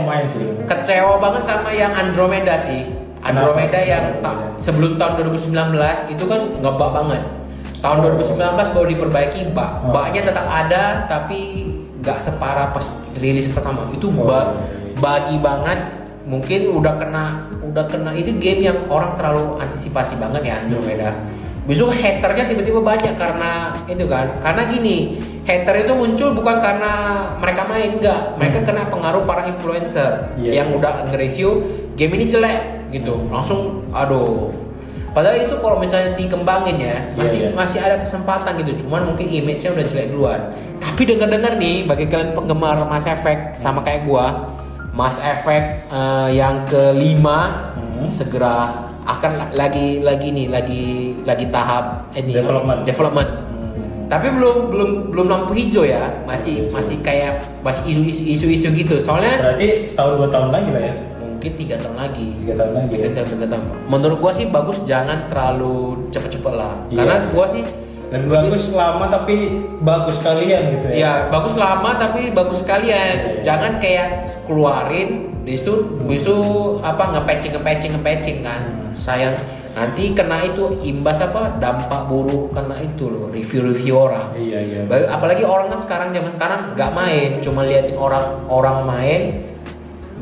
main 0.00 0.24
sih. 0.24 0.40
kecewa 0.64 1.20
banget 1.20 1.42
sama 1.44 1.68
yang 1.68 1.92
Andromeda 1.92 2.56
sih. 2.56 2.88
Andromeda 3.20 3.76
Kenapa? 3.76 3.92
yang 3.92 4.04
ta- 4.22 4.40
sebelum 4.56 4.96
tahun 4.96 5.12
2019 5.20 6.08
itu 6.08 6.24
kan 6.24 6.40
ngebak 6.56 6.90
banget. 6.94 7.22
Tahun 7.76 7.98
2019 8.00 8.72
baru 8.72 8.86
diperbaiki 8.88 9.52
bak. 9.52 9.84
Oh. 9.84 9.92
Baknya 9.92 10.22
tetap 10.24 10.46
ada 10.46 11.04
tapi 11.04 11.68
nggak 12.00 12.18
separah 12.18 12.72
pas 12.72 12.86
rilis 13.18 13.50
pertama. 13.50 13.84
Itu 13.90 14.08
Oh, 14.08 14.24
ba- 14.24 14.54
iya, 14.54 14.64
iya. 14.64 14.96
bagi 14.96 15.36
banget. 15.38 15.80
Mungkin 16.26 16.74
udah 16.74 16.98
kena 16.98 17.24
udah 17.62 17.86
kena 17.86 18.10
itu 18.12 18.34
game 18.36 18.66
yang 18.66 18.78
orang 18.90 19.14
terlalu 19.14 19.62
antisipasi 19.62 20.18
banget 20.18 20.42
ya 20.42 20.54
Andromeda. 20.58 21.14
Besok 21.66 21.94
haternya 21.94 22.46
tiba-tiba 22.46 22.78
banyak 22.78 23.14
karena 23.14 23.70
itu 23.86 24.06
kan. 24.06 24.38
Karena 24.38 24.62
gini, 24.66 25.18
hater 25.42 25.82
itu 25.82 25.92
muncul 25.94 26.30
bukan 26.30 26.58
karena 26.58 26.92
mereka 27.38 27.62
main 27.66 27.98
enggak. 27.98 28.38
Mereka 28.38 28.58
kena 28.62 28.86
pengaruh 28.86 29.22
para 29.22 29.46
influencer 29.46 30.34
Hmm. 30.34 30.42
Iya. 30.46 30.62
yang 30.62 30.68
udah 30.74 31.06
nge-review 31.06 31.50
game 31.94 32.12
ini 32.14 32.26
jelek 32.26 32.90
gitu. 32.90 33.18
Langsung 33.30 33.86
aduh. 33.90 34.50
Padahal 35.10 35.40
itu 35.40 35.56
kalau 35.58 35.80
misalnya 35.80 36.12
dikembangin 36.12 36.76
ya, 36.76 36.92
masih 37.16 37.38
Iya, 37.40 37.48
iya. 37.48 37.56
masih 37.56 37.78
ada 37.80 37.96
kesempatan 37.98 38.52
gitu. 38.60 38.84
Cuman 38.84 39.08
mungkin 39.08 39.26
image-nya 39.26 39.72
udah 39.72 39.84
jelek 39.88 40.06
duluan. 40.12 40.40
Tapi 40.76 41.02
dengar-dengar 41.08 41.56
nih 41.56 41.88
bagi 41.88 42.04
kalian 42.04 42.36
penggemar 42.36 42.76
Mass 42.84 43.08
Effect 43.08 43.56
sama 43.56 43.80
kayak 43.80 44.04
gua, 44.04 44.54
Mass 44.96 45.20
Effect 45.20 45.66
eh, 45.86 46.28
yang 46.32 46.64
kelima 46.64 47.68
Hmm. 47.76 48.08
segera 48.08 48.72
akan 49.04 49.32
la- 49.36 49.54
lagi 49.54 50.00
lagi 50.00 50.28
nih 50.30 50.48
lagi 50.48 50.84
lagi 51.22 51.46
tahap 51.46 52.10
ini 52.12 52.32
Development. 52.34 52.80
development. 52.82 53.30
Hmm. 53.38 54.06
Tapi 54.06 54.26
belum 54.30 54.56
belum 54.68 54.90
belum 55.10 55.26
lampu 55.26 55.52
hijau 55.52 55.82
ya, 55.82 56.00
masih 56.24 56.68
masih 56.70 56.98
kayak 57.00 57.36
masih 57.60 57.82
isu-isu 57.86 58.22
isu-isu 58.26 58.68
gitu. 58.74 58.96
Soalnya 58.98 59.36
Berarti 59.38 59.84
setahun 59.84 60.12
dua 60.16 60.28
tahun 60.28 60.48
lagi 60.50 60.70
lah 60.70 60.82
ya. 60.82 60.94
mungkin 61.16 61.52
tiga 61.54 61.76
tahun 61.76 61.96
lagi. 61.98 62.26
Tiga 62.34 62.54
tahun 62.56 62.72
lagi. 62.74 62.90
Tiga 62.90 63.04
ya? 63.04 63.12
tahun, 63.14 63.28
tiga 63.30 63.46
tahun. 63.46 63.64
Menurut 63.86 64.18
gua 64.18 64.32
sih 64.32 64.46
bagus 64.48 64.78
jangan 64.82 65.18
terlalu 65.26 65.76
cepet-cepet 66.08 66.52
lah. 66.52 66.72
Iya. 66.88 66.96
Karena 66.98 67.16
gua 67.28 67.44
sih 67.46 67.62
Lebih 68.06 68.28
bagus 68.30 68.70
lama 68.70 69.10
tapi 69.10 69.66
bagus 69.82 70.16
kalian 70.22 70.78
gitu 70.78 70.86
ya. 70.90 70.94
Ya 70.94 71.12
bagus 71.26 71.58
lama 71.58 71.90
tapi 71.98 72.30
bagus 72.30 72.62
sekalian. 72.62 73.42
Jangan 73.42 73.82
kayak 73.82 74.30
keluarin, 74.46 75.34
habis 75.42 75.66
itu, 75.66 75.74
habis 76.06 76.22
itu 76.22 76.36
apa 76.86 77.04
ngepatching 77.18 77.52
ngepatching 77.58 77.92
ngepatching 77.98 78.38
kan. 78.46 78.62
Sayang 78.94 79.34
nanti 79.76 80.16
kena 80.16 80.40
itu 80.40 80.80
imbas 80.86 81.20
apa 81.20 81.60
dampak 81.60 82.08
buruk 82.08 82.54
kena 82.56 82.80
itu 82.80 83.12
loh 83.12 83.28
review-review 83.28 83.94
orang. 84.08 84.32
Iya 84.38 84.58
iya. 84.62 84.80
Apalagi 85.10 85.42
orang 85.44 85.68
kan 85.68 85.80
sekarang 85.82 86.08
zaman 86.14 86.32
sekarang 86.32 86.60
nggak 86.78 86.90
main, 86.94 87.30
cuma 87.42 87.66
liatin 87.66 87.98
orang 87.98 88.24
orang 88.48 88.86
main, 88.88 89.20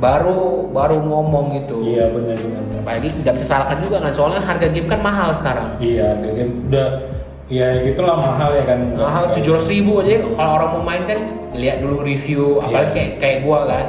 baru 0.00 0.72
baru 0.74 0.98
ngomong 1.04 1.54
gitu. 1.60 1.84
Iya 1.86 2.10
benar 2.10 2.34
benar. 2.34 2.62
benar. 2.66 2.80
Apalagi 2.82 3.08
nggak 3.22 3.34
bisa 3.38 3.46
salahkan 3.46 3.78
juga 3.78 3.96
kan, 4.02 4.10
soalnya 4.10 4.40
harga 4.42 4.66
game 4.72 4.88
kan 4.90 5.00
mahal 5.04 5.28
sekarang. 5.30 5.68
Iya, 5.78 6.18
harga 6.18 6.30
game 6.34 6.52
udah 6.66 6.88
ya 7.54 7.68
gitulah 7.80 8.16
mahal 8.18 8.50
ya 8.52 8.64
kan. 8.64 8.80
mahal 8.94 9.24
tujuh 9.32 9.54
ratus 9.54 9.68
ribu 9.68 10.00
aja 10.00 10.14
kalau 10.28 10.50
orang 10.52 10.70
mau 10.72 10.82
main 10.82 11.02
kan 11.04 11.18
lihat 11.54 11.76
dulu 11.78 12.02
review 12.02 12.58
apalagi 12.58 12.82
Iya. 12.84 12.92
kayak 12.92 13.10
kayak 13.16 13.38
gua 13.40 13.58
kan 13.64 13.86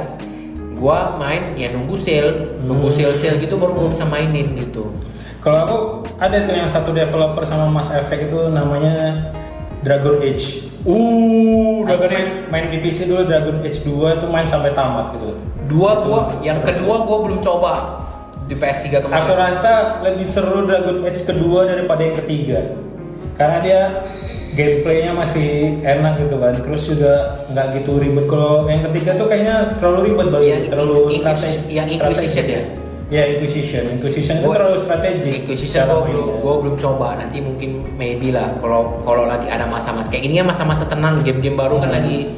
gua 0.72 0.98
main 1.16 1.42
ya 1.54 1.68
nunggu 1.70 1.96
sale 1.96 2.30
nunggu 2.60 2.86
Hmm. 2.86 2.96
sale 2.96 3.14
sale 3.14 3.36
gitu 3.38 3.56
baru 3.56 3.72
gua 3.72 3.88
bisa 3.90 4.04
mainin 4.04 4.54
gitu 4.54 4.94
Kalau 5.38 5.58
aku 5.62 5.76
ada 6.16 6.42
tuh 6.42 6.52
yang 6.52 6.66
satu 6.66 6.90
developer 6.92 7.42
sama 7.42 7.66
Mass 7.68 7.86
Effect 7.88 8.26
itu 8.26 8.50
namanya 8.50 9.30
Dragon 9.80 10.18
Age. 10.20 10.66
uh 10.84 11.82
Dragon 11.82 12.10
Age 12.12 12.32
main 12.46 12.66
di 12.66 12.78
PC 12.78 13.06
dulu 13.06 13.22
Dragon 13.24 13.56
Age 13.60 13.78
2 13.80 13.94
itu 14.16 14.26
main 14.26 14.42
sampai 14.44 14.70
tamat 14.72 15.14
gitu. 15.14 15.38
dua 15.66 15.98
gua 16.00 16.20
Tuh, 16.28 16.42
yang 16.42 16.58
seru. 16.60 16.66
kedua 16.68 16.96
gua 17.00 17.18
belum 17.24 17.38
coba 17.40 17.72
di 18.42 18.54
PS3 18.54 18.86
Aku 18.96 19.06
kemarin 19.06 19.34
rasa 19.36 19.72
lebih 20.00 20.22
seru 20.24 20.62
Dragon 20.62 21.02
Age 21.02 21.22
kedua 21.24 21.60
daripada 21.64 22.00
yang 22.00 22.16
ketiga. 22.16 22.60
Karena 23.36 23.56
dia 23.58 23.80
gameplaynya 24.52 25.12
masih 25.12 25.48
enak 25.80 26.16
gitu 26.18 26.36
kan. 26.36 26.56
Terus 26.56 26.82
juga 26.86 27.12
nggak 27.48 27.66
gitu 27.76 27.92
ribet. 27.96 28.24
Kalau 28.24 28.64
yang 28.66 28.82
ketiga 28.88 29.12
tuh 29.14 29.26
kayaknya 29.26 29.76
terlalu 29.76 30.00
ribet 30.10 30.28
banget, 30.30 30.48
Yang 30.48 30.62
terlalu 30.68 30.96
strategi. 31.14 31.58
yang 31.70 31.86
Inquisition 31.86 32.46
ya? 32.46 32.62
Ya 33.06 33.22
Inquisition. 33.28 33.82
Inquisition 33.88 34.34
itu 34.36 34.46
Gua- 34.48 34.56
terlalu 34.56 34.78
strategi. 34.80 35.30
Inquisition 35.38 35.82
gua 35.84 36.00
belum 36.02 36.26
gua 36.40 36.54
belum 36.58 36.76
coba 36.76 37.08
nanti 37.16 37.38
mungkin 37.38 37.70
maybe 37.94 38.34
lah 38.34 38.50
kalau 38.58 38.98
kalau 39.04 39.24
lagi 39.24 39.46
ada 39.46 39.62
masa-masa 39.64 40.10
kayak 40.10 40.26
ini 40.26 40.40
kan 40.40 40.50
masa-masa 40.50 40.82
tenang 40.84 41.22
game-game 41.22 41.54
baru 41.54 41.78
kan 41.78 41.86
Hmm. 41.86 41.98
lagi 42.02 42.34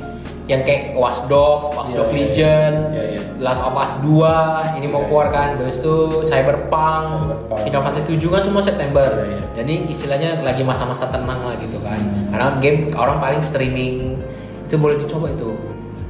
yang 0.49 0.65
kayak 0.65 0.97
Watch 0.97 1.29
Dogs, 1.29 1.69
Watch 1.71 1.93
Iya, 1.93 1.99
Dogs 2.01 2.09
iya, 2.11 2.19
Legion, 2.19 2.73
iya, 2.89 3.03
iya. 3.15 3.21
Last 3.37 3.61
of 3.61 3.77
Us 3.77 3.93
2 4.01 4.81
ini 4.81 4.89
mau 4.89 4.99
Iya, 4.99 5.07
keluar 5.07 5.27
kan, 5.29 5.49
terus 5.55 5.77
itu 5.79 5.97
Cyberpunk, 6.25 7.05
Cyberpunk. 7.21 7.61
Final 7.63 7.83
Fantasy 7.85 8.17
7 8.17 8.33
kan 8.33 8.41
semua 8.43 8.63
September. 8.63 9.09
Iya, 9.15 9.29
iya. 9.29 9.41
Jadi 9.55 9.75
istilahnya 9.87 10.31
lagi 10.41 10.65
masa-masa 10.65 11.05
tenang 11.07 11.39
lah 11.39 11.53
gitu 11.55 11.77
kan. 11.79 12.01
Hmm. 12.01 12.33
Karena 12.33 12.49
game 12.59 12.89
orang 12.93 13.19
paling 13.19 13.43
streaming 13.43 14.17
itu 14.65 14.75
boleh 14.75 14.97
dicoba 14.97 15.29
itu. 15.29 15.53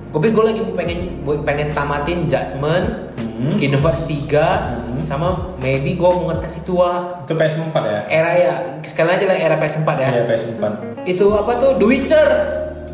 Tapi 0.09 0.27
gue 0.31 0.45
lagi 0.47 0.61
pengen 0.73 1.01
pengen 1.45 1.69
tamatin 1.69 2.25
Judgment, 2.25 2.87
Hmm. 3.19 3.55
Kingdom 3.55 3.83
Hearts 3.83 4.07
3, 4.07 4.39
Hmm. 4.87 5.03
sama 5.03 5.29
maybe 5.59 5.95
gue 5.95 6.07
mau 6.07 6.27
ngetes 6.29 6.59
itu 6.59 6.75
wah 6.75 7.23
Itu 7.23 7.35
PS4 7.35 7.75
ya? 7.81 8.01
era 8.09 8.31
ya 8.33 8.53
sekali 8.83 9.11
aja 9.11 9.25
lah 9.27 9.37
era 9.37 9.57
PS4 9.57 9.89
ya. 9.97 10.09
Iya 10.13 10.23
PS4. 10.27 10.63
Itu 11.05 11.27
apa 11.33 11.53
tuh 11.57 11.75
The 11.75 11.87
Witcher? 11.87 12.29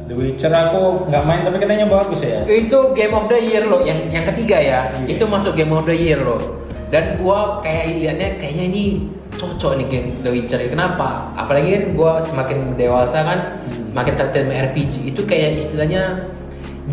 The 0.04 0.12
Witcher 0.12 0.52
aku 0.52 1.08
nggak 1.08 1.24
main 1.24 1.40
tapi 1.48 1.56
katanya 1.56 1.88
bagus 1.88 2.20
ya. 2.20 2.44
Itu 2.44 2.92
Game 2.92 3.16
of 3.16 3.24
the 3.24 3.40
Year 3.40 3.64
loh, 3.64 3.80
yang 3.80 4.12
yang 4.12 4.24
ketiga 4.28 4.60
ya. 4.60 4.80
Iya. 4.92 5.16
Itu 5.16 5.24
masuk 5.24 5.56
Game 5.56 5.72
of 5.72 5.88
the 5.88 5.96
Year 5.96 6.20
loh. 6.20 6.36
Dan 6.92 7.16
gua 7.16 7.64
kayak 7.64 7.96
liatnya 7.96 8.36
kayaknya 8.36 8.64
ini 8.68 8.84
cocok 9.34 9.80
nih 9.80 9.86
game 9.90 10.08
The 10.22 10.30
Witcher. 10.30 10.60
Kenapa? 10.68 11.32
Apalagi 11.34 11.68
kan 11.74 11.84
gua 11.96 12.12
semakin 12.22 12.76
dewasa 12.76 13.24
kan, 13.24 13.38
Hmm. 13.66 13.90
makin 13.96 14.14
tertarik 14.14 14.52
RPG. 14.70 15.10
Itu 15.10 15.24
kayak 15.24 15.58
istilahnya 15.58 16.22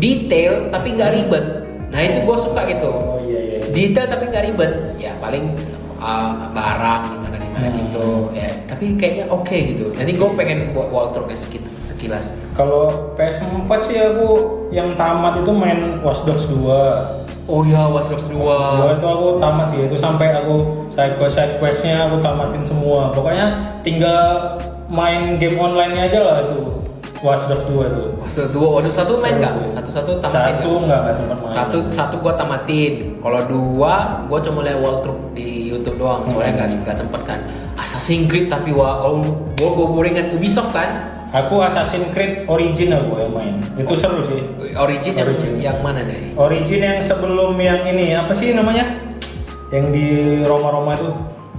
detail 0.00 0.72
tapi 0.72 0.96
nggak 0.96 1.10
ribet. 1.12 1.46
Nah 1.92 2.00
itu 2.00 2.18
gua 2.24 2.40
suka 2.40 2.64
gitu. 2.64 2.90
Oh 2.90 3.20
iya 3.28 3.38
iya. 3.38 3.58
Detail 3.70 4.06
tapi 4.08 4.24
nggak 4.32 4.44
ribet. 4.48 4.72
Ya 4.96 5.12
paling 5.20 5.52
uh, 6.00 6.48
barang 6.50 7.21
gimana 7.52 7.68
Hmm. 7.68 7.78
gitu. 7.78 8.08
Ya 8.32 8.48
tapi 8.64 8.96
kayaknya 8.96 9.24
oke 9.28 9.52
gitu. 9.54 9.84
Nanti 9.92 10.12
gua 10.16 10.32
pengen 10.32 10.72
buat 10.72 10.88
walkthrough 10.88 11.28
sekit- 11.34 11.68
sekilas. 11.78 12.32
Kalau 12.52 13.12
PS4 13.14 13.68
sih 13.78 13.96
aku 13.96 14.28
yang 14.70 14.96
tamat 14.96 15.38
itu 15.38 15.52
main 15.52 15.78
Watch 16.00 16.24
Dogs 16.24 16.48
2. 16.48 17.20
Oh 17.44 17.60
ya, 17.62 17.84
Watch 17.84 18.08
Dogs 18.08 18.26
2. 18.26 18.38
Dua 18.78 18.90
itu 18.94 19.04
aku 19.04 19.26
tamat 19.36 19.66
sih 19.68 19.84
itu 19.84 19.94
sampai 19.94 20.32
aku 20.32 20.88
side 20.90 21.14
quest 21.14 21.34
side 21.34 21.54
questnya 21.58 22.08
aku 22.08 22.16
tamatin 22.18 22.62
semua. 22.62 23.10
Pokoknya 23.10 23.52
tinggal 23.82 24.56
main 24.88 25.36
game 25.36 25.56
online 25.56 25.94
aja 26.02 26.20
lah 26.20 26.36
itu 26.40 26.58
Watch 27.18 27.46
Dogs 27.46 27.62
2 27.64 27.86
itu. 27.86 28.02
Watch 28.16 28.34
Dogs 28.34 28.50
2, 28.50 28.74
waduh 28.74 28.90
satu 28.90 29.12
main 29.16 29.38
nggak? 29.38 29.54
Satu-satu 29.72 30.10
tamatin 30.18 30.34
Satu 30.34 30.70
nggak? 30.70 30.82
nggak 30.82 30.98
nggak 31.00 31.14
sempat 31.14 31.36
main. 31.38 31.52
Satu 31.54 31.78
satu 31.88 32.14
gua 32.18 32.34
tamatin. 32.34 32.92
Kalau 33.16 33.40
dua, 33.46 33.94
gua 34.26 34.38
cuma 34.40 34.60
lihat 34.60 34.78
walkthrough 34.78 35.30
di 35.30 35.61
YouTube 35.72 35.96
doang. 35.96 36.28
Soalnya 36.28 36.62
nggak 36.62 36.68
nggak 36.84 36.96
sempet 36.96 37.22
kan. 37.24 37.38
Assassin's 37.80 38.28
Creed 38.28 38.52
tapi 38.52 38.70
wah, 38.76 39.00
oh, 39.02 39.24
gua 39.56 39.70
gua 39.72 39.86
boringan 39.96 40.36
Ubisoft 40.36 40.76
kan. 40.76 41.08
Aku 41.32 41.64
Assassin's 41.64 42.12
Creed 42.12 42.44
Origin 42.44 42.92
aku 42.92 43.16
yang 43.16 43.32
main. 43.32 43.54
Itu 43.80 43.96
seru 43.96 44.20
sih. 44.20 44.44
Origin 44.76 45.16
yang 45.16 45.28
Origin. 45.32 45.52
yang 45.56 45.78
mana 45.80 46.04
nih? 46.04 46.36
Origin 46.36 46.80
yang 46.84 46.98
sebelum 47.00 47.56
yang 47.56 47.88
ini 47.88 48.12
apa 48.12 48.36
sih 48.36 48.52
namanya? 48.52 48.84
Yang 49.72 49.86
di 49.96 50.08
Roma-Roma 50.44 50.92
itu. 50.92 51.08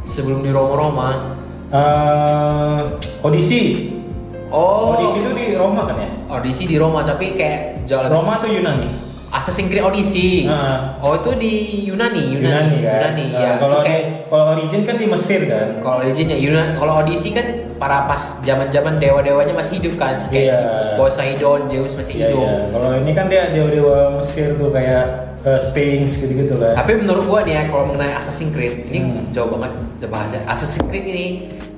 Sebelum 0.06 0.46
di 0.46 0.54
Roma-Roma. 0.54 1.34
eh 1.74 2.82
Odyssey. 3.26 3.90
Oh, 4.54 4.94
Odyssey 4.94 5.26
itu 5.26 5.32
di 5.34 5.46
Roma 5.58 5.90
kan 5.90 5.98
ya? 5.98 6.10
Odyssey 6.30 6.70
di 6.70 6.78
Roma 6.78 7.02
tapi 7.02 7.34
kayak 7.34 7.90
jalan 7.90 8.14
Roma 8.14 8.38
atau 8.38 8.54
Yunani? 8.54 8.86
Assassin's 9.34 9.66
Creed 9.68 9.82
Odyssey. 9.82 10.46
Nah. 10.46 11.02
Oh 11.02 11.18
itu 11.18 11.34
di 11.36 11.54
Yunani, 11.90 12.38
Yunani, 12.38 12.86
kan? 12.86 13.02
Yunani. 13.10 13.26
Nah, 13.34 13.42
ya. 13.42 13.52
kalau 13.58 13.82
kayak 13.82 14.30
kalau 14.30 14.46
Origin 14.54 14.86
kan 14.86 14.96
di 14.96 15.10
Mesir 15.10 15.42
kan? 15.50 15.82
Kalau 15.82 15.98
Origin 16.00 16.30
ya 16.30 16.38
Yunan, 16.38 16.78
kalau 16.78 17.02
Odyssey 17.02 17.34
kan 17.34 17.46
para 17.76 18.06
pas 18.06 18.22
zaman-zaman 18.40 18.96
dewa-dewanya 18.96 19.52
masih 19.52 19.82
hidup 19.82 19.98
kan, 19.98 20.14
kayak 20.30 20.54
si 20.54 20.88
Poseidon, 20.96 21.66
Zeus 21.66 21.98
masih 21.98 22.14
Iya, 22.16 22.26
hidup. 22.30 22.46
iya. 22.46 22.54
Kalau 22.70 22.90
ini 22.96 23.12
kan 23.12 23.26
dia 23.28 23.44
dewa-dewa 23.50 23.98
Mesir 24.16 24.54
tuh 24.54 24.70
kayak 24.70 25.04
eh, 25.44 25.60
Sphinx 25.60 26.22
gitu-gitu 26.22 26.56
kan. 26.56 26.78
Tapi 26.78 27.04
menurut 27.04 27.26
gua 27.26 27.42
nih 27.42 27.58
ya 27.58 27.64
kalau 27.68 27.90
mengenai 27.90 28.14
Assassin's 28.14 28.54
Creed 28.54 28.86
ini 28.88 29.00
Hmm. 29.02 29.28
jauh 29.34 29.50
banget 29.50 29.76
bahasa. 30.08 30.40
Assassin's 30.46 30.86
Creed 30.88 31.04
ini 31.04 31.26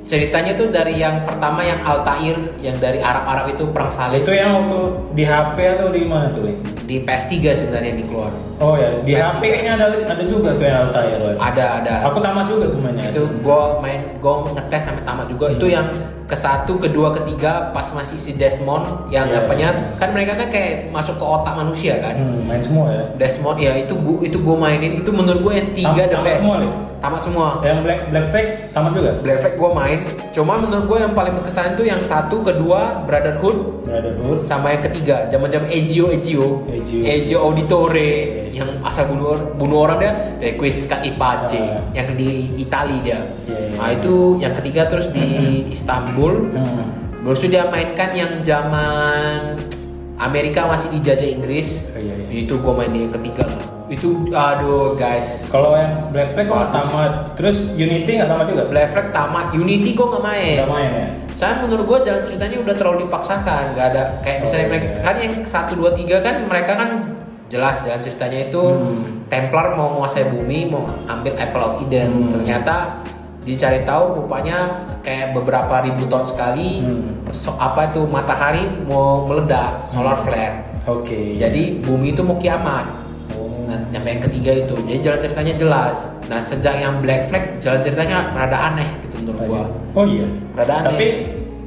ceritanya 0.06 0.54
tuh 0.54 0.70
dari 0.70 1.02
yang 1.02 1.26
pertama 1.26 1.66
yang 1.66 1.82
Altair 1.82 2.38
yang 2.62 2.78
dari 2.78 3.02
Arab-Arab 3.02 3.58
itu 3.58 3.66
perang 3.74 3.90
salib 3.90 4.22
Itu 4.22 4.38
yang 4.38 4.54
waktu 4.54 4.80
di 5.18 5.24
HP 5.26 5.58
atau 5.76 5.90
di 5.90 6.06
mana 6.06 6.30
tuh, 6.30 6.46
Li? 6.46 6.54
di 6.86 7.02
PS3 7.02 7.34
sebenarnya 7.58 7.90
yang 7.98 8.00
dikeluar. 8.06 8.32
Oh 8.62 8.78
ya, 8.78 8.94
di 9.02 9.18
PS3. 9.18 9.26
HP 9.26 9.42
kayaknya 9.50 9.74
ada 9.82 9.86
ada 10.06 10.24
juga 10.30 10.54
tuh 10.54 10.66
yang 10.70 10.78
Altair. 10.86 11.18
Ada 11.42 11.66
ada. 11.82 11.94
Aku 12.06 12.22
tamat 12.22 12.46
juga 12.46 12.66
tuh 12.70 12.80
mainnya. 12.80 13.10
itu 13.10 13.26
gua 13.42 13.82
main 13.82 14.06
gua 14.22 14.46
ngetes 14.54 14.82
sampai 14.86 15.04
tamat 15.04 15.26
juga 15.26 15.46
itu 15.50 15.66
yang 15.74 15.90
ke 16.26 16.34
satu 16.34 16.76
kedua 16.76 17.14
ketiga 17.14 17.70
pas 17.70 17.86
masih 17.92 18.18
si 18.18 18.34
Desmond 18.34 18.82
yang 19.08 19.26
Iya, 19.26 19.40
apanya 19.40 19.70
iya. 19.70 19.94
kan 19.96 20.10
mereka 20.10 20.34
kan 20.34 20.50
kayak 20.50 20.90
masuk 20.90 21.16
ke 21.16 21.24
otak 21.24 21.54
manusia 21.54 21.98
kan 22.00 22.16
Hmm, 22.16 22.44
main 22.44 22.58
semua 22.60 22.86
ya. 22.88 23.04
Desmond 23.16 23.58
ya 23.58 23.78
itu 23.78 23.94
gua 23.96 24.18
itu 24.20 24.38
gua 24.40 24.58
mainin 24.60 24.98
itu 24.98 25.10
menurut 25.10 25.40
gua 25.40 25.54
yang 25.54 25.70
tiga 25.72 25.94
Tam- 26.02 26.02
the 26.04 26.16
tamat 26.16 26.26
best 26.26 26.40
semua, 26.40 26.56
Li? 26.58 26.68
tamat 26.98 27.22
semua 27.22 27.48
Yang 27.62 27.78
Black 27.80 28.00
Black 28.08 28.26
Flag 28.28 28.48
tamat 28.72 28.92
juga. 28.92 29.12
Black 29.20 29.38
Flag 29.40 29.54
gua 29.56 29.70
main 29.72 30.00
cuma 30.32 30.54
menurut 30.56 30.86
gua 30.86 30.98
yang 31.00 31.14
paling 31.14 31.34
berkesan 31.36 31.66
itu 31.72 31.84
yang 31.86 32.02
satu 32.02 32.38
kedua 32.42 32.82
Brotherhood 33.04 33.58
Brotherhood. 33.84 34.38
sama 34.42 34.68
yang 34.72 34.84
ketiga 34.84 35.30
zaman-zaman 35.30 35.70
Ezio 35.70 36.10
Ezio 36.10 36.66
Ezio. 36.68 37.00
Ezio 37.04 37.38
Auditore 37.40 38.45
yang 38.56 38.80
asal 38.82 39.04
bunuh 39.06 39.36
bunuh 39.54 39.84
orang 39.84 39.98
dia 40.00 40.12
Requiescat 40.42 41.04
Ipace 41.04 41.52
Ah. 41.54 41.84
yang 41.92 42.16
di 42.16 42.30
Itali 42.58 42.98
dia 43.02 43.20
Iya, 43.44 43.52
iya. 43.52 43.76
nah 43.76 43.90
itu 43.92 44.14
yang 44.40 44.56
ketiga 44.56 44.88
terus 44.88 45.12
di 45.12 45.28
Istanbul 45.70 46.50
Hmm. 46.50 46.88
terus 47.22 47.44
dia 47.44 47.68
mainkan 47.68 48.10
yang 48.12 48.40
zaman 48.40 49.60
Amerika 50.16 50.64
masih 50.66 50.96
dijajah 50.96 51.28
Inggris 51.30 51.92
Oh, 51.92 52.00
iya, 52.00 52.14
iya. 52.16 52.42
itu 52.42 52.56
gua 52.58 52.74
main 52.74 52.90
di 52.90 53.04
yang 53.04 53.14
ketiga 53.14 53.44
itu 53.86 54.32
aduh 54.32 54.96
guys 54.96 55.46
Kalau 55.48 55.76
yang 55.76 56.10
Black 56.10 56.34
Flag 56.34 56.48
kok 56.48 56.74
tamat. 56.74 57.12
Terus 57.36 57.70
Unity 57.70 58.18
nggak 58.18 58.30
tamat 58.30 58.46
juga? 58.50 58.64
Black 58.66 58.90
Flag 58.90 59.08
tamat 59.12 59.54
Unity 59.54 59.94
gua 59.94 60.08
nggak 60.10 60.24
main 60.26 60.56
Nggak 60.58 60.72
main 60.72 60.90
ya. 60.92 61.08
Saya 61.36 61.60
menurut 61.60 61.84
gue 61.84 62.00
jalan 62.02 62.24
ceritanya 62.24 62.64
udah 62.64 62.72
terlalu 62.74 62.98
dipaksakan, 63.06 63.76
nggak 63.76 63.88
ada 63.92 64.04
kayak 64.24 64.38
misalnya 64.42 64.66
Oh, 64.66 64.72
mereka 64.72 64.88
iya. 64.88 65.02
kan 65.04 65.16
yang 65.20 65.34
satu 65.44 65.72
dua 65.76 65.92
tiga 65.92 66.24
kan 66.24 66.48
mereka 66.48 66.72
kan 66.74 66.90
jelas 67.56 67.80
jalan 67.82 68.02
ceritanya 68.04 68.40
itu 68.46 68.64
Hmm. 68.76 69.04
Templar 69.26 69.74
mau 69.74 69.90
menguasai 69.90 70.30
bumi, 70.30 70.70
mau 70.70 70.86
ambil 71.10 71.34
Apple 71.34 71.64
of 71.64 71.82
Eden. 71.82 72.10
Hmm. 72.14 72.32
Ternyata 72.38 73.02
dicari 73.42 73.82
tahu 73.82 74.22
rupanya 74.22 74.86
kayak 75.02 75.34
beberapa 75.34 75.82
ribu 75.82 76.06
tahun 76.06 76.26
sekali 76.26 76.86
Hmm. 76.86 77.34
so- 77.34 77.58
apa 77.58 77.90
itu 77.90 78.06
matahari 78.06 78.70
mau 78.86 79.26
meledak, 79.26 79.88
solar 79.90 80.22
flare. 80.22 80.62
Oke. 80.86 81.42
Jadi 81.42 81.82
bumi 81.82 82.14
itu 82.14 82.22
mau 82.22 82.38
kiamat. 82.38 82.86
Oh. 83.34 83.66
Nah, 83.66 83.82
sampai 83.90 84.14
yang 84.14 84.24
ketiga 84.30 84.52
itu, 84.54 84.76
jadi 84.86 85.00
jalan 85.02 85.20
ceritanya 85.26 85.54
jelas. 85.58 85.98
Nah 86.26 86.42
sejak 86.42 86.78
yang 86.78 87.02
Black 87.02 87.30
Flag 87.30 87.62
jalan 87.62 87.82
ceritanya 87.82 88.34
rada 88.34 88.74
aneh 88.74 88.90
gitu 89.02 89.26
menurut 89.26 89.42
gua. 89.46 89.64
Oh 89.94 90.06
iya. 90.06 90.26
Rada 90.54 90.74
aneh. 90.82 90.90
Tapi 90.90 91.08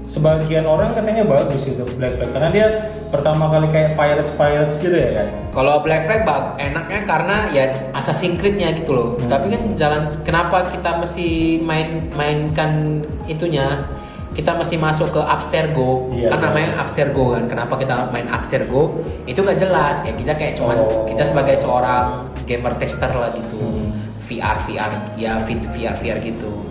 sebagian 0.08 0.64
orang 0.64 0.96
katanya 0.96 1.28
bagus 1.28 1.68
itu 1.68 1.84
Black 2.00 2.16
Flag 2.16 2.32
karena 2.32 2.48
dia 2.48 2.66
pertama 3.12 3.52
kali 3.52 3.68
kayak 3.68 3.92
Pirates 3.92 4.32
Pirates 4.32 4.80
gitu 4.80 4.96
ya 4.96 5.20
kan. 5.20 5.28
Kalau 5.52 5.84
Black 5.84 6.08
Flag 6.08 6.24
bag, 6.24 6.44
enaknya 6.56 7.00
karena 7.04 7.36
ya 7.52 7.68
Assassin's 7.92 8.40
Creed-nya 8.40 8.72
gitu 8.80 8.96
loh. 8.96 9.08
Hmm. 9.20 9.28
Tapi 9.28 9.52
kan 9.52 9.62
jalan 9.76 10.02
kenapa 10.24 10.64
kita 10.72 10.96
mesti 10.96 11.60
main 11.60 12.08
mainkan 12.16 13.04
itunya? 13.28 13.84
Kita 14.32 14.54
mesti 14.54 14.78
masuk 14.78 15.10
ke 15.10 15.18
Abstergo. 15.18 16.14
Iya, 16.14 16.30
kan 16.30 16.38
iya. 16.38 16.46
namanya 16.46 16.70
Abstergo 16.78 17.34
kan. 17.34 17.50
Kenapa 17.50 17.74
kita 17.74 18.06
main 18.14 18.30
Abstergo? 18.30 19.02
Itu 19.26 19.42
nggak 19.42 19.58
jelas. 19.58 19.98
Kayak 20.06 20.16
kita 20.22 20.32
kayak 20.38 20.54
cuman 20.62 20.78
Oh. 20.78 21.02
kita 21.10 21.26
sebagai 21.26 21.58
seorang 21.58 22.30
gamer 22.46 22.70
tester 22.78 23.10
lah 23.12 23.34
gitu. 23.34 23.58
Hmm. 23.58 23.90
VR 24.28 24.62
VR 24.62 24.92
ya 25.18 25.42
fit 25.42 25.58
VR 25.74 25.98
VR 25.98 26.22
gitu. 26.22 26.67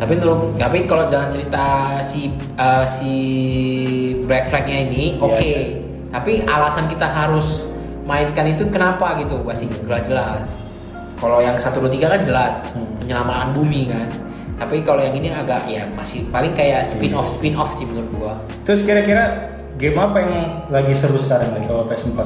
Tapi 0.00 0.12
untuk 0.16 0.56
tapi 0.56 0.88
kalau 0.88 1.04
jangan 1.06 1.28
cerita 1.28 1.64
si 2.00 2.32
uh, 2.56 2.88
si 2.88 3.12
Black 4.24 4.48
Flag-nya 4.48 4.88
ini, 4.88 5.14
Iya, 5.14 5.20
oke. 5.20 5.36
iya. 5.44 5.60
Tapi 6.10 6.32
alasan 6.42 6.88
kita 6.88 7.04
harus 7.04 7.68
mainkan 8.02 8.48
itu 8.48 8.64
kenapa 8.66 9.14
gitu? 9.14 9.44
Masih 9.44 9.68
nggak 9.84 10.08
jelas. 10.08 10.48
Kalau 11.14 11.38
yang 11.38 11.54
1 11.54 11.68
2 11.76 11.92
3 11.92 12.08
kan 12.08 12.20
jelas, 12.24 12.54
Hmm. 12.72 12.96
penyelamatan 12.98 13.52
bumi 13.52 13.86
kan. 13.86 14.08
Tapi 14.56 14.80
kalau 14.80 15.00
yang 15.00 15.12
ini 15.12 15.28
agak 15.30 15.68
ya 15.68 15.84
masih 15.92 16.24
paling 16.28 16.52
kayak 16.52 16.84
spin 16.84 17.12
off 17.12 17.36
spin 17.36 17.52
off 17.54 17.76
sih 17.76 17.84
menurut 17.84 18.08
gua. 18.12 18.34
Terus 18.64 18.80
kira-kira 18.80 19.52
game 19.76 19.96
apa 19.96 20.16
yang 20.18 20.32
lagi 20.68 20.92
seru 20.92 21.16
sekarang 21.16 21.52
nih 21.54 21.64
kalau 21.64 21.84
PS4? 21.84 22.18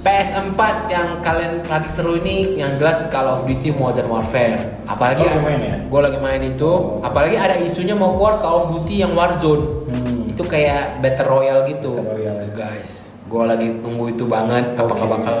PS4 0.00 0.60
yang 0.88 1.20
kalian 1.20 1.60
lagi 1.68 1.88
seru 1.92 2.16
ini 2.16 2.56
yang 2.56 2.72
jelas 2.80 3.04
Call 3.12 3.28
of 3.28 3.44
Duty 3.44 3.68
Modern 3.76 4.08
Warfare. 4.08 4.56
Apalagi 4.88 5.28
Oh, 5.28 5.44
main 5.44 5.60
ya? 5.60 5.76
Gue 5.84 6.00
lagi 6.00 6.16
main 6.16 6.40
itu. 6.40 6.70
Apalagi 7.04 7.36
ada 7.36 7.60
isunya 7.60 7.92
mau 7.92 8.16
keluar 8.16 8.40
Call 8.40 8.56
of 8.56 8.66
Duty 8.72 9.04
yang 9.04 9.12
Warzone. 9.12 9.64
Hmm. 9.92 10.32
Itu 10.32 10.40
kayak 10.48 11.04
Battle 11.04 11.28
Royale 11.28 11.68
gitu. 11.68 11.92
Battle 11.92 12.16
Royale. 12.16 12.48
Guys, 12.56 13.12
gue 13.28 13.42
lagi 13.44 13.68
nunggu 13.76 14.16
itu 14.16 14.24
banget. 14.24 14.72
Apakah 14.80 15.04
Oke, 15.04 15.12
bakal 15.20 15.34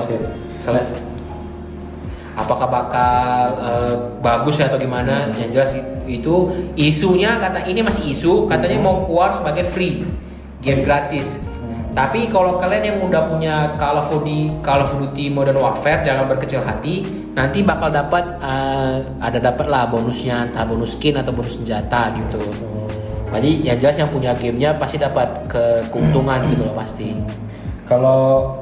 selesai? 0.60 1.00
Apakah 2.36 2.68
bakal 2.68 3.32
eh, 3.64 3.94
bagus 4.20 4.60
ya 4.60 4.68
atau 4.68 4.76
gimana? 4.76 5.32
Yang 5.40 5.50
jelas 5.56 5.70
itu 6.04 6.34
isunya 6.76 7.40
kata 7.40 7.64
ini 7.64 7.80
masih 7.80 8.12
isu. 8.12 8.44
Katanya 8.44 8.76
mau 8.84 9.08
keluar 9.08 9.32
sebagai 9.32 9.72
free 9.72 10.04
game 10.60 10.84
gratis. 10.84 11.48
Tapi 11.90 12.30
kalau 12.30 12.62
kalian 12.62 12.84
yang 12.94 12.98
udah 13.02 13.26
punya 13.26 13.74
Call 13.74 13.98
of 13.98 14.08
Duty, 14.14 14.62
Call 14.62 14.86
of 14.86 14.94
Duty 14.94 15.26
Modern 15.26 15.58
Warfare 15.58 16.06
jangan 16.06 16.30
berkecil 16.30 16.62
hati. 16.62 17.02
Nanti 17.34 17.66
bakal 17.66 17.90
dapat 17.90 18.38
eh, 18.38 18.96
ada 19.18 19.38
dapat 19.42 19.66
lah 19.66 19.90
bonusnya, 19.90 20.50
entah 20.50 20.62
bonus 20.62 20.94
skin 20.94 21.18
atau 21.18 21.34
bonus 21.34 21.58
senjata 21.58 22.14
gitu. 22.14 22.38
Jadi 23.30 23.62
yang 23.62 23.78
jelas 23.78 23.94
yang 23.98 24.10
punya 24.10 24.34
gamenya 24.34 24.74
pasti 24.74 24.98
dapat 24.98 25.46
keuntungan 25.90 26.42
gitu 26.50 26.66
loh 26.66 26.74
pasti. 26.74 27.14
Kalau 27.86 28.58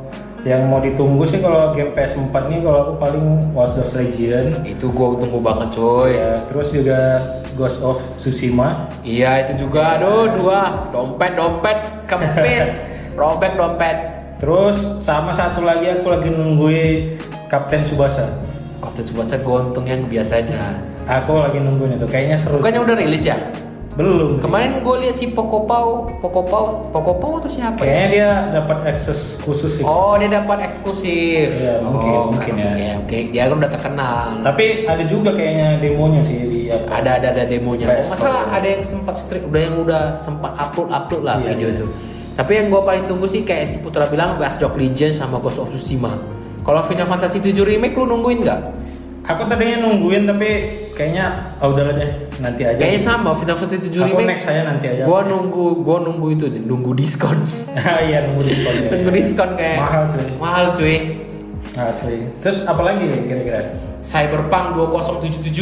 yang 0.47 0.71
mau 0.71 0.79
ditunggu 0.79 1.27
sih 1.27 1.43
kalau 1.43 1.75
game 1.75 1.93
PS4 1.93 2.31
nih 2.47 2.61
kalau 2.63 2.79
aku 2.87 2.93
paling 3.03 3.25
Watch 3.51 3.75
Dogs 3.75 3.99
Legion 3.99 4.55
Itu 4.63 4.95
gue 4.95 5.09
tunggu 5.19 5.43
banget 5.43 5.75
coy. 5.75 6.15
ya 6.15 6.47
terus 6.47 6.71
juga 6.71 7.21
Ghost 7.59 7.83
of 7.83 7.99
Tsushima 8.15 8.87
Iya 9.03 9.43
itu 9.45 9.67
juga, 9.67 9.99
aduh 9.99 10.31
dua 10.39 10.89
dompet 10.95 11.35
dompet 11.35 11.79
kempis, 12.07 12.71
robek 13.19 13.53
dompet. 13.55 13.97
terus 14.39 14.79
sama 14.99 15.29
satu 15.31 15.61
lagi 15.61 15.91
aku 15.91 16.07
lagi 16.09 16.31
nungguin 16.31 17.19
Kapten 17.47 17.83
Subasa 17.83 18.39
Kapten 18.79 19.03
Subasa 19.03 19.35
gue 19.37 19.57
untung 19.61 19.83
yang 19.83 20.07
biasa 20.07 20.39
aja. 20.39 20.79
aku 21.05 21.35
lagi 21.37 21.59
nungguin 21.59 21.99
itu 21.99 22.07
kayaknya 22.07 22.39
seru 22.39 22.57
Bukannya 22.57 22.81
udah 22.81 22.97
rilis 22.97 23.25
ya? 23.25 23.35
belum 23.91 24.39
Kemarin 24.39 24.79
gue 24.79 24.95
lihat 25.03 25.19
si 25.19 25.27
Pokopau, 25.29 26.07
Pokopau, 26.23 26.87
Pokopau 26.87 27.43
atau 27.43 27.51
siapa 27.51 27.83
ya? 27.83 27.83
kayaknya 27.83 28.07
dia 28.09 28.31
dapat 28.55 28.79
akses 28.87 29.43
khusus 29.43 29.75
sih 29.75 29.83
Oh 29.83 30.15
dia 30.15 30.31
dapat 30.31 30.63
eksklusif. 30.63 31.51
Iya, 31.51 31.83
mungkin, 31.83 32.07
Oh, 32.09 32.31
mungkin 32.31 32.55
karena- 32.55 32.79
ya. 32.79 32.93
Oke, 32.97 33.19
dia 33.29 33.43
kan 33.43 33.59
udah 33.59 33.71
terkenal. 33.73 34.25
tapi 34.39 34.87
ada 34.87 35.03
juga 35.03 35.35
kayaknya 35.35 35.83
demonya 35.83 36.23
sih 36.23 36.39
di 36.41 36.61
apa 36.71 36.87
Ada 36.95 37.11
ada 37.19 37.29
ada 37.35 37.45
demonya. 37.45 37.91
Oh, 37.91 38.07
masalah 38.07 38.47
ada 38.49 38.69
yang 38.69 38.87
sempat 38.87 39.19
stream, 39.19 39.43
udah 39.45 39.61
yang 39.61 39.75
udah 39.77 40.03
sempat 40.15 40.55
upload 40.55 40.89
upload 40.89 41.23
lah 41.25 41.37
Iya, 41.37 41.47
video 41.51 41.67
iya. 41.67 41.75
itu. 41.75 41.87
Tapi 42.39 42.53
yang 42.55 42.71
gue 42.71 42.79
paling 42.79 43.11
tunggu 43.11 43.27
sih 43.27 43.43
kayak 43.43 43.67
si 43.67 43.83
Putra 43.83 44.07
bilang 44.07 44.39
Watch 44.39 44.63
Dogs 44.63 44.79
Legion 44.79 45.11
sama 45.11 45.43
Ghost 45.43 45.59
of 45.59 45.75
Tsushima. 45.75 46.15
Kalau 46.63 46.87
Final 46.87 47.11
Fantasy 47.11 47.43
7 47.43 47.51
remake 47.67 47.99
lu 47.99 48.07
nungguin 48.07 48.47
nggak? 48.47 48.61
aku 49.29 49.45
tadinya 49.45 49.85
nungguin 49.85 50.25
tapi 50.25 50.49
kayaknya 50.97 51.53
oh 51.61 51.69
udahlah 51.69 52.01
deh 52.01 52.11
nanti 52.41 52.65
aja 52.65 52.81
Kayaknya 52.81 53.03
sama 53.05 53.37
Final 53.37 53.61
Fantasy 53.61 53.93
7 53.93 54.09
Aku 54.09 54.17
remake. 54.17 54.29
next 54.33 54.49
aja 54.49 54.63
nanti 54.65 54.87
aja. 54.89 55.05
Gua 55.05 55.21
nunggu, 55.21 55.85
gua 55.85 56.01
nunggu 56.01 56.33
itu, 56.33 56.49
deh, 56.49 56.65
nunggu 56.65 56.97
diskon. 56.97 57.37
iya 58.09 58.25
nunggu 58.25 58.49
diskon 58.49 58.73
ya. 58.73 58.89
nunggu 58.97 59.13
diskon 59.13 59.51
kayak 59.53 59.79
Mahal, 59.85 60.03
cuy. 60.09 60.25
Mahal 60.41 60.67
cuy. 60.73 60.97
asli 61.77 62.17
terus 62.41 62.65
apa 62.65 62.81
lagi 62.83 63.07
nih 63.07 63.23
kira-kira 63.23 63.61
Cyberpunk 64.01 64.75
2077. 64.75 65.53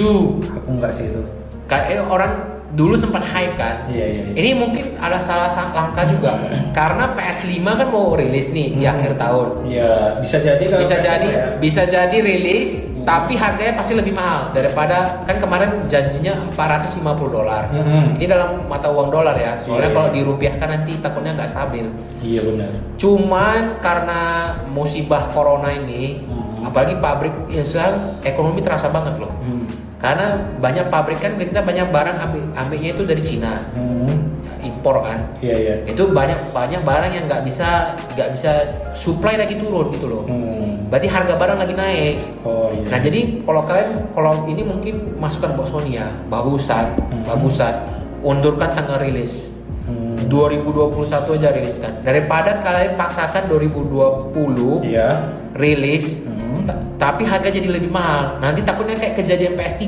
aku 0.55 0.69
enggak 0.71 0.95
sih 0.95 1.11
itu 1.11 1.21
Kayak 1.67 1.85
eh, 1.93 2.01
orang 2.01 2.56
dulu 2.69 2.95
sempat 2.95 3.23
hype 3.23 3.55
kan. 3.55 3.87
Iya, 3.87 4.07
iya, 4.07 4.23
iya. 4.25 4.35
Ini 4.35 4.51
mungkin 4.55 4.85
ada 4.97 5.17
salah 5.17 5.47
langkah 5.71 6.03
juga 6.05 6.35
karena 6.71 7.13
PS5 7.13 7.53
kan 7.65 7.89
mau 7.89 8.13
rilis 8.13 8.51
nih 8.51 8.75
di 8.75 8.83
Hmm. 8.83 8.93
akhir 8.93 9.13
tahun. 9.15 9.49
Iya, 9.65 9.93
bisa 10.19 10.37
jadi 10.39 10.65
kalau 10.65 10.81
Bisa 10.81 10.97
PS5 10.97 11.05
jadi 11.05 11.29
ya. 11.29 11.45
bisa 11.57 11.83
jadi 11.85 12.17
rilis 12.19 12.71
Hmm. 12.87 13.05
tapi 13.07 13.33
harganya 13.35 13.75
pasti 13.77 13.95
lebih 13.95 14.11
mahal 14.13 14.51
daripada 14.51 15.23
kan 15.23 15.37
kemarin 15.37 15.87
janjinya 15.87 16.35
450 16.51 17.31
dolar. 17.33 17.71
Hmm. 17.71 18.15
Ini 18.15 18.27
dalam 18.27 18.67
mata 18.67 18.89
uang 18.89 19.09
dolar 19.09 19.37
ya. 19.37 19.55
Soalnya 19.59 19.89
Iya. 19.89 19.95
kalau 19.95 20.09
dirupiahkan 20.11 20.69
nanti 20.69 20.93
takutnya 20.99 21.33
nggak 21.33 21.47
stabil. 21.47 21.87
Iya 22.19 22.41
benar. 22.43 22.71
Cuman 22.97 23.79
karena 23.79 24.21
musibah 24.67 25.31
corona 25.31 25.71
ini, 25.71 26.19
Hmm. 26.21 26.67
apalagi 26.67 26.99
pabrik 26.99 27.31
ya 27.47 27.63
sekarang 27.63 27.95
ekonomi 28.23 28.59
terasa 28.59 28.91
banget 28.91 29.15
loh. 29.17 29.31
Hmm. 29.39 29.66
Karena 29.97 30.37
banyak 30.61 30.93
pabrik 30.93 31.19
kan 31.19 31.41
kita 31.41 31.65
banyak 31.65 31.89
barang 31.89 32.17
ambil 32.21 32.43
ambilnya 32.53 32.91
itu 32.93 33.03
dari 33.03 33.23
Cina, 33.25 33.65
Hmm. 33.73 34.37
impor 34.61 35.01
kan. 35.01 35.17
Iya 35.41 35.57
iya. 35.57 35.75
Itu 35.89 36.13
banyak 36.13 36.53
banyak 36.53 36.85
barang 36.85 37.13
yang 37.13 37.25
nggak 37.25 37.49
bisa 37.49 37.97
nggak 38.13 38.29
bisa 38.37 38.51
supply 38.93 39.41
lagi 39.41 39.57
turun 39.57 39.89
gitu 39.91 40.05
loh. 40.05 40.23
Hmm. 40.29 40.85
Berarti 40.93 41.09
harga 41.09 41.35
barang 41.35 41.59
lagi 41.59 41.75
naik. 41.75 42.17
Oh 42.45 42.69
iya. 42.71 42.85
Nah 42.93 42.99
jadi 43.01 43.21
kalau 43.41 43.63
kalian 43.65 43.91
kalau 44.13 44.33
ini 44.45 44.63
mungkin 44.63 44.95
masukan 45.17 45.57
buat 45.57 45.69
Sony 45.73 45.97
ya, 45.97 46.13
bagusan, 46.29 46.93
Hmm. 47.09 47.25
bagusan, 47.25 47.75
undurkan 48.21 48.69
tanggal 48.77 49.01
rilis. 49.01 49.49
Hmm. 49.87 50.19
2021 50.29 51.39
aja 51.39 51.55
rilis 51.55 51.79
kan. 51.79 51.95
Daripada 52.03 52.59
kalian 52.61 52.99
paksakan 52.99 53.47
2020 53.47 54.83
Iya. 54.83 55.31
rilis, 55.55 56.26
Hmm. 56.47 56.65
ta- 56.65 56.83
tapi 56.97 57.27
harga 57.27 57.51
jadi 57.51 57.67
lebih 57.67 57.91
mahal. 57.91 58.39
Nanti 58.39 58.63
takutnya 58.63 58.95
kayak 58.95 59.19
kejadian 59.19 59.59
PS3. 59.59 59.85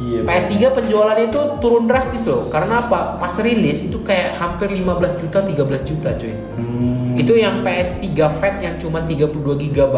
Iya. 0.00 0.24
PS3 0.24 0.72
penjualannya 0.72 1.28
itu 1.28 1.40
turun 1.60 1.84
drastis 1.84 2.24
loh. 2.24 2.48
Karena 2.48 2.80
apa? 2.80 3.20
Pas 3.20 3.34
rilis 3.42 3.84
itu 3.84 4.00
kayak 4.00 4.40
hampir 4.40 4.72
15 4.72 5.20
juta, 5.20 5.44
13 5.44 5.82
juta 5.84 6.08
cuy. 6.16 6.32
Hmm. 6.56 7.20
Itu 7.20 7.36
yang 7.36 7.60
PS3 7.60 8.08
fat 8.40 8.64
yang 8.64 8.80
cuma 8.80 9.04
32 9.04 9.60
GB. 9.60 9.94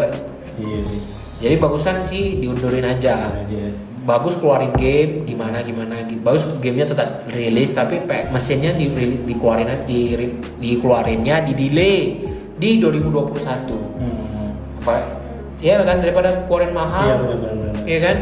Iya 0.59 0.81
sih. 0.83 1.01
Jadi 1.43 1.55
bagusan 1.59 2.03
sih 2.07 2.43
diundurin 2.43 2.83
aja. 2.83 3.31
Aja. 3.31 3.71
Bagus 4.03 4.35
keluarin 4.43 4.75
game 4.75 5.23
gimana 5.23 5.63
gimana 5.63 6.03
gitu. 6.11 6.19
Bagus 6.19 6.43
gamenya 6.59 6.91
tetap 6.91 7.23
rilis 7.31 7.71
tapi 7.71 8.03
mesinnya 8.35 8.75
di 8.75 8.91
dikeluarin 9.23 9.87
di, 9.87 10.19
dikeluarinnya 10.59 11.47
di 11.47 11.53
delay 11.55 11.99
di 12.59 12.83
2021. 12.83 13.79
Hmm. 14.03 14.83
Apa? 14.83 15.22
Ya 15.63 15.79
kan 15.87 16.03
daripada 16.03 16.43
keluarin 16.51 16.75
mahal. 16.75 17.07
Iya 17.07 17.15
benar 17.23 17.37
benar 17.39 17.55
benar. 17.55 17.75
Iya 17.87 17.99
kan? 18.03 18.17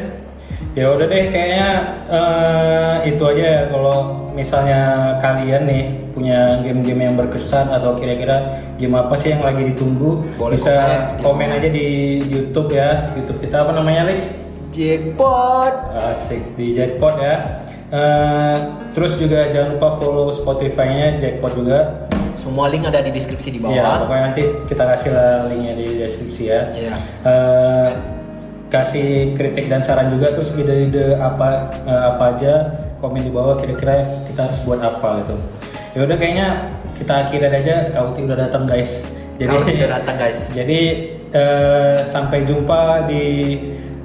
Ya 0.70 0.86
udah 0.94 1.06
deh 1.10 1.24
kayaknya 1.34 1.68
eh, 2.06 2.96
itu 3.10 3.22
aja 3.26 3.42
ya 3.42 3.62
kalau 3.74 3.96
misalnya 4.36 4.80
kalian 5.18 5.66
nih 5.66 5.84
punya 6.14 6.62
game-game 6.62 7.10
yang 7.10 7.14
berkesan 7.18 7.74
atau 7.74 7.98
kira-kira 7.98 8.62
game 8.78 8.94
apa 8.94 9.18
sih 9.18 9.34
yang 9.34 9.42
lagi 9.42 9.66
ditunggu 9.66 10.22
Boleh 10.38 10.54
bisa 10.54 10.74
komen 11.18 11.50
komen, 11.50 11.58
aja 11.58 11.68
di 11.74 12.20
YouTube 12.22 12.70
ya 12.70 13.10
YouTube 13.18 13.42
kita 13.42 13.66
apa 13.66 13.74
namanya 13.74 14.06
Alex? 14.06 14.30
Jackpot. 14.70 15.74
Asik 16.06 16.54
di 16.54 16.70
Jackpot 16.78 17.18
ya. 17.18 17.66
Eh, 17.90 18.56
terus 18.94 19.18
juga 19.18 19.50
jangan 19.50 19.74
lupa 19.74 19.98
follow 19.98 20.30
Spotify-nya 20.30 21.18
Jackpot 21.18 21.58
juga. 21.58 22.09
Semua 22.50 22.66
link 22.66 22.82
ada 22.82 22.98
di 22.98 23.14
deskripsi 23.14 23.48
di 23.54 23.60
bawah. 23.62 24.02
pokoknya 24.02 24.22
nanti 24.34 24.42
kita 24.66 24.82
kasih 24.82 25.10
linknya 25.46 25.74
di 25.78 25.86
deskripsi 26.02 26.42
ya. 26.50 26.60
Iya. 26.74 26.94
Eh, 27.22 27.88
kasih 28.66 29.38
kritik 29.38 29.70
dan 29.70 29.86
saran 29.86 30.10
juga 30.10 30.34
terus 30.34 30.50
ide-ide 30.58 31.14
apa 31.14 31.70
eh, 31.86 32.02
apa 32.10 32.34
aja 32.34 32.54
komen 32.98 33.22
di 33.22 33.30
bawah 33.30 33.54
kira-kira 33.54 34.26
kita 34.26 34.50
harus 34.50 34.58
buat 34.66 34.82
apa 34.82 35.22
gitu. 35.22 35.38
Ya 35.94 36.10
udah 36.10 36.16
kayaknya 36.18 36.48
kita 36.98 37.12
akhirin 37.26 37.54
aja 37.54 37.76
Kauti 37.94 38.26
udah 38.26 38.38
datang 38.50 38.66
guys. 38.66 39.06
Kauti 39.38 39.70
udah 39.78 39.90
datang, 40.02 40.16
guys. 40.18 40.50
Jadi 40.50 40.80
eh, 41.30 41.96
sampai 42.10 42.42
jumpa 42.42 43.06
di 43.06 43.24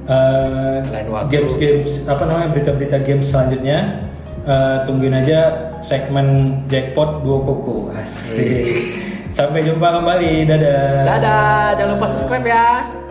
waktu. 0.06 1.34
games-games 1.34 2.06
apa 2.06 2.30
namanya 2.30 2.54
berita-berita 2.54 3.02
games 3.02 3.26
selanjutnya. 3.26 4.06
Eh, 4.46 4.78
tungguin 4.86 5.18
aja 5.18 5.74
segmen 5.86 6.58
jackpot 6.66 7.22
duo 7.22 7.46
koko. 7.46 7.94
Asik. 7.94 9.06
Sampai 9.30 9.62
jumpa 9.62 10.02
kembali. 10.02 10.50
Dadah. 10.50 11.06
Dadah, 11.06 11.78
jangan 11.78 11.92
lupa 11.94 12.06
subscribe 12.10 12.46
ya. 12.50 13.05